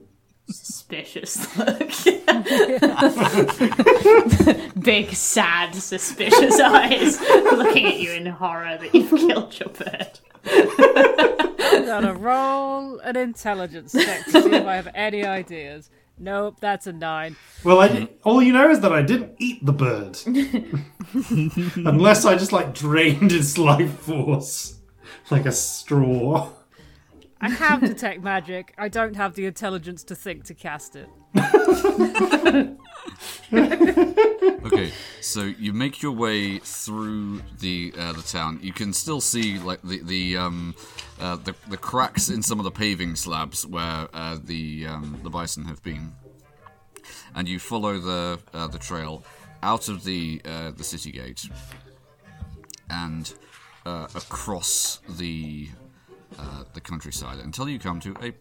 [0.49, 1.79] Suspicious look.
[4.83, 10.19] Big, sad, suspicious eyes looking at you in horror that you've killed your bird.
[10.45, 15.89] I'm gonna roll an intelligence check to see if I have any ideas.
[16.17, 17.37] Nope, that's a nine.
[17.63, 20.19] Well, I, all you know is that I didn't eat the bird.
[21.87, 24.79] Unless I just like drained its life force
[25.31, 26.49] like a straw.
[27.41, 28.73] I have detect magic.
[28.77, 31.09] I don't have the intelligence to think to cast it.
[33.51, 34.91] Okay,
[35.21, 38.59] so you make your way through the uh, the town.
[38.61, 40.75] You can still see like the the um
[41.19, 45.29] uh, the, the cracks in some of the paving slabs where uh, the um, the
[45.29, 46.13] bison have been,
[47.33, 49.23] and you follow the uh, the trail
[49.63, 51.49] out of the uh, the city gate
[52.89, 53.33] and
[53.85, 55.69] uh, across the
[56.39, 58.33] uh, the countryside until you come to a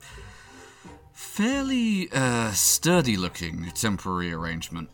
[1.13, 4.89] fairly uh, sturdy looking temporary arrangement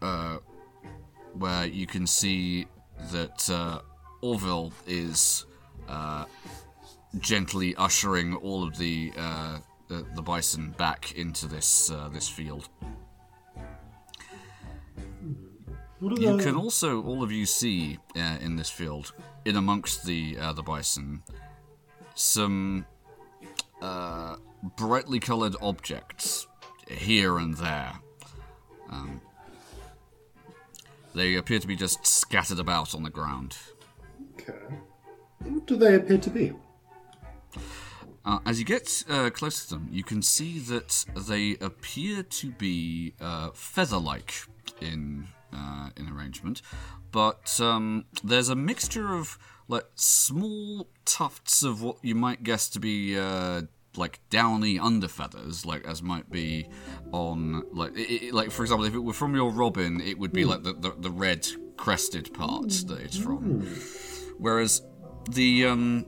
[0.00, 0.38] uh,
[1.34, 2.66] where you can see
[3.10, 3.80] that uh,
[4.22, 5.44] Orville is
[5.88, 6.24] uh,
[7.18, 12.68] gently ushering all of the, uh, the the bison back into this uh, this field.
[16.00, 19.12] You can also all of you see uh, in this field,
[19.44, 21.22] in amongst the uh, the bison,
[22.22, 22.86] some
[23.80, 24.36] uh,
[24.76, 26.46] brightly coloured objects
[26.88, 27.92] here and there.
[28.90, 29.20] Um,
[31.14, 33.56] they appear to be just scattered about on the ground.
[34.34, 34.52] Okay.
[35.40, 36.52] What do they appear to be?
[38.24, 42.50] Uh, as you get uh, close to them, you can see that they appear to
[42.52, 44.34] be uh, feather-like
[44.80, 46.62] in uh, in arrangement,
[47.10, 49.38] but um, there's a mixture of
[49.68, 53.62] like small tufts of what you might guess to be uh,
[53.96, 56.68] like downy underfeathers, like as might be
[57.12, 60.32] on like i i like for example, if it were from your robin, it would
[60.32, 63.66] be like the, the, the red crested part that it's from.
[64.38, 64.82] Whereas
[65.30, 66.06] the um,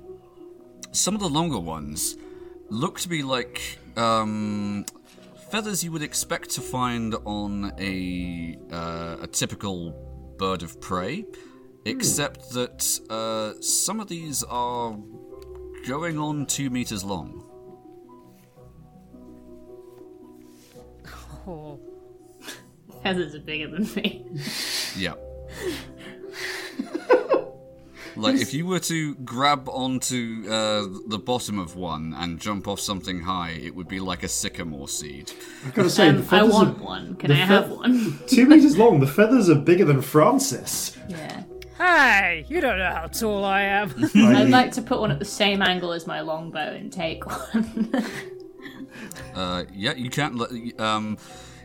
[0.93, 2.17] some of the longer ones
[2.71, 4.85] look to be like um,
[5.51, 9.91] feathers you would expect to find on a uh, a typical
[10.39, 11.25] bird of prey,
[11.85, 14.97] except that uh, some of these are
[15.87, 17.41] going on two meters long.
[21.47, 21.79] Oh,
[23.03, 24.25] Feathers are bigger than me.
[24.97, 25.13] Yeah.
[28.17, 32.81] like if you were to grab onto uh, the bottom of one and jump off
[32.81, 35.33] something high, it would be like a sycamore seed.
[35.67, 37.15] I've got to say, the Um, I want are one.
[37.17, 38.19] Can the I have one?
[38.27, 39.01] two meters long.
[39.01, 40.97] The feathers are bigger than Francis.
[41.11, 41.43] Yeah.
[41.85, 43.93] Hey, you don't know how tall I am.
[44.15, 47.93] I'd like to put one at the same angle as my longbow and take one.
[49.35, 50.37] Uh, yeah, you can't.
[50.37, 51.19] let- Um,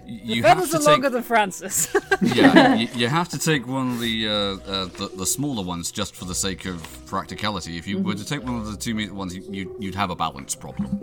[0.07, 1.95] you Feathers have are to longer than Francis.
[2.21, 5.91] yeah, you, you have to take one of the, uh, uh, the the smaller ones
[5.91, 7.77] just for the sake of practicality.
[7.77, 10.09] If you were to take one of the two meter ones, you, you, you'd have
[10.09, 10.99] a balance problem.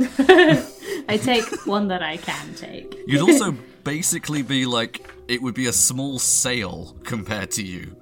[1.08, 2.96] I take one that I can take.
[3.06, 3.52] You'd also
[3.84, 7.94] basically be like it would be a small sail compared to you.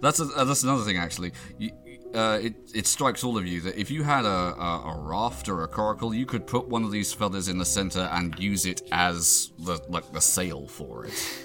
[0.00, 1.32] That's a, uh, that's another thing actually.
[1.58, 1.70] You,
[2.14, 5.48] uh, it it strikes all of you that if you had a, a, a raft
[5.48, 8.66] or a coracle, you could put one of these feathers in the center and use
[8.66, 11.44] it as the like the sail for it.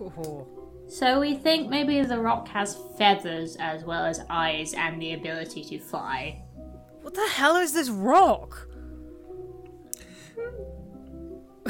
[0.88, 5.62] So we think maybe the rock has feathers as well as eyes and the ability
[5.64, 6.40] to fly.
[7.02, 8.67] what the hell is this rock?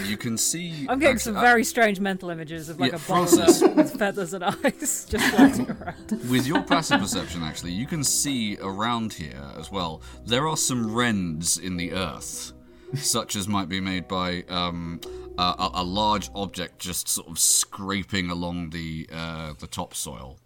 [0.09, 0.87] You can see.
[0.89, 3.63] I'm getting actu- some uh, very strange mental images of like Yeah, a Francis.
[3.63, 6.11] with feathers and eyes just floating around.
[6.31, 10.03] With your passive perception, actually, you can see around here as well.
[10.25, 12.53] There are some rends in the earth,
[12.95, 15.01] such as might be made by um,
[15.37, 20.39] a, a, a large object just sort of scraping along the uh, the topsoil,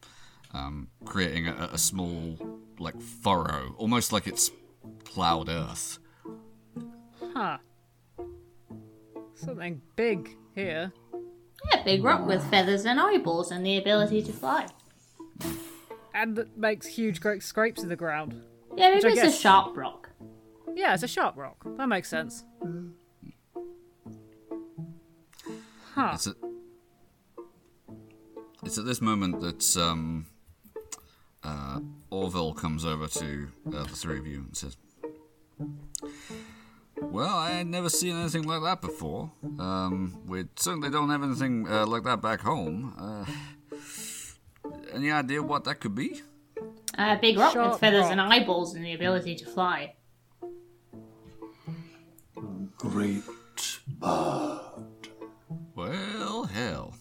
[0.53, 2.37] um, creating a, a small
[2.79, 4.51] like furrow, almost like it's
[5.05, 5.99] plowed earth.
[7.35, 7.59] Huh.
[9.45, 10.93] Something big here.
[11.73, 14.69] Yeah, big rock with feathers and eyeballs and the ability to fly.
[16.15, 18.41] And it makes huge great scrapes in the ground.
[18.77, 20.11] Yeah, maybe it's a sharp rock.
[20.75, 21.57] Yeah, it's a sharp rock.
[21.77, 22.45] That makes sense.
[25.95, 26.13] Huh.
[26.15, 26.37] It's at,
[28.65, 30.27] it's at this moment that um,
[31.43, 34.77] uh, Orville comes over to uh, the three of you and says,
[37.11, 39.31] Well, I had never seen anything like that before.
[39.59, 42.95] Um, we certainly don't have anything uh, like that back home.
[42.99, 43.25] Uh,
[44.93, 46.23] any idea what that could be?
[46.99, 48.13] A big rock Sharp with feathers rock.
[48.13, 49.95] and eyeballs and the ability to fly.
[52.79, 53.23] Great
[53.87, 55.09] bird.
[55.75, 56.95] Well, hell.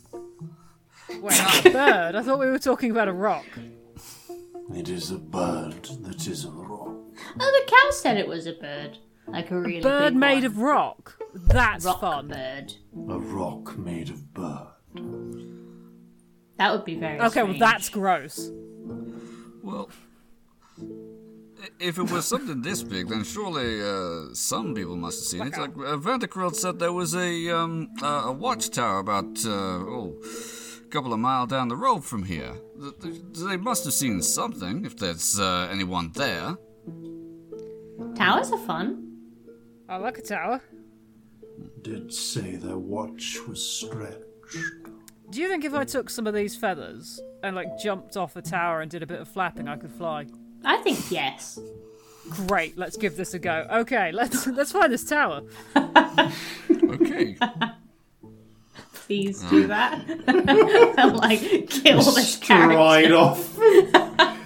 [1.10, 2.16] Wait, a bird?
[2.16, 3.46] I thought we were talking about a rock.
[4.76, 6.90] It is a bird that is a rock.
[7.40, 8.98] Oh, the cow said it was a bird.
[9.28, 10.46] Like a really Bird big made one.
[10.46, 11.18] of rock.
[11.34, 12.28] That's rock fun.
[12.28, 12.74] bird.
[13.10, 14.68] A rock made of bird.
[16.58, 18.50] That would be very Okay, well that's gross.
[19.64, 19.90] Well,
[21.80, 25.58] if it was something this big, then surely uh, some people must have seen it.
[25.58, 30.16] Like uh, Vanderkrill said, there was a um, uh, a watchtower about uh, oh,
[30.84, 32.56] a couple of mile down the road from here.
[32.80, 36.58] Th- th- They must have seen something if there's uh, anyone there.
[38.16, 39.08] Towers are fun.
[39.92, 40.62] I like a tower.
[41.82, 44.56] Did say their watch was stretched.
[45.30, 48.42] Do you think if I took some of these feathers and like jumped off a
[48.42, 50.28] tower and did a bit of flapping, I could fly?
[50.64, 51.60] I think yes.
[52.30, 53.68] Great, let's give this a go.
[53.70, 55.42] Okay, let's let's find this tower.
[55.76, 57.36] Okay.
[58.94, 60.06] Please do that.
[60.08, 62.76] and like kill this character.
[62.76, 63.58] Stride off.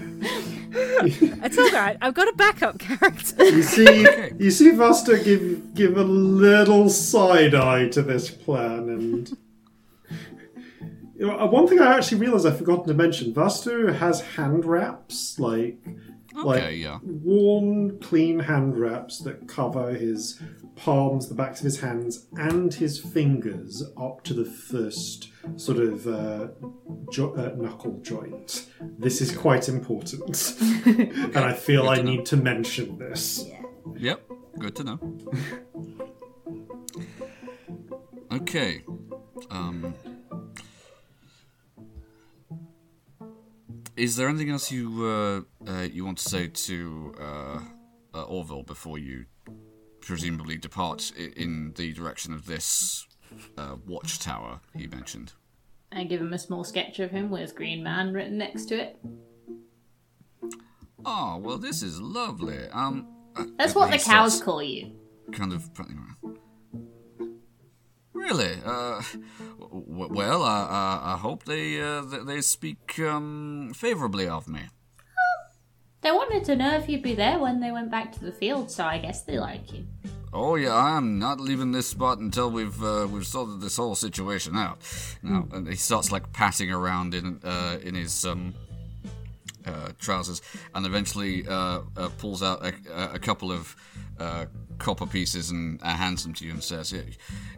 [0.77, 1.97] It's all right.
[2.01, 3.45] I've got a backup character.
[3.45, 4.07] You see,
[4.39, 9.37] you see Vaster give give a little side eye to this plan, and
[11.17, 14.65] you know, uh, one thing I actually realized I forgot to mention: Vaster has hand
[14.65, 15.79] wraps, like
[16.43, 16.99] like Okay, yeah.
[17.03, 20.41] worn, clean hand wraps that cover his
[20.75, 26.07] palms, the backs of his hands, and his fingers up to the first sort of
[26.07, 26.47] uh,
[27.11, 28.65] jo- uh, knuckle joint.
[28.99, 30.55] This is quite important,
[30.85, 33.45] and I feel I need to mention this.
[33.95, 34.21] Yep.
[34.59, 34.99] Good to know.
[38.31, 38.83] Okay.
[39.49, 39.93] Um.
[43.95, 47.59] Is there anything else you uh, uh, you want to say to uh,
[48.13, 49.25] uh, Orville before you
[50.01, 53.07] presumably depart i- in the direction of this
[53.57, 55.33] uh, watchtower he mentioned?
[55.91, 58.99] I give him a small sketch of him with Green Man written next to it.
[61.05, 62.67] Oh well, this is lovely.
[62.73, 63.07] Um,
[63.57, 64.91] That's what the cows starts call you.
[65.31, 65.69] kind of.
[68.25, 68.57] Really?
[68.65, 69.03] Uh,
[69.59, 70.61] w- well, I,
[71.05, 74.61] I, I hope they uh, th- they speak um, favorably of me.
[76.01, 78.71] They wanted to know if you'd be there when they went back to the field,
[78.71, 79.85] so I guess they like you.
[80.33, 83.93] Oh yeah, I am not leaving this spot until we've uh, we've sorted this whole
[83.95, 84.79] situation out.
[85.21, 88.55] Now, and he starts like patting around in uh, in his um,
[89.65, 90.41] uh, trousers,
[90.73, 92.73] and eventually uh, uh, pulls out a,
[93.13, 93.75] a couple of
[94.19, 94.45] uh,
[94.77, 97.01] copper pieces and uh, hands them to you and says, "Yeah,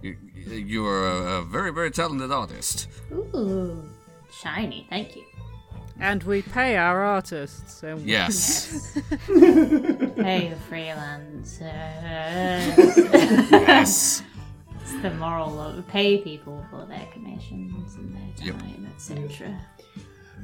[0.02, 0.16] you,
[0.46, 3.84] you are a, a very very talented artist." Ooh,
[4.32, 4.86] shiny.
[4.90, 5.24] Thank you.
[6.00, 7.82] and we pay our artists.
[7.84, 8.94] And Yes,
[9.28, 11.62] Hey, freelancers.
[13.52, 14.24] yes.
[14.82, 18.60] It's the moral of pay people for their commissions and their Yep.
[18.60, 19.60] time, etc.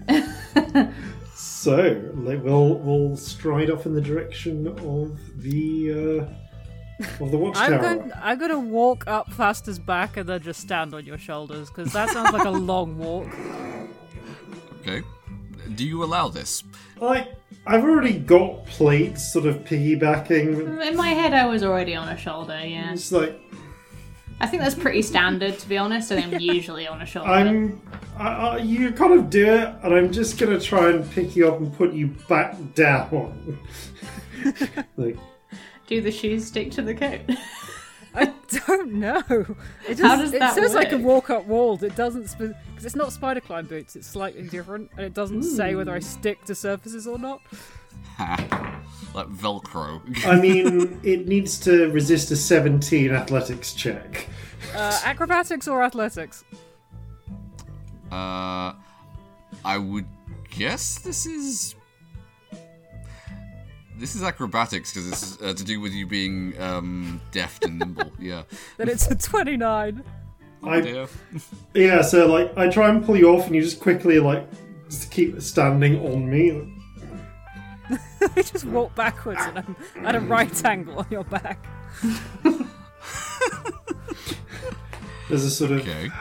[1.35, 7.80] So we'll we'll stride off in the direction of the uh, of the I'm watchtower.
[7.80, 11.69] going, I'm going to walk up Faster's back and then just stand on your shoulders
[11.69, 13.27] because that sounds like a long walk.
[14.81, 15.01] Okay.
[15.76, 16.64] Do you allow this?
[16.99, 17.34] Like
[17.65, 20.85] I've already got plates, sort of piggybacking.
[20.88, 22.60] In my head, I was already on a shoulder.
[22.64, 23.39] Yeah, It's like
[24.39, 26.11] I think that's pretty standard, to be honest.
[26.11, 27.27] I think I'm usually on a short.
[27.27, 27.81] I'm.
[28.18, 31.47] I, I, you kind of do it, and I'm just gonna try and pick you
[31.47, 33.60] up and put you back down.
[34.97, 35.18] like
[35.88, 37.22] Do the shoes stick to the coat?
[38.15, 38.31] I
[38.68, 39.23] don't know.
[39.88, 41.30] It just, How does it that says I can work?
[41.30, 41.81] walk up walls.
[41.81, 43.95] It doesn't because it's not spider climb boots.
[43.95, 45.77] It's slightly different, and it doesn't say hmm.
[45.77, 47.41] whether I stick to surfaces or not.
[49.13, 50.01] like Velcro.
[50.25, 54.27] I mean, it needs to resist a 17 athletics check.
[54.75, 56.43] Uh, acrobatics or athletics?
[58.11, 58.73] uh,
[59.65, 60.05] I would
[60.51, 61.75] guess this is.
[63.97, 68.11] This is acrobatics because it's uh, to do with you being um, deft and nimble.
[68.19, 68.43] Yeah.
[68.77, 70.03] Then it's a twenty-nine.
[70.63, 71.07] I Dear.
[71.73, 74.47] yeah, so like I try and pull you off, and you just quickly like
[74.89, 76.72] just keep standing on me.
[78.22, 78.73] I just hmm.
[78.73, 80.31] walk backwards and I'm at a hmm.
[80.31, 81.65] right angle on your back.
[85.30, 86.11] There's a sort of Okay.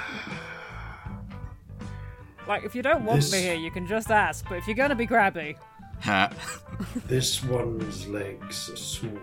[2.49, 4.49] Like if you don't want This- me here, you can just ask.
[4.49, 5.57] But if you're gonna be grabby,
[6.03, 6.31] Ha.
[7.07, 9.17] this one's legs are small.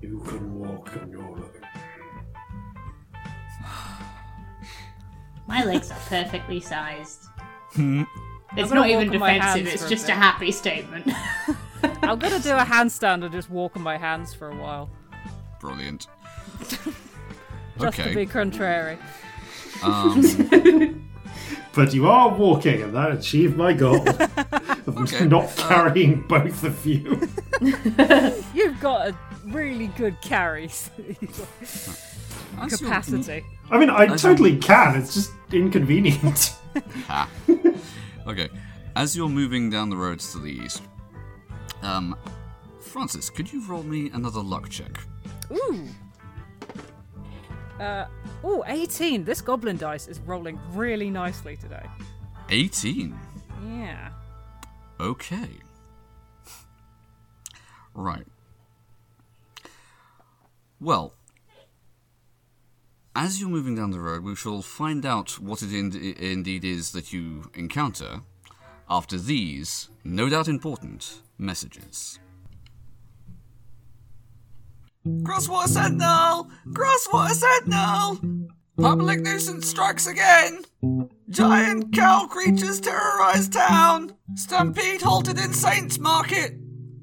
[0.00, 1.50] You can walk on your own.
[5.46, 7.26] My legs are perfectly sized.
[7.74, 8.02] Hmm.
[8.56, 11.10] It's not even walk on my defensive, it's for a just a happy statement.
[12.02, 14.90] I'm gonna do a handstand and just walk on my hands for a while,
[15.60, 16.06] Brilliant.
[16.68, 16.88] just
[17.80, 18.08] okay.
[18.10, 18.98] to be contrary.
[19.82, 21.02] Um,
[21.76, 25.26] But you are walking, and that achieved my goal of Okay.
[25.26, 27.28] not carrying both of you.
[28.54, 30.70] You've got a really good carry
[32.70, 33.44] capacity.
[33.70, 34.96] I mean, I totally can.
[34.96, 36.54] It's just inconvenient.
[38.26, 38.48] Okay.
[38.96, 40.82] As you're moving down the roads to the east,
[41.82, 42.16] um,
[42.80, 44.98] Francis, could you roll me another luck check?
[45.52, 45.86] Ooh.
[47.78, 48.06] Uh,
[48.44, 49.24] ooh, 18.
[49.24, 51.84] This goblin dice is rolling really nicely today.
[52.48, 53.18] 18.
[53.68, 54.10] Yeah.
[54.98, 55.50] Okay.
[57.94, 58.26] Right.
[60.80, 61.14] Well,
[63.16, 66.92] as you're moving down the road, we shall find out what it in- indeed is
[66.92, 68.20] that you encounter
[68.90, 72.20] after these, no doubt important, messages.
[75.24, 76.50] Crosswater Sentinel!
[76.74, 78.20] Crosswater Sentinel!
[78.78, 80.64] Public nuisance strikes again!
[81.30, 84.14] Giant cow creatures terrorize town!
[84.34, 86.58] Stampede halted in Saints Market!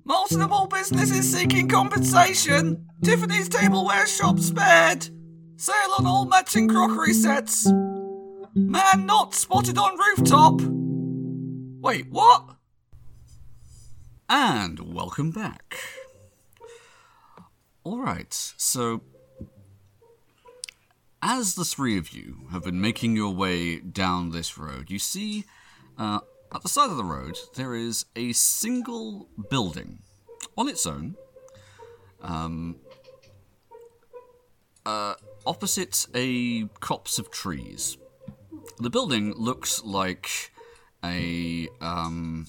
[0.05, 2.87] Multiple businesses seeking compensation!
[3.03, 5.09] Tiffany's tableware shop spared!
[5.63, 7.71] Sale on all matching crockery sets!
[8.53, 10.59] Man not spotted on rooftop!
[11.81, 12.57] Wait, what?
[14.27, 15.77] And welcome back.
[17.85, 19.03] Alright, so
[21.21, 25.45] as the three of you have been making your way down this road, you see
[25.97, 26.19] uh,
[26.53, 29.99] at the side of the road there is a single building
[30.57, 31.15] on its own,
[32.21, 32.75] um,
[34.85, 35.13] uh,
[35.45, 37.97] opposite a copse of trees.
[38.79, 40.51] The building looks like
[41.03, 42.47] a um,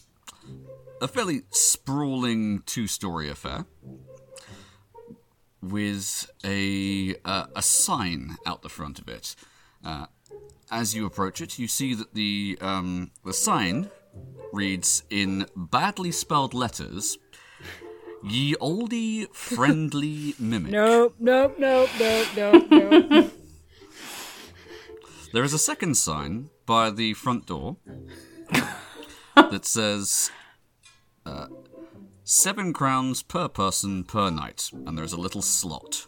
[1.00, 3.66] a fairly sprawling two-story affair
[5.60, 9.34] with a uh, a sign out the front of it.
[9.84, 10.06] Uh,
[10.70, 13.90] as you approach it, you see that the um, the sign
[14.52, 17.18] reads in badly spelled letters,
[18.24, 23.32] "Ye oldie friendly mimic." Nope, nope, nope, nope, nope, nope.
[25.32, 27.76] There is a second sign by the front door
[29.34, 30.30] that says
[31.26, 31.48] uh,
[32.22, 36.06] seven crowns per person per night, and there's a little slot.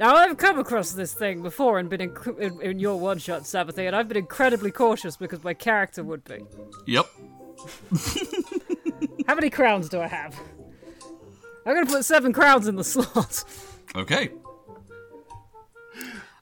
[0.00, 3.42] Now, I've come across this thing before and been in, in, in your one shot,
[3.42, 6.44] Sabbathy, and I've been incredibly cautious because my character would be.
[6.86, 7.06] Yep.
[9.26, 10.38] How many crowns do I have?
[11.66, 13.44] I'm gonna put seven crowns in the slot.
[13.94, 14.30] Okay.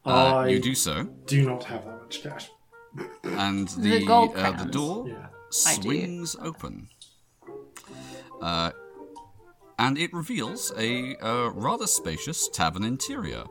[0.04, 2.48] Uh, I you do so, do not have that much cash.
[3.24, 5.26] and the gold uh, the door Yeah.
[5.50, 6.88] Swings open.
[8.40, 8.70] Uh,
[9.78, 13.44] and it reveals a uh, rather spacious tavern interior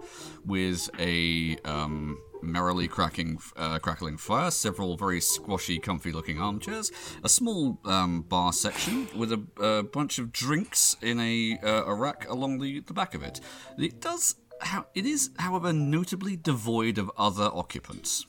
[0.46, 6.92] with a um, merrily cracking, uh, crackling fire, several very squashy, comfy-looking armchairs,
[7.24, 11.94] a small um, bar section with a, a bunch of drinks in a, uh, a
[11.94, 13.40] rack along the, the back of it.
[13.78, 14.36] It does.
[14.62, 18.26] How, it is, however, notably devoid of other occupants.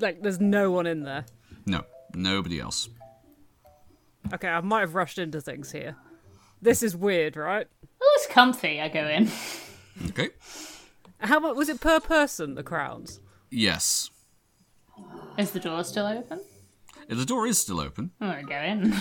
[0.00, 1.26] Like, there's no one in there.
[1.64, 1.84] No,
[2.14, 2.88] nobody else.
[4.34, 5.96] Okay, I might have rushed into things here.
[6.62, 7.66] This is weird, right?
[8.02, 8.80] Oh, it's comfy.
[8.80, 9.30] I go in.
[10.08, 10.30] Okay.
[11.18, 12.54] How much was it per person?
[12.54, 13.20] The crowns.
[13.50, 14.10] Yes.
[15.38, 16.40] Is the door still open?
[17.08, 18.12] The door is still open.
[18.20, 18.92] Oh, I go in.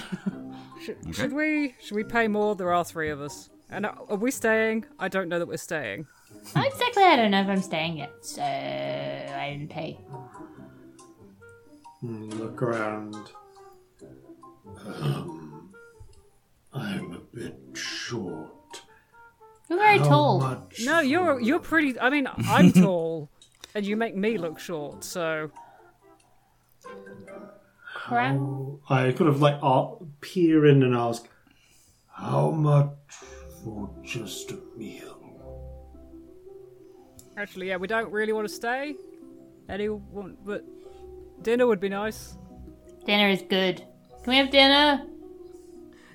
[0.84, 1.12] Should, Okay.
[1.12, 1.76] should we?
[1.82, 2.56] Should we pay more?
[2.56, 3.50] There are three of us.
[3.70, 4.86] And are are we staying?
[4.98, 6.08] I don't know that we're staying.
[6.56, 7.04] Not exactly.
[7.04, 10.00] I don't know if I'm staying yet, so I didn't pay.
[12.00, 13.16] Hmm, look around.
[16.74, 18.82] I'm a bit short.
[19.70, 20.40] You're very How tall.
[20.40, 20.82] much?
[20.84, 22.00] No, you're you're pretty.
[22.00, 23.30] I mean, I'm tall,
[23.76, 25.04] and you make me look short.
[25.04, 25.52] So
[27.94, 28.38] Crap.
[28.90, 29.88] I kind of like uh,
[30.22, 31.28] peer in and ask,
[32.08, 32.90] How much
[33.64, 35.16] for just a meal?
[37.38, 38.96] actually, yeah, we don't really want to stay.
[39.70, 40.66] Anyone, but
[41.42, 42.38] dinner would be nice.
[43.06, 43.78] Dinner is good.
[44.24, 45.06] Can we have dinner?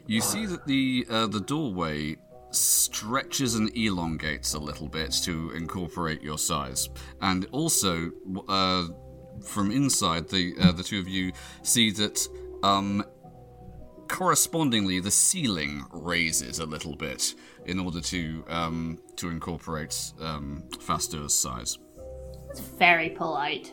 [0.07, 2.17] You see that the uh, the doorway
[2.51, 6.89] stretches and elongates a little bit to incorporate your size,
[7.21, 8.11] and also
[8.49, 8.87] uh,
[9.43, 11.33] from inside, the uh, the two of you
[11.63, 12.29] see that
[12.63, 13.05] um,
[14.09, 17.35] correspondingly the ceiling raises a little bit
[17.67, 21.79] in order to um, to incorporate um, Fastur's size.
[22.51, 23.73] It's very polite.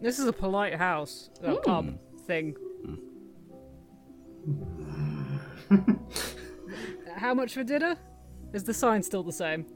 [0.00, 2.54] This is a polite house, a pub thing.
[7.16, 7.96] How much for dinner?
[8.52, 9.66] Is the sign still the same?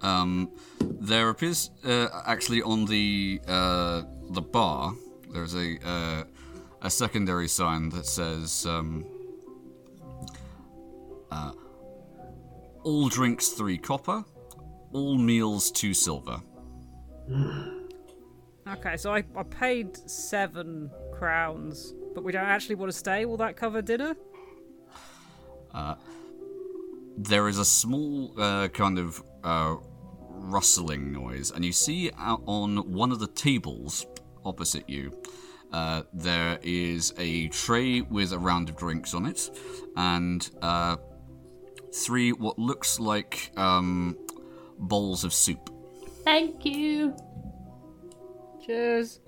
[0.00, 4.94] Um, there appears uh, actually on the uh, the bar
[5.32, 6.24] there's a uh,
[6.82, 9.04] a secondary sign that says um,
[11.30, 11.52] uh,
[12.84, 14.24] all drinks three copper,
[14.92, 16.40] all meals two silver.
[18.68, 23.24] Okay, so I, I paid seven crowns, but we don't actually want to stay.
[23.26, 24.16] Will that cover dinner?
[27.16, 29.76] There is a small uh, kind of uh,
[30.28, 34.04] rustling noise, and you see out on one of the tables
[34.44, 35.16] opposite you.
[35.72, 39.48] Uh, there is a tray with a round of drinks on it,
[39.94, 40.96] and uh,
[41.94, 44.18] three what looks like um,
[44.76, 45.70] bowls of soup.
[46.24, 47.14] Thank you.
[48.66, 49.20] Cheers.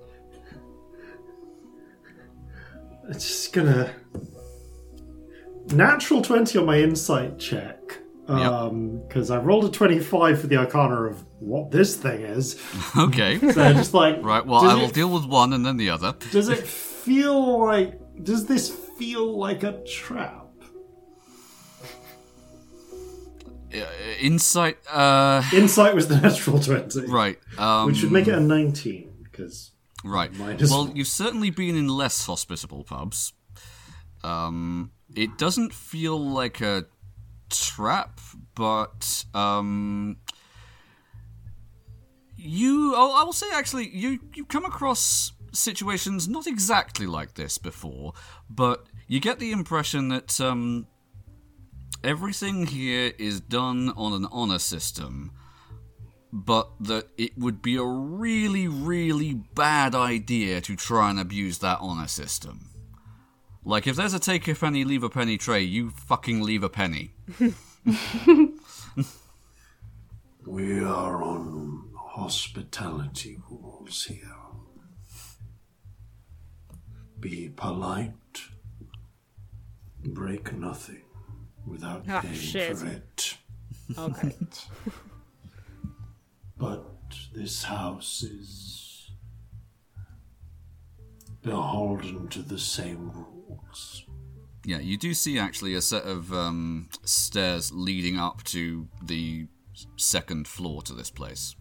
[3.09, 3.90] It's just gonna
[5.66, 7.77] natural twenty on my insight check.
[8.28, 12.60] Um, because I rolled a twenty-five for the arcana of what this thing is.
[12.97, 14.44] Okay, So just like right.
[14.47, 16.14] Well, I will it- deal with one and then the other.
[16.31, 17.98] Does it feel like?
[18.22, 20.47] Does this feel like a trap?
[23.72, 23.85] Uh,
[24.20, 24.78] insight.
[24.90, 27.39] Uh, Insight was the natural twenty, right.
[27.56, 29.12] Um, which would make it a nineteen.
[29.22, 29.70] Because
[30.05, 30.32] Right.
[30.35, 30.97] Minus well, one.
[30.97, 33.32] you've certainly been in less hospitable pubs.
[34.22, 36.86] Um, it doesn't feel like a
[37.51, 38.20] trap,
[38.55, 40.16] but um,
[42.36, 42.94] you.
[42.97, 48.12] Oh, I will say actually, you you come across situations not exactly like this before,
[48.48, 50.86] but you get the impression that um,
[52.05, 55.32] everything here is done on an honor system
[56.32, 61.78] but that it would be a really, really bad idea to try and abuse that
[61.81, 62.66] honor system.
[63.65, 66.69] Like, if there's a take a penny, leave a penny tray, you fucking leave a
[66.70, 67.12] penny.
[70.47, 74.36] We are on hospitality rules here.
[77.20, 78.15] Be polite.
[80.02, 81.02] Break nothing
[81.66, 82.78] without Ah, paying shit.
[82.78, 83.36] for it.
[83.98, 84.35] Okay.
[86.61, 86.85] But
[87.35, 89.11] this house is
[91.43, 94.05] beholden to the same rules.
[94.66, 99.47] Yeah, you do see actually a set of um, stairs leading up to the
[99.97, 101.57] second floor to this place.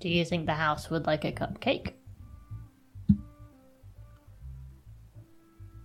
[0.00, 1.92] Do you think the house would like a cupcake?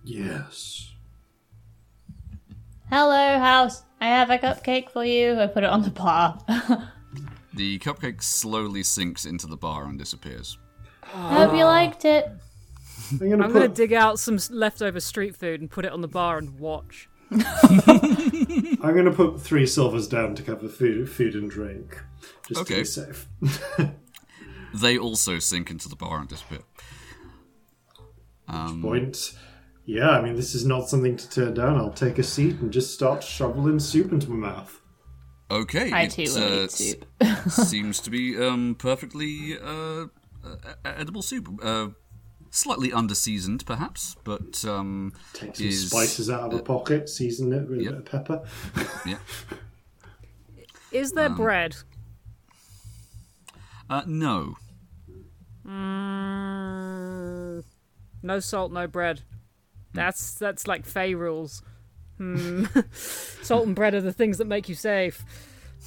[0.02, 0.92] Yes.
[2.90, 3.84] Hello, house.
[4.00, 5.38] I have a cupcake for you.
[5.40, 6.38] I put it on the bar.
[7.54, 10.58] The cupcake slowly sinks into the bar and disappears.
[11.12, 12.30] I Hope you liked it.
[13.10, 13.74] I'm gonna I'm going to put.
[13.74, 17.08] dig out some leftover street food and put it on the bar and watch.
[17.32, 22.00] I'm gonna put three silvers down to cover food, food and drink,
[22.46, 23.26] just to be safe.
[24.72, 26.60] They also sink into the bar and disappear.
[28.46, 29.32] Um, point.
[29.88, 31.76] Yeah, I mean, this is not something to turn down.
[31.76, 34.82] I'll take a seat and just start shoveling soup into my mouth.
[35.50, 37.06] Okay, I it, too will uh, eat soup.
[37.48, 40.08] seems to be um, perfectly uh,
[40.44, 41.48] uh, edible soup.
[41.62, 41.88] Uh,
[42.50, 47.66] slightly underseasoned, perhaps, but um, Take some is- spices out of a pocket, season it
[47.66, 47.92] with yep.
[47.92, 48.42] a bit of pepper.
[49.06, 49.16] Yeah.
[50.92, 51.76] Is there bread?
[53.88, 54.58] Uh, no.
[55.66, 57.64] Mm,
[58.22, 59.22] no salt, no bread.
[59.94, 61.62] That's that's like Fey rules.
[62.18, 62.64] Hmm.
[62.92, 65.24] salt and bread are the things that make you safe.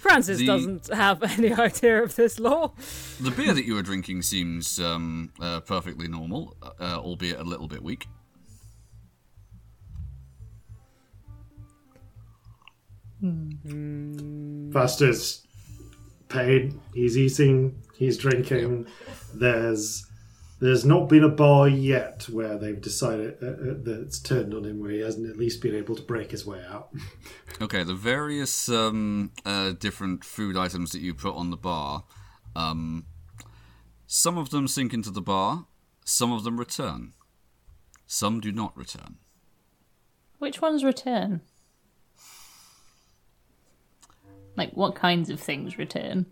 [0.00, 2.72] Francis The- doesn't have any idea of this law.
[3.20, 7.68] The beer that you were drinking seems um, uh, perfectly normal, uh, albeit a little
[7.68, 8.06] bit weak.
[14.72, 15.46] Faster's
[16.28, 16.74] paid.
[16.94, 17.74] He's eating.
[17.98, 18.86] He's drinking.
[19.34, 20.06] There's
[20.60, 24.64] there's not been a bar yet where they've decided uh, uh, that it's turned on
[24.64, 26.90] him where he hasn't at least been able to break his way out.
[27.60, 32.04] Okay, the various um, uh, different food items that you put on the bar,
[32.54, 33.04] um,
[34.06, 35.66] some of them sink into the bar,
[36.04, 37.14] some of them return,
[38.06, 39.16] some do not return.
[40.38, 41.40] Which ones return?
[44.54, 46.26] Like, what kinds of things return?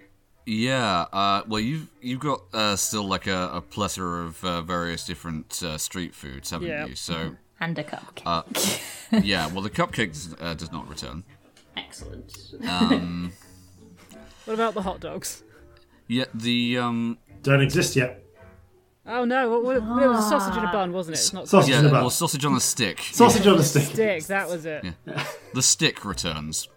[0.48, 5.04] Yeah, uh, well, you've you've got uh, still like a, a plethora of uh, various
[5.04, 6.86] different uh, street foods, haven't Yeah.
[6.86, 6.94] you?
[6.94, 8.22] So And a cupcake.
[8.24, 8.42] Uh,
[9.24, 11.24] yeah, well, the cupcake does, uh, does not return.
[11.76, 12.32] Excellent.
[12.68, 13.32] Um,
[14.44, 15.42] What about the hot dogs?
[16.06, 18.22] yeah, the um, Don't exist yet.
[19.04, 21.18] Oh no, what, what, it was a sausage in a bun, wasn't it?
[21.20, 22.00] It's not Sausage yeah, in a bun.
[22.02, 23.00] well, sausage on a stick.
[23.12, 23.82] Sausage on a stick.
[23.82, 24.24] stick.
[24.26, 24.84] That was it.
[25.54, 26.68] The stick returns.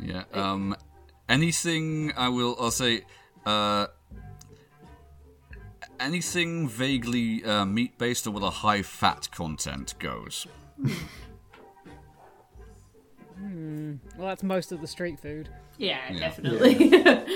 [0.00, 0.24] Yeah.
[0.32, 0.76] Um,
[1.28, 2.56] anything I will.
[2.58, 3.02] I'll say.
[3.46, 3.86] Uh,
[6.00, 10.46] anything vaguely uh, meat based or with a high fat content goes.
[14.16, 15.48] Well, that's most of the street food.
[15.76, 16.18] Yeah, Yeah.
[16.20, 16.88] definitely.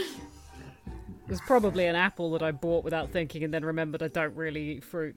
[1.28, 4.72] There's probably an apple that I bought without thinking and then remembered I don't really
[4.72, 5.14] eat fruit.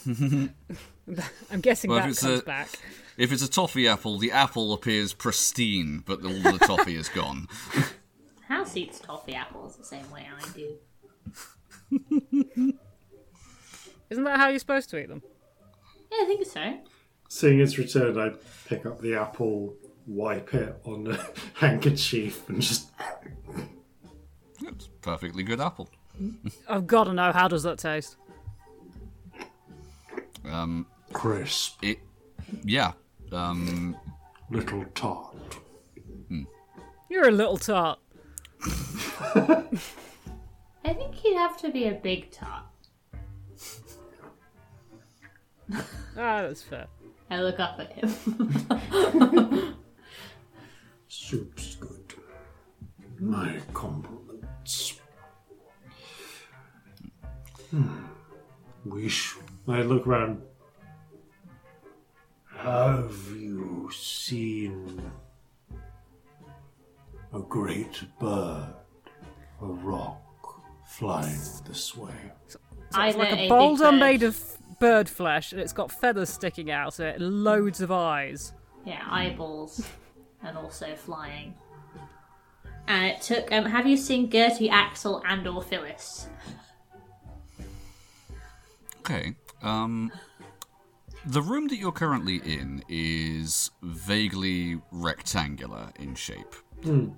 [0.06, 2.68] I'm guessing Well, if that it's comes a- back.
[3.16, 7.46] If it's a toffee apple, the apple appears pristine, but all the toffee is gone.
[8.48, 10.76] House eats toffee apples the same way I do.
[14.10, 15.22] Isn't that how you're supposed to eat them?
[16.10, 16.78] Yeah, I think so.
[17.28, 18.32] Seeing its return, I
[18.68, 19.74] pick up the apple,
[20.06, 22.90] wipe it on a handkerchief, and just
[24.60, 25.88] It's perfectly good apple.
[26.68, 28.16] I've got to know how does that taste.
[30.50, 31.98] Um, Crisp, it,
[32.64, 32.92] yeah.
[33.32, 33.96] Um,
[34.50, 35.34] little tart.
[37.10, 37.98] You're a little tart.
[39.36, 39.68] I
[40.84, 42.64] think he'd have to be a big tart.
[46.16, 46.86] Ah, that's fair.
[47.28, 48.14] I look up at him.
[51.08, 52.14] Soup's good.
[53.18, 55.00] My compliments.
[57.70, 58.04] Hmm.
[58.84, 59.36] Wish.
[59.66, 60.42] I look round.
[62.58, 65.02] Have you seen
[67.32, 68.74] a great bird,
[69.60, 70.20] a rock,
[70.86, 72.14] flying this way?
[72.94, 74.38] Either Like a a boulder bird- made of
[74.80, 78.52] bird flesh and it's got feathers sticking out of it, and loads of eyes.
[78.84, 79.86] Yeah, eyeballs,
[80.42, 81.54] and also flying.
[82.86, 83.50] And it took.
[83.50, 86.28] Um, have you seen Gertie, Axel, and or Phyllis?
[89.00, 89.34] okay.
[89.64, 90.12] Um,
[91.26, 96.54] the room that you're currently in is vaguely rectangular in shape.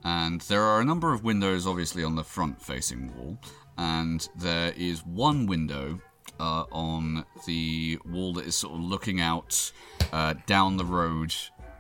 [0.05, 3.37] And there are a number of windows, obviously, on the front facing wall.
[3.77, 6.01] And there is one window
[6.39, 9.73] uh, on the wall that is sort of looking out
[10.13, 11.35] uh, down the road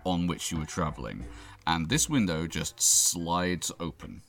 [0.04, 1.24] on which you were traveling.
[1.66, 4.22] And this window just slides open.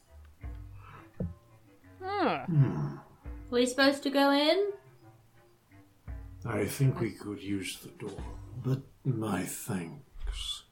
[2.03, 2.45] Ah.
[3.49, 4.71] Were we supposed to go in?
[6.47, 8.23] I think we could use the door,
[8.63, 10.63] but my thanks.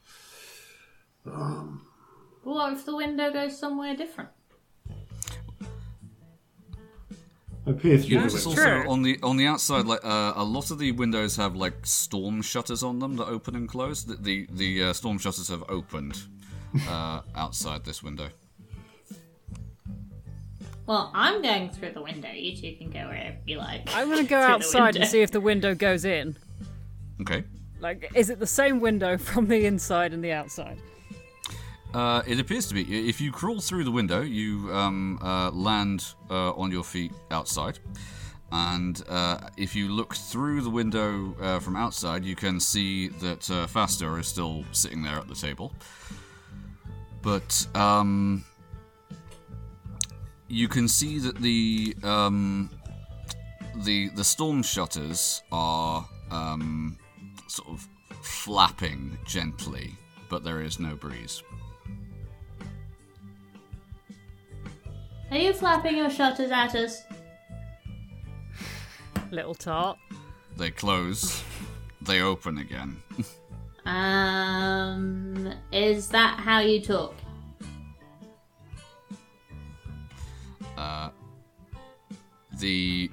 [2.43, 4.29] What if the window goes somewhere different?
[7.67, 8.61] I peer through Notice the also.
[8.61, 8.87] Sure.
[8.87, 12.41] on the on the outside, like uh, a lot of the windows have like storm
[12.43, 14.05] shutters on them that open and close.
[14.05, 16.21] The the, the uh, storm shutters have opened,
[16.87, 18.29] uh, outside this window.
[20.87, 22.29] Well, I'm going through the window.
[22.29, 23.89] You two can go wherever you like.
[23.95, 26.37] I'm going to go outside and see if the window goes in.
[27.21, 27.43] Okay.
[27.79, 30.77] Like, is it the same window from the inside and the outside?
[31.93, 33.07] Uh, it appears to be.
[33.09, 37.79] If you crawl through the window, you um, uh, land uh, on your feet outside.
[38.51, 43.49] And uh, if you look through the window uh, from outside, you can see that
[43.49, 45.73] uh, Fastor is still sitting there at the table.
[47.21, 48.43] But um,
[50.47, 52.69] you can see that the um,
[53.83, 56.97] the the storm shutters are um,
[57.47, 57.87] sort of
[58.21, 59.93] flapping gently,
[60.29, 61.43] but there is no breeze.
[65.31, 67.03] Are you flapping your shutters at us?
[69.31, 69.97] Little tart.
[70.55, 71.43] They close,
[72.01, 72.97] they open again.
[73.85, 77.13] Um, is that how you talk?
[82.59, 83.11] The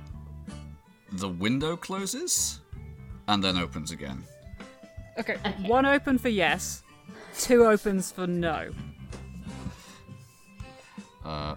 [1.12, 2.60] the window closes
[3.28, 4.24] and then opens again.
[5.18, 5.36] Okay,
[5.66, 6.82] one open for yes,
[7.38, 8.70] two opens for no.
[11.24, 11.54] Uh,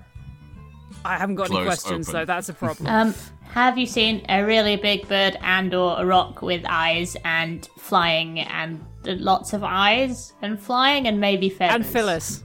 [1.03, 2.21] I haven't got any questions, open.
[2.21, 2.87] so that's a problem.
[2.87, 3.13] Um,
[3.53, 8.83] have you seen a really big bird and/or a rock with eyes and flying and
[9.05, 11.75] lots of eyes and flying and maybe feathers?
[11.75, 12.43] and Phyllis.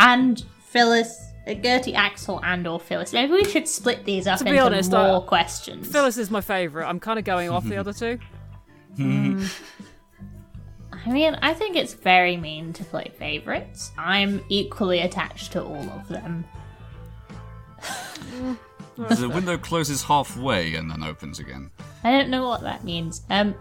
[0.00, 3.12] and Phyllis, uh, Gertie Axel and/or Phyllis.
[3.12, 5.86] Maybe we should split these up To be into honest, more I- questions.
[5.88, 6.88] Phyllis is my favourite.
[6.88, 8.18] I'm kind of going off the other two.
[11.06, 13.92] I mean, I think it's very mean to play favorites.
[13.98, 16.44] I'm equally attached to all of them.
[18.96, 21.70] the window closes halfway and then opens again.
[22.04, 23.22] I don't know what that means.
[23.28, 23.54] Um,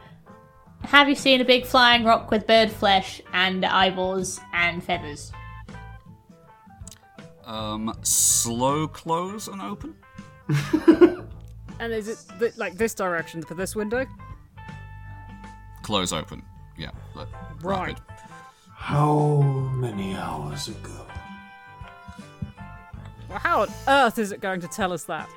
[0.83, 5.31] have you seen a big flying rock with bird flesh and eyeballs and feathers?
[7.45, 9.95] Um, slow close and open.
[11.79, 14.05] And is it th- like this direction for this window?
[15.81, 16.41] Close open.
[16.77, 16.91] Yeah.
[17.15, 17.27] le-
[17.61, 17.87] Right.
[17.89, 17.97] rapid.
[18.73, 19.41] How
[19.75, 21.05] many hours ago?
[23.27, 25.27] Well, how on earth is it going to tell us that?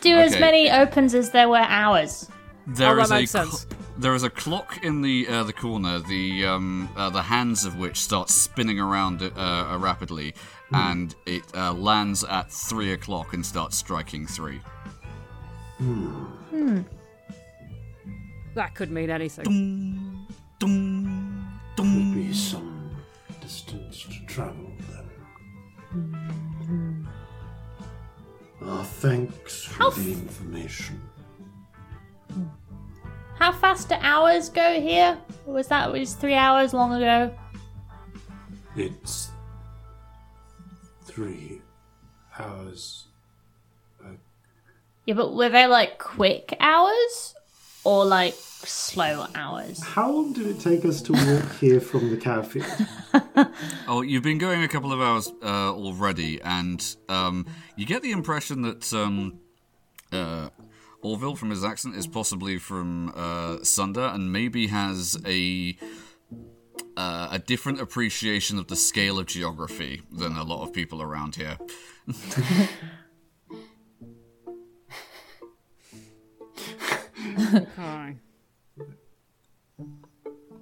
[0.00, 0.40] Do as Okay.
[0.40, 2.28] many opens as there were hours.
[2.66, 3.66] There Oh, that is a makes cl- sense.
[3.98, 7.76] there is a clock in the uh, the corner, the um, uh, the hands of
[7.76, 10.34] which start spinning around uh, uh, rapidly,
[10.74, 14.60] and it uh, lands at three o'clock and starts striking three.
[15.78, 16.80] Hmm.
[18.54, 20.26] That could mean anything.
[20.58, 22.14] Dum, dum.
[22.14, 22.90] Be some
[23.40, 24.70] distance to travel
[25.92, 27.08] then.
[28.62, 31.00] Ah, thanks for How the f- information.
[33.38, 35.18] How fast do hours go here?
[35.46, 37.34] Or was that was three hours long ago?
[38.76, 39.30] It's
[41.14, 41.62] three
[42.38, 43.04] hours.
[45.06, 47.34] Yeah, but were they like quick hours
[47.84, 49.82] or like slow hours?
[49.82, 52.66] How long did it take us to walk here from the cow field?
[53.86, 57.46] Oh, you've been going a couple of hours uh, already, and um,
[57.76, 59.38] you get the impression that um,
[60.10, 60.48] uh,
[61.02, 65.76] Orville, from his accent, is possibly from uh, Sunder, and maybe has a
[66.96, 71.36] uh, a different appreciation of the scale of geography than a lot of people around
[71.36, 71.58] here.
[77.54, 78.16] Okay.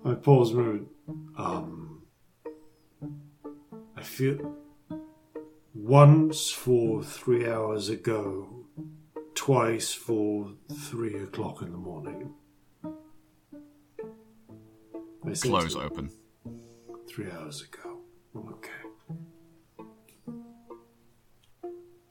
[0.05, 0.89] I pause a moment.
[1.37, 2.03] Um,
[3.97, 4.57] I feel
[5.75, 8.67] once for three hours ago,
[9.35, 12.35] twice for three o'clock in the morning.
[15.41, 16.11] Close open.
[17.09, 17.99] Three hours ago.
[18.37, 18.83] Okay.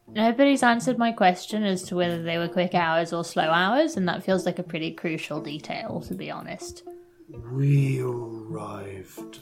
[0.08, 4.08] Nobody's answered my question as to whether they were quick hours or slow hours, and
[4.10, 6.84] that feels like a pretty crucial detail, to be honest.
[7.30, 9.40] We arrived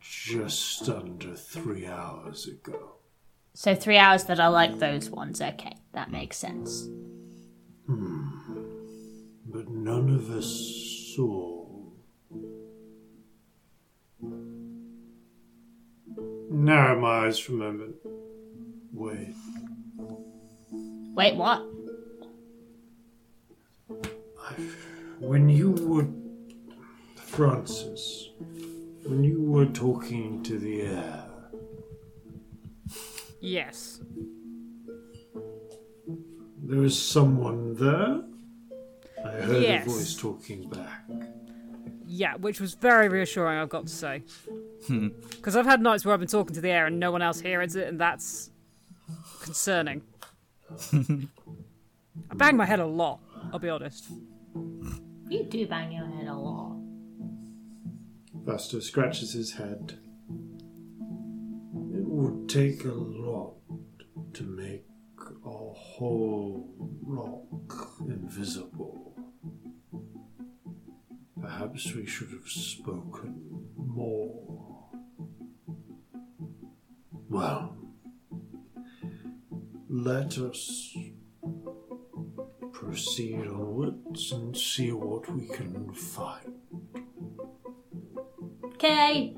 [0.00, 2.96] just under three hours ago.
[3.54, 5.40] So three hours that are like those ones.
[5.40, 6.88] Okay, that makes sense.
[7.86, 8.28] Hmm.
[9.46, 11.51] but none of us saw.
[16.52, 17.96] Narrow my eyes for a moment.
[18.92, 19.34] Wait,
[21.14, 21.62] Wait, what?
[25.20, 26.06] when you were.
[27.16, 28.28] Francis,
[29.06, 31.24] when you were talking to the air,
[33.40, 34.02] Yes.
[36.62, 38.22] there was someone there?
[39.24, 39.86] I heard Yes.
[39.86, 41.08] a voice talking back.
[42.14, 44.22] Yeah, which was very reassuring, I've got to say.
[44.86, 45.08] Hmm.
[45.30, 47.40] Because I've had nights where I've been talking to the air and no one else
[47.40, 48.50] hears it, and that's
[49.40, 50.02] concerning.
[50.92, 53.20] I bang my head a lot,
[53.50, 54.10] I'll be honest.
[55.30, 56.76] You do bang your head a lot.
[58.34, 59.98] Buster scratches his head.
[61.94, 63.54] It would take a lot
[64.34, 64.84] to make
[65.46, 69.11] a whole rock invisible.
[71.42, 74.88] Perhaps we should have spoken more.
[77.28, 77.76] Well,
[79.88, 80.96] let us
[82.72, 86.54] proceed onwards and see what we can find.
[88.74, 89.36] Okay.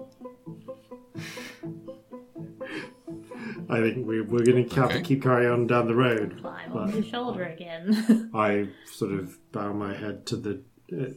[3.69, 4.99] I think we, we're going to have Okay.
[4.99, 6.39] to keep carrying on down the road.
[6.41, 8.31] Climb But- on your shoulder again.
[8.35, 10.63] I sort of bow my head to the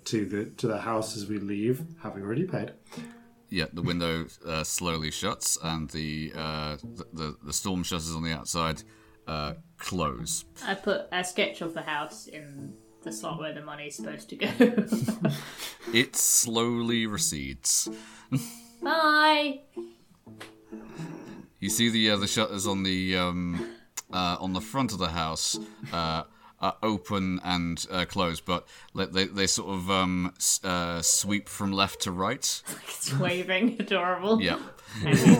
[0.05, 2.73] to the to the house as we leave, having already paid.
[3.49, 8.23] Yeah, the window uh, slowly shuts, and the, uh, the the the storm shutters on
[8.23, 8.83] the outside
[9.27, 10.45] uh, close.
[10.65, 12.73] I put a sketch of the house in
[13.03, 14.49] the slot where the money is supposed to go.
[15.93, 17.87] It slowly recedes.
[18.81, 19.61] Bye.
[21.59, 23.71] You see the uh, the shutters on the um,
[24.11, 25.57] uh, on the front of the house
[25.93, 26.23] uh,
[26.59, 28.65] are open and uh, close, but
[28.95, 32.61] they they sort of um, uh, sweep from left to right.
[32.87, 33.77] It's waving.
[33.79, 34.41] Adorable.
[34.41, 34.59] Yeah.
[35.05, 35.39] Okay,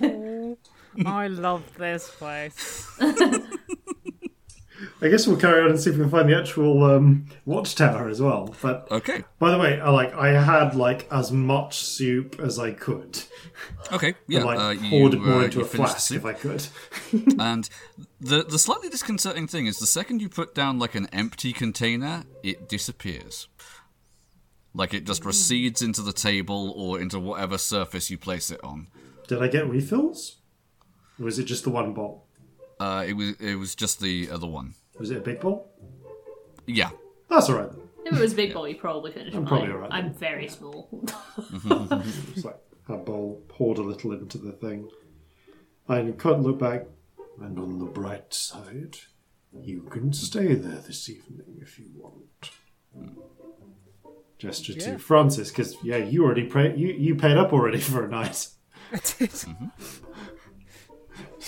[0.00, 0.56] right.
[1.06, 2.88] I love this place.
[5.00, 8.08] I guess we'll carry on and see if we can find the actual um, watchtower
[8.08, 8.54] as well.
[8.62, 9.24] But Okay.
[9.38, 13.20] by the way, I like I had like as much soup as I could.
[13.92, 14.14] Okay.
[14.28, 14.38] Yeah.
[14.38, 16.66] and, like uh, you, poured it more uh, into a flask if I could.
[17.38, 17.68] And
[18.20, 22.24] the the slightly disconcerting thing is the second you put down like an empty container,
[22.42, 23.48] it disappears.
[24.74, 28.88] Like it just recedes into the table or into whatever surface you place it on.
[29.28, 30.36] Did I get refills?
[31.20, 32.23] Or was it just the one bowl?
[32.80, 34.74] Uh, it was it was just the other one.
[34.98, 35.70] Was it a big bowl?
[36.66, 36.90] Yeah.
[37.28, 37.70] That's all right.
[37.70, 37.80] Then.
[38.06, 39.36] If it was big boy, you probably finished.
[39.36, 40.88] I'm probably alright I'm very small.
[41.56, 44.88] It's like a bowl poured a little into the thing.
[45.88, 46.86] I couldn't look back.
[47.40, 48.96] And on the bright side,
[49.60, 52.50] you can stay there this evening if you want.
[54.38, 54.92] Gesture Yeah.
[54.92, 58.48] to Francis because yeah, you already pay, you you paid up already for a night.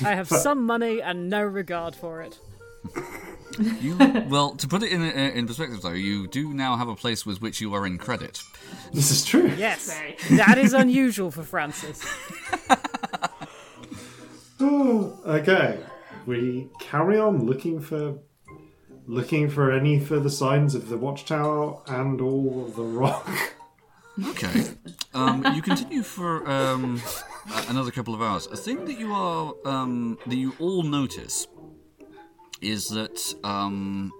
[0.05, 2.39] I have some money and no regard for it.
[3.81, 3.97] You
[4.29, 7.41] well to put it in in perspective though, you do now have a place with
[7.41, 8.43] which you are in credit.
[8.93, 9.51] This is true.
[9.57, 10.17] Yes, Very.
[10.37, 12.05] that is unusual for Francis.
[15.27, 15.81] Okay,
[16.25, 18.19] we carry on looking for
[19.07, 23.29] looking for any further signs of the watchtower and all of the rock.
[24.29, 24.65] Okay.
[25.15, 27.03] Um, you continue for um,
[27.55, 28.47] a- another couple of hours.
[28.47, 31.47] A thing that you are um, that you all notice
[32.61, 34.13] is that um,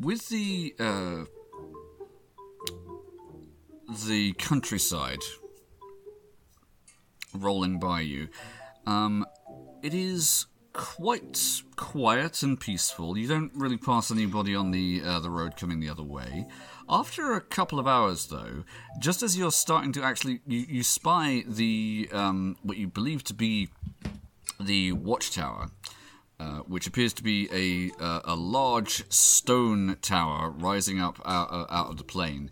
[0.00, 1.24] with the uh,
[4.06, 5.20] the countryside
[7.34, 8.28] rolling by you,
[8.86, 9.24] um,
[9.82, 13.18] it is quite quiet and peaceful.
[13.18, 16.46] You don't really pass anybody on the uh, the road coming the other way.
[16.88, 18.64] After a couple of hours, though,
[18.98, 23.34] just as you're starting to actually, you, you spy the um, what you believe to
[23.34, 23.68] be
[24.60, 25.70] the watchtower,
[26.40, 31.66] uh, which appears to be a uh, a large stone tower rising up out, uh,
[31.70, 32.50] out of the plain.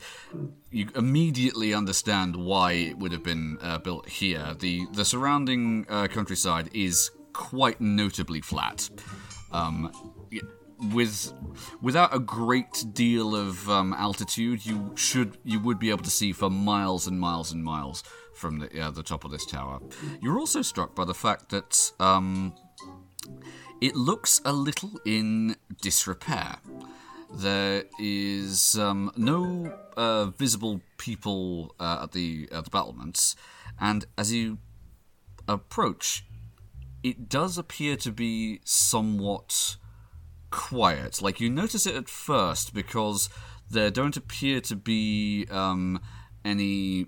[0.70, 4.54] You immediately understand why it would have been uh, built here.
[4.58, 8.88] the The surrounding uh, countryside is quite notably flat.
[9.52, 10.09] Um,
[10.92, 11.32] with
[11.80, 16.32] without a great deal of um, altitude, you should you would be able to see
[16.32, 18.02] for miles and miles and miles
[18.34, 19.80] from the uh, the top of this tower.
[20.20, 22.54] You're also struck by the fact that um,
[23.80, 26.58] it looks a little in disrepair.
[27.32, 33.36] There is um, no uh, visible people uh, at the at the battlements,
[33.78, 34.58] and as you
[35.46, 36.24] approach,
[37.02, 39.76] it does appear to be somewhat
[40.50, 41.22] quiet.
[41.22, 43.28] Like you notice it at first because
[43.70, 46.00] there don't appear to be um,
[46.44, 47.06] any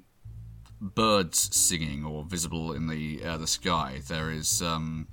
[0.81, 4.01] birds singing or visible in the uh, the sky.
[4.09, 5.09] There is um,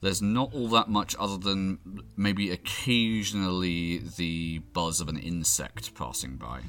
[0.00, 1.78] there's not all that much other than
[2.16, 6.60] maybe occasionally the buzz of an insect passing by.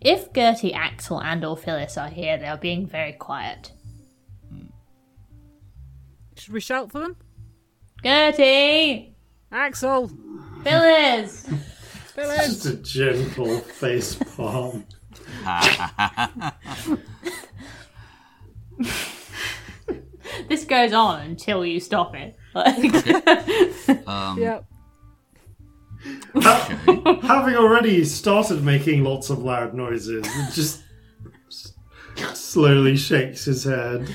[0.00, 3.72] If Gertie, Axel, and or Phyllis are here, they are being very quiet.
[6.42, 7.14] Should we shout for them?
[8.02, 9.14] Gertie!
[9.52, 10.10] Axel!
[10.64, 11.48] Phyllis!
[12.16, 12.46] Phyllis!
[12.46, 14.84] Just a gentle face palm.
[20.48, 22.36] This goes on until you stop it.
[22.54, 24.64] Like, um, Yep.
[27.22, 30.82] Having already started making lots of loud noises, he just
[32.34, 34.12] slowly shakes his head.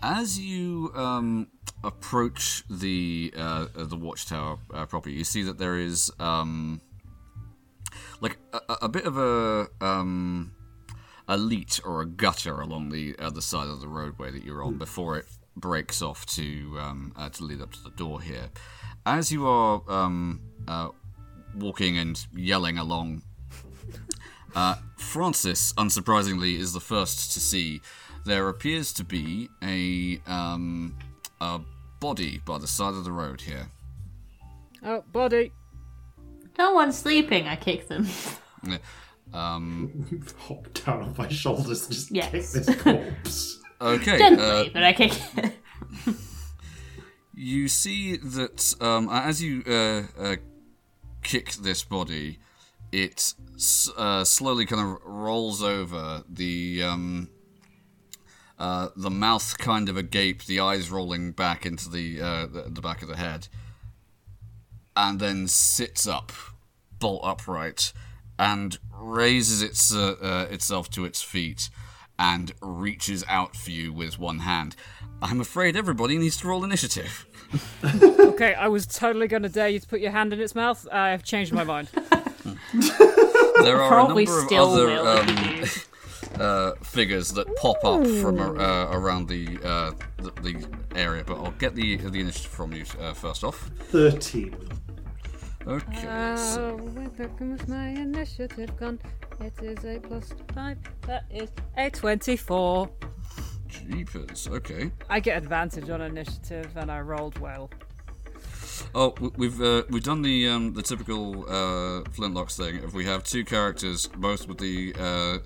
[0.00, 1.48] As you um,
[1.82, 6.80] approach the uh, the watchtower uh, property, you see that there is um,
[8.20, 10.52] like a, a- bit of a um,
[11.26, 14.78] a leat or a gutter along the other side of the roadway that you're on
[14.78, 15.26] before it
[15.56, 18.50] breaks off to um, uh, to lead up to the door here.
[19.04, 20.90] As you are um, uh,
[21.56, 23.22] walking and yelling along
[24.54, 27.80] uh, Francis, unsurprisingly, is the first to see.
[28.28, 30.94] There appears to be a um,
[31.40, 31.60] a
[31.98, 33.70] body by the side of the road here.
[34.84, 35.50] Oh, body.
[36.58, 38.06] no one's sleeping, I kick them.
[39.32, 42.30] Um, Hop down on my shoulders and just Yes.
[42.30, 43.60] kick this corpse.
[43.80, 45.54] okay, Gently, uh, but I kick it.
[47.34, 50.36] you see that um, as you uh, uh,
[51.22, 52.40] kick this body,
[52.92, 53.32] it
[53.96, 56.24] uh, slowly kind of rolls over.
[56.28, 57.30] The um,
[58.58, 62.80] uh, the mouth kind of agape, the eyes rolling back into the, uh, the the
[62.80, 63.48] back of the head,
[64.96, 66.32] and then sits up,
[66.98, 67.92] bolt upright,
[68.38, 71.70] and raises its uh, uh, itself to its feet.
[72.20, 74.74] And reaches out for you with one hand.
[75.22, 77.24] I'm afraid everybody needs to roll initiative.
[78.18, 80.86] Okay, I was totally going to dare you to put your hand in its mouth.
[80.92, 81.88] I have changed my mind.
[83.62, 85.08] There are Probably a number of still other will.
[85.08, 85.64] um,
[86.40, 91.52] uh, figures that pop up from uh, around the, uh, the the area, but I'll
[91.52, 93.70] get the the initiative from you uh, first off.
[93.90, 94.54] 13.
[95.66, 96.36] Okay.
[96.36, 96.82] so- Uh,
[97.16, 98.98] where comes my initiative gone?
[99.40, 100.78] It is a plus five.
[101.06, 102.88] That is a 24.
[103.68, 104.48] Jeepers.
[104.48, 104.90] Okay.
[105.10, 107.70] I get advantage on initiative, and I rolled well.
[108.94, 112.76] Oh, we've uh, we've done the um, the typical uh, Flintlocks thing.
[112.82, 115.38] If we have two characters, both with the uh,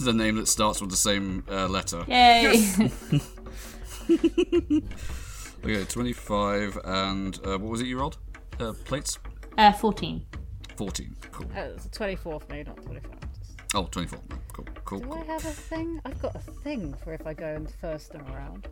[0.04, 2.04] the name that starts with the same uh, letter.
[2.08, 2.90] Yay!
[5.62, 8.16] Okay, twenty five and uh, what was it you rolled?
[8.58, 9.18] Uh, plates.
[9.58, 10.24] uh, 14.
[10.76, 11.14] Fourteen.
[11.32, 11.46] Cool.
[11.54, 13.10] Uh, it's 24 for me, not 25.
[13.38, 14.18] Just- Oh, 24.
[14.54, 14.64] Cool.
[14.86, 14.98] Cool.
[15.00, 16.00] Do I have a thing?
[16.06, 18.68] I've got a thing for if I go in first and around.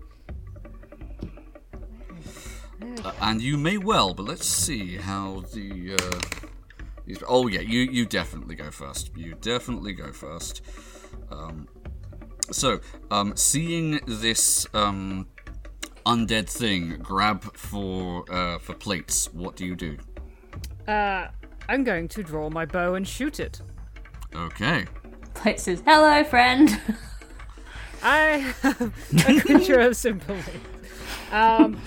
[2.83, 5.95] Uh, and you may well, but let's see how the.
[5.95, 6.21] Uh,
[7.07, 9.11] these, oh yeah, you you definitely go first.
[9.17, 10.63] You definitely go first.
[11.31, 11.69] Um,
[12.51, 12.81] so,
[13.11, 15.27] um, seeing this um,
[16.07, 19.97] undead thing grab for uh, for plates, what do you do?
[20.87, 21.29] Uh,
[21.69, 23.61] I'm going to draw my bow and shoot it.
[24.35, 24.87] Okay.
[25.45, 26.81] It says, hello, friend.
[28.03, 30.61] I have a creature of sympathy.
[31.33, 31.81] Um,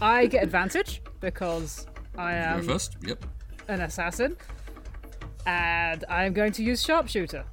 [0.00, 2.96] I get advantage because I am first.
[3.02, 3.24] Yep.
[3.68, 4.36] an assassin,
[5.46, 7.44] and I'm going to use sharpshooter.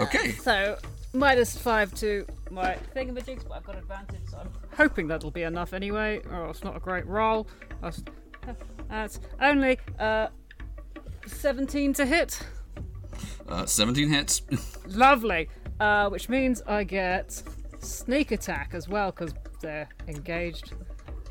[0.00, 0.32] Okay.
[0.32, 0.78] So
[1.12, 5.72] minus five to my thingamajigs, but I've got advantage, so I'm hoping that'll be enough
[5.72, 6.20] anyway.
[6.30, 7.46] Or it's not a great roll.
[7.80, 8.02] That's,
[8.88, 10.28] that's only uh,
[11.26, 12.40] 17 to hit.
[13.48, 14.42] Uh, Seventeen hits.
[14.86, 15.48] Lovely.
[15.78, 17.42] Uh, which means I get
[17.82, 20.72] sneak attack as well because they're engaged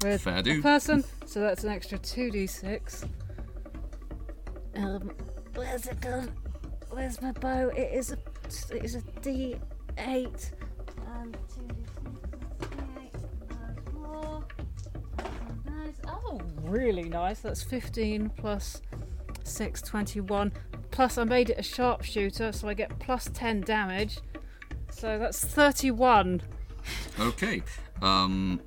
[0.04, 0.62] with Fair a do.
[0.62, 1.04] person.
[1.26, 3.08] So that's an extra 2d6.
[4.76, 5.12] Um,
[5.56, 6.32] where's it gone?
[6.90, 7.70] Where's my bow?
[7.70, 8.18] It is a,
[8.76, 9.60] it is a d8.
[11.08, 11.32] Um,
[15.18, 15.28] 2d6.
[16.08, 17.42] Oh, really nice.
[17.42, 18.82] That's 15 plus
[19.44, 20.52] 6, 21.
[20.90, 24.20] Plus, I made it a sharpshooter, so I get plus 10 damage.
[25.02, 26.44] So that's 31.
[27.20, 27.64] Okay.
[28.04, 28.62] Um,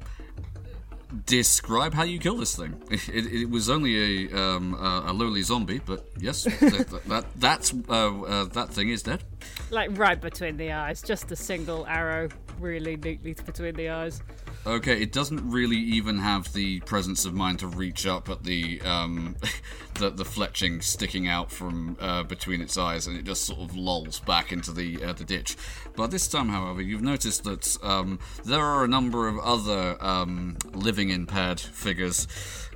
[1.26, 2.74] describe how you kill this thing.
[2.90, 3.94] It, it was only
[4.26, 8.88] a um, a, a lowly zombie, but yes, that, that that's uh, uh, that thing
[8.88, 9.22] is dead.
[9.70, 11.02] Like right between the eyes.
[11.02, 12.28] Just a single arrow,
[12.58, 14.20] really neatly between the eyes.
[14.66, 18.80] Okay, it doesn't really even have the presence of mind to reach up at the
[18.80, 19.36] um,
[19.94, 23.76] the, the fletching sticking out from uh, between its eyes, and it just sort of
[23.76, 25.56] lolls back into the uh, the ditch.
[25.96, 30.56] But this time, however, you've noticed that um, there are a number of other um,
[30.72, 32.26] living impaired figures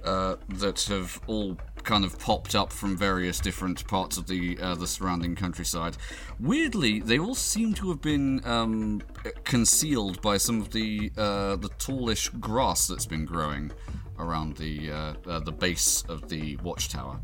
[0.05, 4.75] uh, that have all kind of popped up from various different parts of the uh,
[4.75, 5.97] the surrounding countryside.
[6.41, 9.03] Weirdly, they all seem to have been um,
[9.45, 13.71] concealed by some of the uh, the tallish grass that's been growing
[14.19, 17.21] around the uh, uh, the base of the watchtower.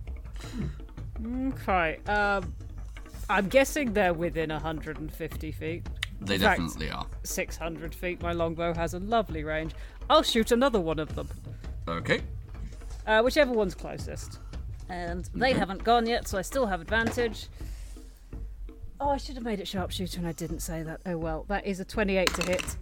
[1.24, 1.98] Okay.
[2.06, 2.54] Um,
[3.30, 5.86] I'm guessing they're within 150 feet.
[6.20, 7.06] They In fact- definitely are.
[7.22, 8.22] 600 feet.
[8.22, 9.72] My longbow has a lovely range.
[10.10, 11.28] I'll shoot another one of them.
[11.88, 12.20] Okay.
[13.06, 14.38] Uh, whichever one's closest.
[14.88, 17.48] And they haven't gone yet, so I still have advantage.
[19.00, 21.00] Oh, I should have made it sharpshooter and I didn't say that.
[21.06, 22.76] Oh well, that is a 28 to hit.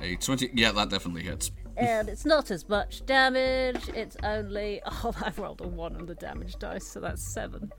[0.00, 0.50] A twenty.
[0.54, 1.50] Yeah, that definitely hits.
[1.76, 4.80] And it's not as much damage, it's only.
[4.84, 7.72] Oh, I've rolled a 1 on the damage dice, so that's 7.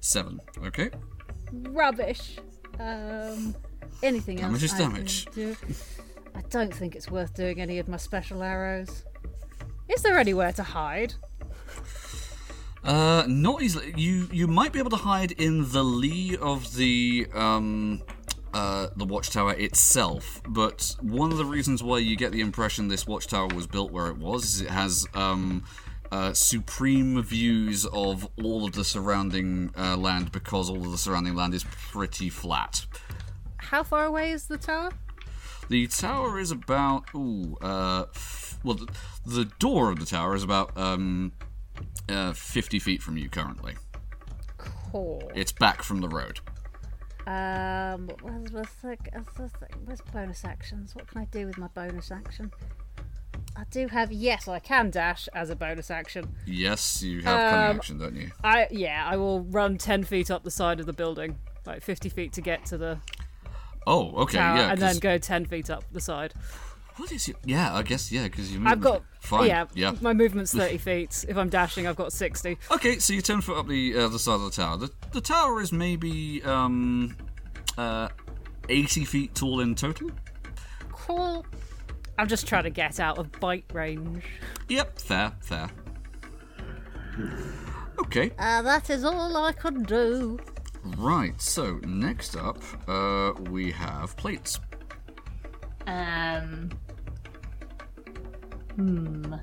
[0.00, 0.40] Seven.
[0.64, 0.90] Okay.
[1.52, 2.38] Rubbish.
[2.78, 3.54] Um,
[4.02, 4.72] anything Damage else?
[4.72, 5.24] is I can damage.
[5.34, 5.56] do?
[6.34, 9.04] I don't think it's worth doing any of my special arrows.
[9.88, 11.14] Is there anywhere to hide?
[12.84, 13.92] Uh, not easily.
[13.96, 18.02] You you might be able to hide in the lee of the um
[18.54, 23.06] uh the watchtower itself, but one of the reasons why you get the impression this
[23.06, 25.64] watchtower was built where it was is it has um
[26.10, 31.36] uh, supreme views of all of the surrounding uh, land because all of the surrounding
[31.36, 32.84] land is pretty flat.
[33.58, 34.90] How far away is the tower?
[35.68, 38.88] The tower is about ooh uh f- well the,
[39.24, 41.30] the door of the tower is about um
[42.08, 43.74] uh 50 feet from you currently.
[44.58, 45.30] Cool.
[45.34, 46.40] It's back from the road.
[47.26, 48.98] Um, what's, the thing?
[49.12, 49.68] where's the thing?
[49.84, 50.94] Where's bonus actions?
[50.94, 52.50] What can I do with my bonus action?
[53.56, 56.34] I do have yes, I can dash as a bonus action.
[56.46, 58.30] Yes, you have cunning Um, action, don't you?
[58.42, 62.08] I yeah, I will run ten feet up the side of the building, like fifty
[62.08, 62.98] feet to get to the
[63.86, 64.70] Oh, okay, tower, yeah.
[64.72, 66.34] and then go ten feet up the side.
[67.00, 67.36] What is it?
[67.46, 68.62] Yeah, I guess yeah, because you.
[68.66, 69.48] I've got fine.
[69.48, 69.94] yeah, yeah.
[70.02, 71.24] My movement's thirty feet.
[71.28, 72.58] If I'm dashing, I've got sixty.
[72.70, 74.76] Okay, so you ten foot up the uh, the side of the tower.
[74.76, 77.16] The the tower is maybe um
[77.78, 78.08] uh
[78.68, 80.10] eighty feet tall in total.
[80.92, 81.46] Cool.
[82.18, 84.24] I'm just trying to get out of bite range.
[84.68, 85.70] Yep, fair, fair.
[87.98, 90.38] Okay, Uh, that is all I can do.
[90.98, 91.40] right.
[91.40, 94.60] So next up, uh, we have plates.
[95.86, 96.70] Um.
[98.76, 99.34] Hmm.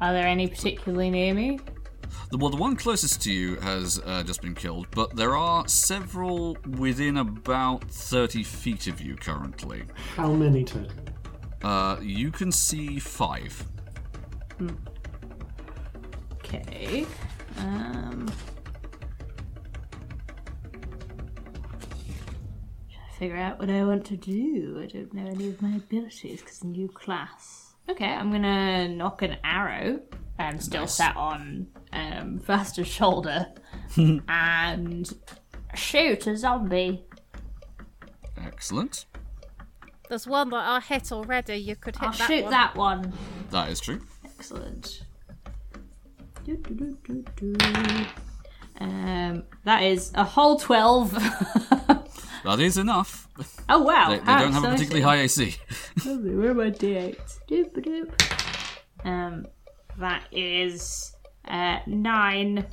[0.00, 1.60] Are there any particularly near me?
[2.30, 5.66] The, well, the one closest to you has uh, just been killed, but there are
[5.68, 9.84] several within about 30 feet of you currently.
[10.16, 10.90] How many total?
[11.62, 13.64] Uh, you can see five.
[16.32, 17.06] Okay.
[17.58, 18.28] Um.
[22.90, 24.80] Trying figure out what I want to do.
[24.82, 27.63] I don't know any of my abilities because new class.
[27.88, 30.00] Okay, I'm gonna knock an arrow.
[30.38, 33.46] I'm still sat on um, Faster's shoulder
[33.96, 35.12] and
[35.74, 37.04] shoot a zombie.
[38.36, 39.04] Excellent.
[40.08, 41.56] There's one that I hit already.
[41.56, 42.50] You could hit I'll that shoot one.
[42.50, 43.12] that one.
[43.50, 44.00] That is true.
[44.24, 45.04] Excellent.
[46.44, 48.06] Do, do, do, do, do.
[48.80, 51.12] Um, that is a whole twelve.
[52.44, 53.28] That is enough.
[53.68, 54.10] oh wow!
[54.10, 55.56] They, they don't have a particularly high AC.
[56.04, 57.38] Where are my d8s?
[57.48, 59.06] Doop, doop.
[59.06, 59.46] Um,
[59.98, 61.14] that is
[61.46, 62.66] uh, nine.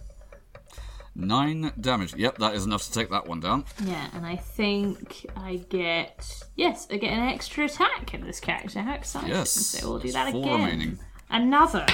[1.13, 2.15] Nine damage.
[2.15, 3.65] Yep, that is enough to take that one down.
[3.83, 6.25] Yeah, and I think I get
[6.55, 8.81] yes, I get an extra attack in this character.
[8.81, 9.29] How exciting!
[9.29, 9.51] Yes.
[9.51, 10.59] So we'll do that four again.
[10.59, 10.99] remaining.
[11.29, 11.85] Another.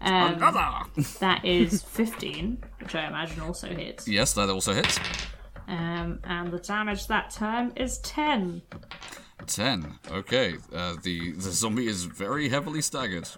[0.00, 0.88] Um, Another!
[1.18, 4.06] That is fifteen, which I imagine also hits.
[4.06, 4.98] yes, that also hits.
[5.70, 8.62] Um, and the damage that time is ten.
[9.46, 9.98] Ten.
[10.10, 10.56] Okay.
[10.74, 13.28] Uh, the the zombie is very heavily staggered.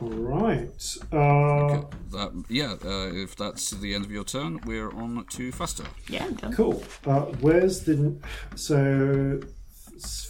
[0.00, 0.96] Right.
[1.10, 1.82] Uh,
[2.12, 2.74] that, yeah.
[2.84, 5.84] Uh, if that's the end of your turn, we're on to faster.
[6.08, 6.52] Yeah, I'm done.
[6.52, 6.84] cool.
[7.06, 8.16] Uh, where's the.
[8.54, 9.40] So.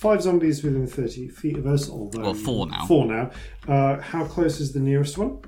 [0.01, 2.23] Five zombies within 30 feet of us, although.
[2.23, 2.87] Well, four now.
[2.87, 3.31] Four now.
[3.67, 5.43] Uh, how close is the nearest one?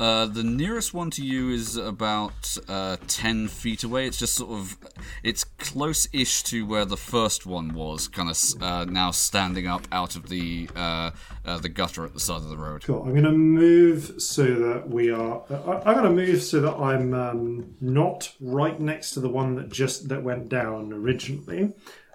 [0.00, 4.06] Uh, the nearest one to you is about uh, 10 feet away.
[4.06, 4.78] It's just sort of.
[5.22, 9.86] It's close ish to where the first one was, kind of uh, now standing up
[9.92, 11.10] out of the uh,
[11.44, 12.82] uh, the gutter at the side of the road.
[12.82, 13.02] Cool.
[13.02, 15.42] I'm going to move so that we are.
[15.50, 19.56] I, I'm going to move so that I'm um, not right next to the one
[19.56, 21.74] that just that went down originally,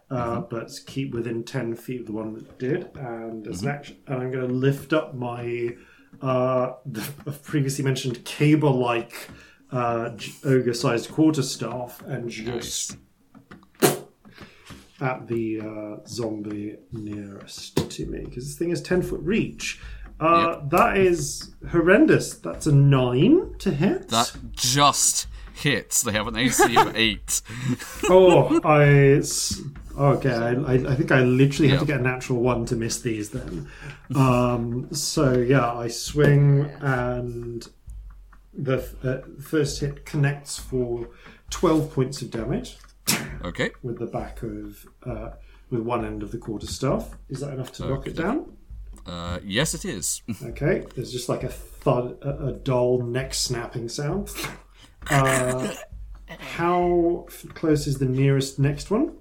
[0.10, 2.90] uh, but keep within ten feet of the one that did.
[2.96, 5.76] And as an action, and I'm going to lift up my
[6.22, 7.02] uh, the
[7.44, 9.30] previously mentioned caber-like
[9.72, 10.12] uh,
[10.44, 12.98] ogre-sized quarterstaff and just
[15.02, 19.80] at the uh, zombie nearest to me because this thing is 10 foot reach
[20.20, 22.36] Uh, That is horrendous.
[22.36, 24.08] That's a nine to hit.
[24.08, 26.02] That just hits.
[26.04, 27.42] They have an AC of eight.
[28.10, 29.22] Oh, I.
[29.98, 33.00] Okay, I, I I think I literally have to get a natural one to miss
[33.02, 33.70] these then.
[34.16, 37.68] Um, so yeah, I swing and
[38.54, 41.10] the uh, first hit connects for
[41.50, 42.78] 12 points of damage
[43.44, 43.72] Okay.
[43.84, 44.86] with the back of.
[45.06, 45.32] Uh,
[45.72, 47.18] with one end of the quarter staff.
[47.28, 48.56] Is that enough to knock it down?
[49.08, 50.22] Uh, yes, it is.
[50.46, 54.30] Okay, there's just like a thud, a, a dull neck snapping sound.
[55.10, 55.74] Uh,
[56.28, 59.14] how f- close is the nearest next one?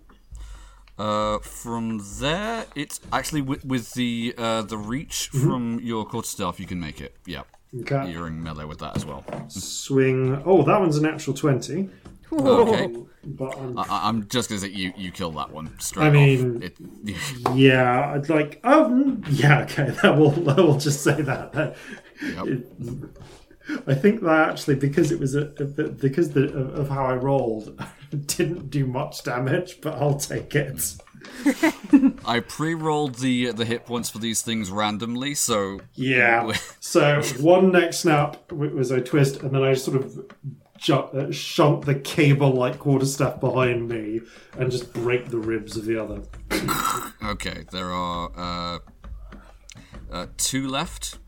[0.96, 6.66] Uh, from there, it's actually with, with the uh, the reach from your quarterstaff, you
[6.66, 7.16] can make it.
[7.26, 7.42] Yeah,
[7.80, 9.24] Okay, you're in melee with that as well.
[9.48, 10.40] swing.
[10.44, 11.90] Oh, that one's a natural twenty.
[12.32, 12.92] Okay,
[13.24, 16.62] But I'm, I, I'm just gonna say you you kill that one straight I mean-.
[16.62, 16.76] It,
[17.54, 18.60] yeah, I'd like.
[18.64, 19.62] Oh, yeah.
[19.62, 20.48] Okay, that will.
[20.50, 21.52] I will just say that.
[21.52, 21.76] that
[22.22, 22.48] Yep.
[23.86, 27.80] I think that actually, because it was a, a because the, of how I rolled,
[28.26, 29.80] didn't do much damage.
[29.80, 30.96] But I'll take it.
[32.26, 36.52] I pre-rolled the the hit points for these things randomly, so Yeah.
[36.80, 40.30] So one neck snap was a twist, and then I sort of
[40.78, 44.20] ju- uh, shunt the caber-like quarterstaff behind me
[44.58, 46.22] and just break the ribs of the other.
[47.24, 47.64] okay.
[47.72, 48.78] There are uh,
[50.12, 51.18] uh, two left.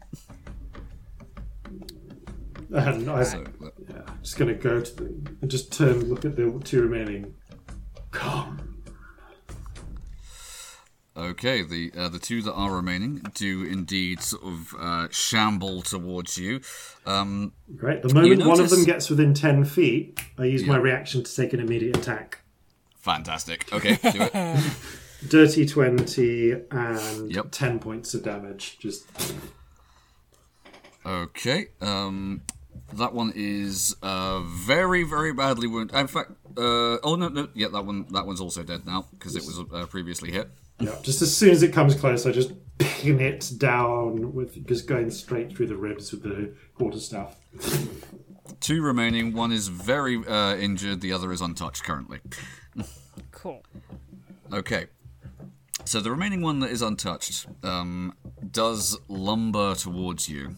[2.73, 5.05] And I'm just going to go to the
[5.41, 7.35] and just turn, look at the two remaining.
[8.11, 8.73] Come.
[11.17, 16.37] Okay, the uh, the two that are remaining do indeed sort of uh, shamble towards
[16.37, 16.61] you.
[17.07, 18.03] Um, Great.
[18.03, 21.55] The moment one of them gets within ten feet, I use my reaction to take
[21.55, 22.41] an immediate attack.
[22.99, 23.73] fantastic.
[23.73, 24.63] Okay, do it.
[25.31, 27.47] Dirty twenty and Yep.
[27.51, 28.77] ten points of damage.
[28.79, 29.07] Just
[31.07, 31.69] Okay.
[31.81, 32.43] Um,
[32.95, 35.97] that one is uh, very, very badly wounded.
[35.97, 39.37] In fact, uh, oh no, no, yeah, that one, that one's also dead now because
[39.37, 40.49] it was uh, previously hit.
[40.79, 44.87] Yeah, just as soon as it comes close, I just pin it down with just
[44.87, 47.37] going straight through the ribs with the quarterstaff.
[48.61, 49.33] Two remaining.
[49.33, 51.01] One is very uh, injured.
[51.01, 52.21] The other is untouched currently.
[53.33, 53.63] Cool.
[54.53, 54.87] Okay.
[55.85, 58.15] So the remaining one that is untouched um,
[58.51, 60.57] does lumber towards you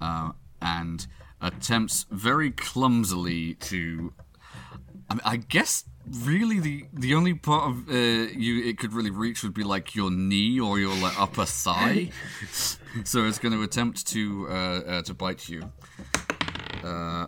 [0.00, 0.30] uh,
[0.60, 1.06] and
[1.40, 4.12] attempts very clumsily to.
[5.10, 5.84] I, mean, I guess
[6.24, 9.94] really the the only part of uh, you it could really reach would be like
[9.94, 12.10] your knee or your like upper thigh.
[13.04, 15.70] so it's going to attempt to uh, uh, to bite you.
[16.82, 17.26] Uh,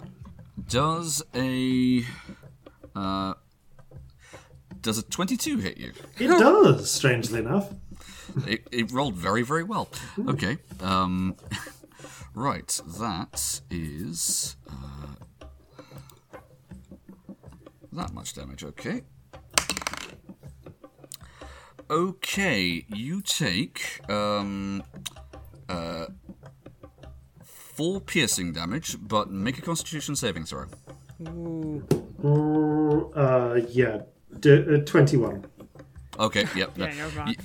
[0.68, 2.04] does a
[2.94, 3.34] uh,
[4.80, 5.92] does a twenty two hit you?
[6.18, 7.72] It does, strangely enough.
[8.46, 9.88] it, it rolled very, very well.
[10.28, 10.58] Okay.
[10.80, 11.36] Um,
[12.40, 12.80] right.
[12.98, 15.14] That is uh,
[17.92, 18.64] that much damage.
[18.64, 19.02] Okay.
[21.90, 22.86] Okay.
[22.88, 24.82] You take um,
[25.68, 26.06] uh,
[27.44, 30.66] four piercing damage, but make a Constitution saving throw.
[33.14, 34.00] Uh, yeah,
[34.40, 35.44] D- uh, 21.
[36.18, 36.46] Okay.
[36.56, 36.70] Yep.
[36.78, 37.38] Yeah, you're right.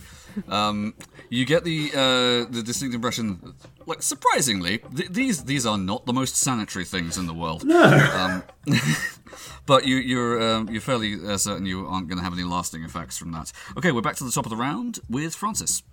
[0.49, 0.93] Um,
[1.29, 3.53] you get the uh, the distinct impression,
[3.85, 7.63] like surprisingly, th- these these are not the most sanitary things in the world.
[7.63, 7.83] No.
[7.83, 8.43] Um,
[9.65, 12.83] but you you're um, you're fairly uh, certain you aren't going to have any lasting
[12.83, 13.51] effects from that.
[13.77, 15.83] Okay, we're back to the top of the round with Francis.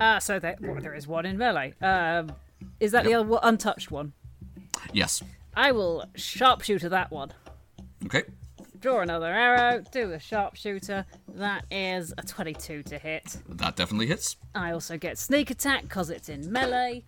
[0.00, 1.74] Uh, so there, well, there is one in melee.
[1.80, 2.32] Um,
[2.80, 4.12] is that the other untouched one?
[4.92, 5.22] Yes.
[5.54, 7.32] I will sharpshooter that one.
[8.06, 8.22] Okay.
[8.78, 11.04] Draw another arrow, do a sharpshooter.
[11.34, 13.38] That is a 22 to hit.
[13.48, 14.36] That definitely hits.
[14.54, 17.04] I also get sneak attack because it's in melee.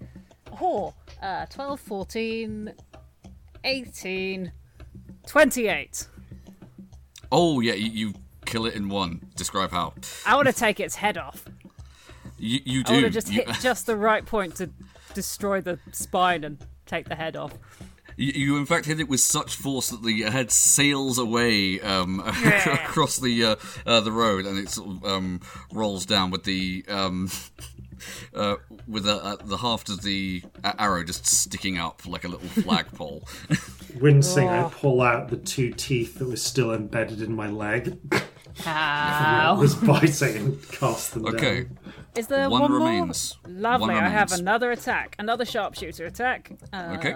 [0.60, 2.72] Oh, uh, 12, 14,
[3.64, 4.52] 18,
[5.26, 6.08] 28.
[7.32, 8.14] Oh yeah, you, you
[8.44, 9.20] kill it in one.
[9.36, 9.94] Describe how.
[10.26, 11.44] I want to take its head off.
[12.38, 14.70] You you I want to just you, hit just the right point to
[15.14, 17.52] destroy the spine and take the head off.
[18.16, 22.20] You, you in fact hit it with such force that the head sails away um,
[22.66, 23.56] across the uh,
[23.86, 25.40] uh, the road, and it sort of um,
[25.72, 27.30] rolls down with the um,
[28.34, 28.56] uh,
[28.86, 33.28] with the, uh, the haft of the arrow just sticking up like a little flagpole.
[34.00, 37.98] Wincing, I pull out the two teeth that were still embedded in my leg.
[38.66, 39.56] I Ow.
[39.60, 41.78] was biting and cast them okay, down.
[42.16, 43.38] Is there One one, remains.
[43.46, 43.54] more?
[43.56, 43.94] Lovely.
[43.94, 46.52] One I have another attack, another sharpshooter attack.
[46.72, 47.14] Um, okay.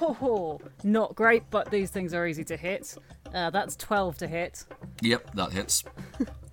[0.00, 2.96] Oh, not great, but these things are easy to hit.
[3.32, 4.64] Uh, that's 12 to hit
[5.02, 5.84] Yep, that hits.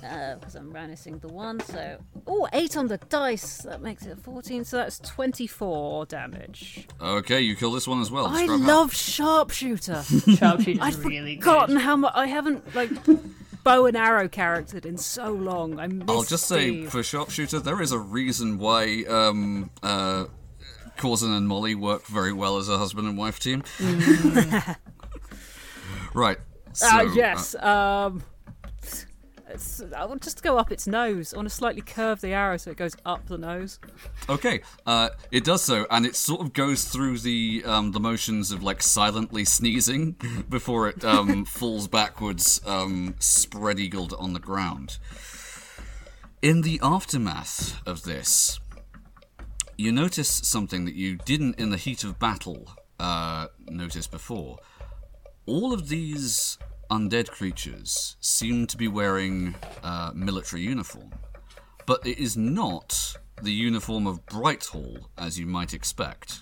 [0.00, 1.60] because I'm minusing the one.
[1.60, 3.58] So, Oh, eight on the dice.
[3.58, 6.86] That makes it 14, so that's 24 damage.
[7.00, 8.26] Okay, you kill this one as well.
[8.26, 8.66] I Describe how.
[8.66, 10.02] love sharpshooter.
[10.36, 11.82] Sharpshooter's I've really forgotten good.
[11.82, 12.90] how much I haven't like
[13.64, 15.78] bow and arrow charactered in so long.
[15.78, 16.90] I I'll just say Steve.
[16.90, 20.26] for sharpshooter, there is a reason why um, uh,
[20.96, 23.62] Corzin and Molly work very well as a husband and wife team.
[26.14, 26.38] right.
[26.72, 27.54] So, Ah, yes.
[27.56, 28.22] um,
[29.52, 31.34] it's, I'll just go up its nose.
[31.34, 33.78] I want to slightly curve the arrow so it goes up the nose.
[34.28, 38.52] Okay, uh, it does so, and it sort of goes through the um, the motions
[38.52, 40.16] of like silently sneezing
[40.48, 44.98] before it um, falls backwards, um, spread eagled on the ground.
[46.42, 48.60] In the aftermath of this,
[49.76, 54.58] you notice something that you didn't in the heat of battle uh, notice before.
[55.46, 56.58] All of these
[56.90, 61.10] undead creatures seem to be wearing uh, military uniform
[61.90, 66.40] but it is not the uniform of Brighthall as you might expect.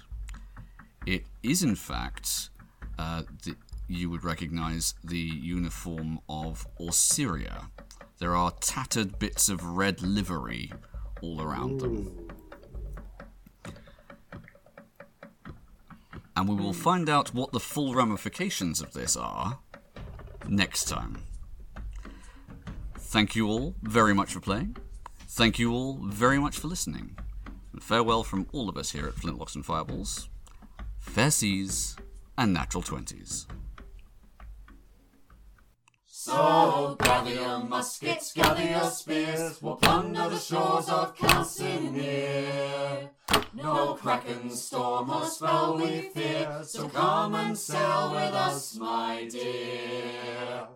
[1.06, 2.50] It is, in fact,
[2.98, 3.56] uh, the,
[3.88, 7.70] you would recognize the uniform of Orsiria.
[8.18, 10.70] There are tattered bits of red livery
[11.22, 12.28] all around them.
[16.36, 19.60] And we will find out what the full ramifications of this are
[20.48, 21.22] next time.
[22.96, 24.76] Thank you all very much for playing.
[25.28, 27.16] Thank you all very much for listening.
[27.72, 30.28] And farewell from all of us here at Flintlocks and Fireballs.
[30.98, 31.96] Fair seas
[32.36, 33.46] and natural twenties.
[36.28, 43.08] So gather your muskets, gather your spears, we'll plunder the shores of Calcinear.
[43.54, 50.68] No kraken, storm, or spell we fear, so come and sail with us, my dear.